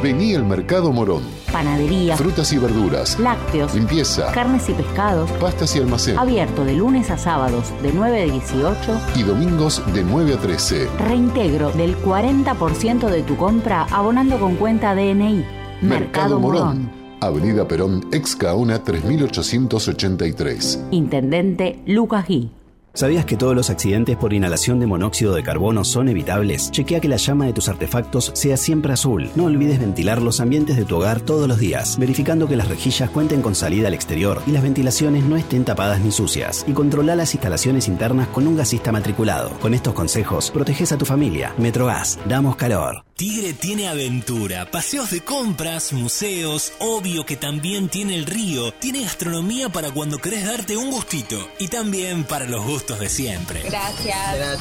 Vení 0.00 0.34
al 0.34 0.44
Mercado 0.44 0.92
Morón. 0.92 1.22
Panadería, 1.52 2.16
Frutas 2.16 2.52
y 2.52 2.58
verduras. 2.58 3.18
lácteos, 3.20 3.74
Limpieza. 3.74 4.32
carnes 4.32 4.68
y 4.68 4.72
pescados. 4.72 5.30
Pastas 5.32 5.76
y 5.76 5.80
almacén. 5.80 6.18
Abierto 6.18 6.64
de 6.64 6.74
lunes 6.74 7.10
a 7.10 7.18
sábados 7.18 7.72
de 7.82 7.92
9 7.92 8.22
a 8.22 8.24
18. 8.24 9.00
Y 9.16 9.22
domingos 9.22 9.82
de 9.92 10.02
9 10.02 10.34
a 10.34 10.36
13. 10.38 10.88
Reintegro 10.98 11.70
del 11.72 11.96
40% 11.98 13.08
de 13.08 13.22
tu 13.22 13.36
compra 13.36 13.86
abonando 13.90 14.38
con 14.40 14.56
cuenta 14.56 14.94
DNI. 14.94 15.44
Mercado 15.82 16.40
Morón. 16.40 16.90
Avenida 17.20 17.68
Perón, 17.68 18.04
ex 18.12 18.34
Caona 18.34 18.82
3883. 18.82 20.86
Intendente 20.90 21.80
Lucas 21.86 22.26
Gui. 22.26 22.50
¿Sabías 22.94 23.24
que 23.24 23.38
todos 23.38 23.56
los 23.56 23.70
accidentes 23.70 24.18
por 24.18 24.34
inhalación 24.34 24.78
de 24.78 24.86
monóxido 24.86 25.32
de 25.32 25.42
carbono 25.42 25.82
son 25.82 26.10
evitables? 26.10 26.70
Chequea 26.70 27.00
que 27.00 27.08
la 27.08 27.16
llama 27.16 27.46
de 27.46 27.54
tus 27.54 27.70
artefactos 27.70 28.32
sea 28.34 28.58
siempre 28.58 28.92
azul. 28.92 29.30
No 29.34 29.44
olvides 29.44 29.80
ventilar 29.80 30.20
los 30.20 30.40
ambientes 30.40 30.76
de 30.76 30.84
tu 30.84 30.96
hogar 30.96 31.22
todos 31.22 31.48
los 31.48 31.58
días, 31.58 31.98
verificando 31.98 32.48
que 32.48 32.56
las 32.56 32.68
rejillas 32.68 33.08
cuenten 33.08 33.40
con 33.40 33.54
salida 33.54 33.88
al 33.88 33.94
exterior 33.94 34.42
y 34.46 34.50
las 34.50 34.62
ventilaciones 34.62 35.24
no 35.24 35.38
estén 35.38 35.64
tapadas 35.64 36.02
ni 36.02 36.12
sucias. 36.12 36.66
Y 36.68 36.72
controla 36.72 37.16
las 37.16 37.32
instalaciones 37.32 37.88
internas 37.88 38.28
con 38.28 38.46
un 38.46 38.56
gasista 38.56 38.92
matriculado. 38.92 39.58
Con 39.60 39.72
estos 39.72 39.94
consejos, 39.94 40.50
proteges 40.50 40.92
a 40.92 40.98
tu 40.98 41.06
familia. 41.06 41.54
Metrogas, 41.56 42.18
damos 42.28 42.56
calor. 42.56 43.04
Tigre 43.16 43.52
tiene 43.52 43.88
aventura, 43.88 44.70
paseos 44.70 45.10
de 45.10 45.20
compras, 45.20 45.92
museos, 45.92 46.72
obvio 46.80 47.24
que 47.24 47.36
también 47.36 47.88
tiene 47.88 48.16
el 48.16 48.26
río, 48.26 48.72
tiene 48.72 49.02
gastronomía 49.02 49.68
para 49.68 49.92
cuando 49.92 50.18
querés 50.18 50.44
darte 50.44 50.76
un 50.76 50.90
gustito 50.90 51.38
y 51.60 51.68
también 51.68 52.24
para 52.24 52.46
los 52.46 52.64
gustos 52.64 52.81
de 52.86 53.08
siempre. 53.08 53.62
Gracias. 53.62 54.60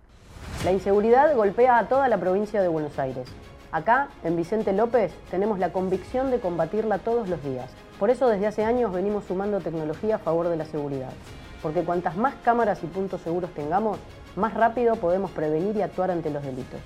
La 0.65 0.73
inseguridad 0.73 1.35
golpea 1.35 1.79
a 1.79 1.89
toda 1.89 2.09
la 2.09 2.21
provincia 2.21 2.61
de 2.61 2.69
Buenos 2.69 2.99
Aires. 2.99 3.27
Acá, 3.73 4.09
en 4.23 4.37
Vicente 4.37 4.75
López, 4.75 5.13
tenemos 5.31 5.59
la 5.59 5.73
convicción 5.73 6.31
de 6.31 6.41
combatirla 6.41 6.99
todos 6.99 7.27
los 7.27 7.43
días. 7.43 7.71
Por 7.99 8.11
eso 8.11 8.29
desde 8.29 8.47
hace 8.47 8.65
años 8.65 8.93
venimos 8.93 9.25
sumando 9.25 9.61
tecnología 9.61 10.17
a 10.17 10.19
favor 10.19 10.49
de 10.49 10.59
la 10.59 10.67
seguridad. 10.67 11.15
Porque 11.63 11.85
cuantas 11.85 12.19
más 12.19 12.35
cámaras 12.45 12.85
y 12.85 12.87
puntos 12.87 13.23
seguros 13.23 13.49
tengamos, 13.55 13.99
más 14.37 14.53
rápido 14.53 14.97
podemos 14.97 15.31
prevenir 15.31 15.75
y 15.75 15.81
actuar 15.81 16.11
ante 16.11 16.29
los 16.29 16.43
delitos. 16.43 16.81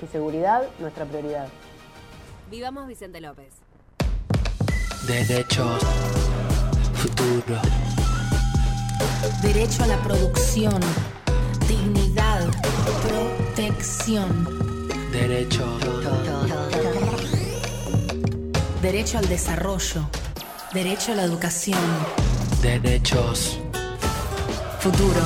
Tu 0.00 0.08
seguridad, 0.08 0.64
nuestra 0.80 1.04
prioridad. 1.04 1.46
Vivamos 2.50 2.86
Vicente 2.88 3.20
López. 3.20 3.54
Derechos. 5.06 5.82
Futuro. 6.94 7.60
Derecho 9.42 9.84
a 9.84 9.86
la 9.86 10.02
producción, 10.02 10.78
dignidad, 11.68 12.46
protección, 13.02 14.68
Derechos. 15.12 15.80
derecho 18.82 19.18
al 19.18 19.28
desarrollo, 19.28 20.08
derecho 20.72 21.12
a 21.12 21.14
la 21.16 21.22
educación, 21.24 21.78
Derechos. 22.62 23.58
futuro. 24.80 25.20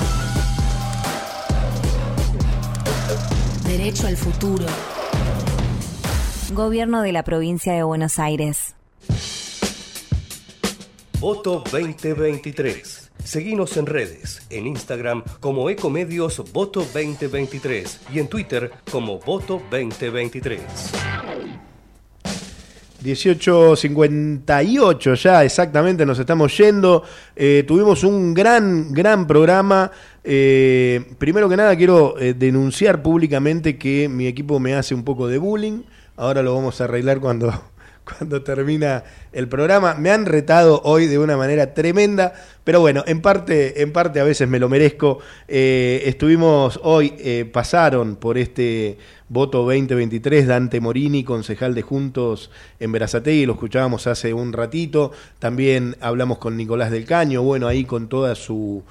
Derecho 3.65 4.07
al 4.07 4.17
futuro. 4.17 4.67
Gobierno 6.55 7.03
de 7.03 7.11
la 7.11 7.25
provincia 7.25 7.73
de 7.73 7.83
Buenos 7.83 8.21
Aires. 8.21 8.77
Voto 11.19 11.65
2023. 11.73 13.11
Seguinos 13.25 13.77
en 13.77 13.87
redes, 13.87 14.47
en 14.51 14.69
Instagram 14.69 15.25
como 15.41 15.69
Ecomedios 15.69 16.45
Voto 16.53 16.79
2023 16.81 18.03
y 18.15 18.21
en 18.21 18.29
Twitter 18.29 18.71
como 18.89 19.19
Voto 19.19 19.61
2023. 19.69 20.61
18.58 23.03 25.15
ya 25.17 25.43
exactamente, 25.45 26.07
nos 26.07 26.21
estamos 26.21 26.57
yendo. 26.57 27.03
Eh, 27.35 27.65
tuvimos 27.67 28.05
un 28.05 28.33
gran, 28.33 28.93
gran 28.93 29.27
programa. 29.27 29.91
Eh, 30.23 31.05
primero 31.19 31.49
que 31.49 31.57
nada 31.57 31.75
quiero 31.77 32.17
eh, 32.19 32.33
denunciar 32.33 33.03
públicamente 33.03 33.77
que 33.77 34.09
mi 34.09 34.29
equipo 34.29 34.61
me 34.61 34.75
hace 34.75 34.95
un 34.95 35.03
poco 35.05 35.27
de 35.27 35.39
bullying. 35.39 35.83
Ahora 36.17 36.45
lo 36.45 36.55
vamos 36.55 36.81
a 36.81 36.85
arreglar 36.85 37.19
cuando, 37.19 37.53
cuando 38.05 38.43
termina 38.43 39.03
el 39.33 39.49
programa. 39.49 39.95
Me 39.95 40.11
han 40.11 40.27
retado 40.27 40.81
hoy 40.85 41.07
de 41.07 41.19
una 41.19 41.37
manera 41.37 41.75
tremenda, 41.75 42.35
pero 42.63 42.79
bueno, 42.81 43.03
en 43.09 43.21
parte, 43.21 43.83
en 43.83 43.93
parte 43.93 44.21
a 44.21 44.25
veces 44.25 44.49
me 44.49 44.61
lo 44.61 44.69
merezco. 44.69 45.19
Eh, 45.49 46.03
estuvimos 46.07 46.79
hoy, 46.85 47.15
eh, 47.19 47.51
pasaron 47.53 48.15
por 48.15 48.39
este 48.39 48.97
voto 49.29 49.59
2023 49.65 50.47
Dante 50.47 50.81
Morini, 50.81 51.25
concejal 51.25 51.75
de 51.75 51.83
Juntos 51.83 52.53
en 52.79 52.93
Verazategui, 52.93 53.47
lo 53.47 53.55
escuchábamos 53.55 54.07
hace 54.07 54.33
un 54.33 54.53
ratito. 54.53 55.11
También 55.41 55.97
hablamos 56.01 56.39
con 56.39 56.57
Nicolás 56.57 56.93
del 56.93 57.07
Caño, 57.07 57.43
bueno, 57.43 57.67
ahí 57.67 57.85
con 57.85 58.09
toda 58.09 58.37
su 58.37 58.85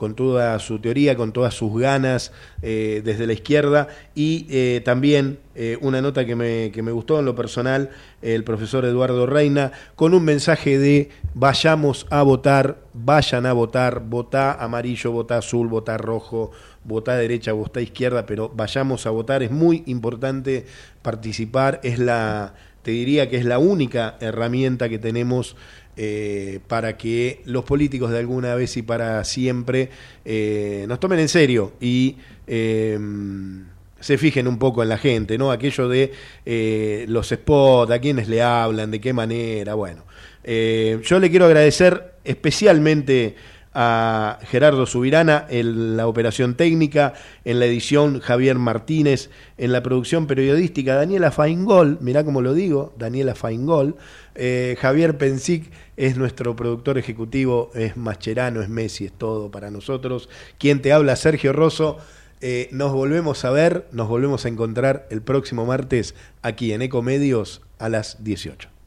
con 0.00 0.14
toda 0.14 0.58
su 0.60 0.78
teoría, 0.78 1.14
con 1.14 1.30
todas 1.30 1.52
sus 1.52 1.78
ganas 1.78 2.32
eh, 2.62 3.02
desde 3.04 3.26
la 3.26 3.34
izquierda. 3.34 3.88
Y 4.14 4.46
eh, 4.48 4.80
también 4.82 5.40
eh, 5.54 5.76
una 5.82 6.00
nota 6.00 6.24
que 6.24 6.34
me, 6.34 6.70
que 6.72 6.82
me 6.82 6.90
gustó 6.90 7.18
en 7.18 7.26
lo 7.26 7.34
personal, 7.34 7.90
el 8.22 8.42
profesor 8.42 8.86
Eduardo 8.86 9.26
Reina, 9.26 9.72
con 9.96 10.14
un 10.14 10.24
mensaje 10.24 10.78
de 10.78 11.10
vayamos 11.34 12.06
a 12.08 12.22
votar, 12.22 12.78
vayan 12.94 13.44
a 13.44 13.52
votar, 13.52 14.00
votá 14.00 14.54
amarillo, 14.54 15.12
votá 15.12 15.36
azul, 15.36 15.68
votá 15.68 15.98
rojo, 15.98 16.50
votá 16.82 17.18
derecha, 17.18 17.52
votá 17.52 17.82
izquierda, 17.82 18.24
pero 18.24 18.48
vayamos 18.48 19.04
a 19.06 19.10
votar, 19.10 19.42
es 19.42 19.50
muy 19.50 19.82
importante 19.84 20.64
participar, 21.02 21.78
es 21.82 21.98
la, 21.98 22.54
te 22.82 22.92
diría 22.92 23.28
que 23.28 23.36
es 23.36 23.44
la 23.44 23.58
única 23.58 24.16
herramienta 24.20 24.88
que 24.88 24.98
tenemos 24.98 25.56
eh, 25.96 26.60
para 26.66 26.96
que 26.96 27.42
los 27.44 27.64
políticos 27.64 28.10
de 28.10 28.18
alguna 28.18 28.54
vez 28.54 28.76
y 28.76 28.82
para 28.82 29.22
siempre 29.24 29.90
eh, 30.24 30.84
nos 30.88 31.00
tomen 31.00 31.18
en 31.18 31.28
serio 31.28 31.72
y 31.80 32.16
eh, 32.46 32.98
se 33.98 34.16
fijen 34.16 34.48
un 34.48 34.58
poco 34.58 34.82
en 34.82 34.88
la 34.88 34.98
gente, 34.98 35.36
¿no? 35.36 35.50
Aquello 35.50 35.88
de 35.88 36.12
los 37.06 37.28
spots, 37.28 37.92
a 37.92 37.98
quienes 37.98 38.28
le 38.28 38.40
hablan, 38.40 38.90
de 38.90 39.00
qué 39.00 39.12
manera, 39.12 39.74
bueno. 39.74 40.04
Yo 40.42 41.18
le 41.18 41.28
quiero 41.28 41.44
agradecer 41.44 42.14
especialmente 42.24 43.34
a 43.72 44.38
Gerardo 44.42 44.84
Subirana 44.86 45.46
en 45.48 45.96
la 45.96 46.06
operación 46.06 46.54
técnica, 46.54 47.14
en 47.44 47.60
la 47.60 47.66
edición 47.66 48.20
Javier 48.20 48.58
Martínez, 48.58 49.30
en 49.58 49.72
la 49.72 49.82
producción 49.82 50.26
periodística 50.26 50.94
Daniela 50.94 51.30
Faingol, 51.30 51.98
mirá 52.00 52.24
cómo 52.24 52.42
lo 52.42 52.52
digo, 52.52 52.92
Daniela 52.98 53.34
Faingol, 53.34 53.96
eh, 54.34 54.76
Javier 54.80 55.18
Pensic 55.18 55.70
es 55.96 56.16
nuestro 56.16 56.56
productor 56.56 56.98
ejecutivo, 56.98 57.70
es 57.74 57.96
Mascherano, 57.96 58.62
es 58.62 58.68
Messi, 58.68 59.04
es 59.04 59.12
todo 59.12 59.50
para 59.50 59.70
nosotros. 59.70 60.28
Quien 60.58 60.82
te 60.82 60.92
habla, 60.92 61.16
Sergio 61.16 61.52
Rosso. 61.52 61.98
Eh, 62.42 62.70
nos 62.72 62.92
volvemos 62.92 63.44
a 63.44 63.50
ver, 63.50 63.86
nos 63.92 64.08
volvemos 64.08 64.46
a 64.46 64.48
encontrar 64.48 65.06
el 65.10 65.20
próximo 65.20 65.66
martes 65.66 66.14
aquí 66.40 66.72
en 66.72 66.80
Ecomedios 66.80 67.60
a 67.78 67.90
las 67.90 68.24
18. 68.24 68.79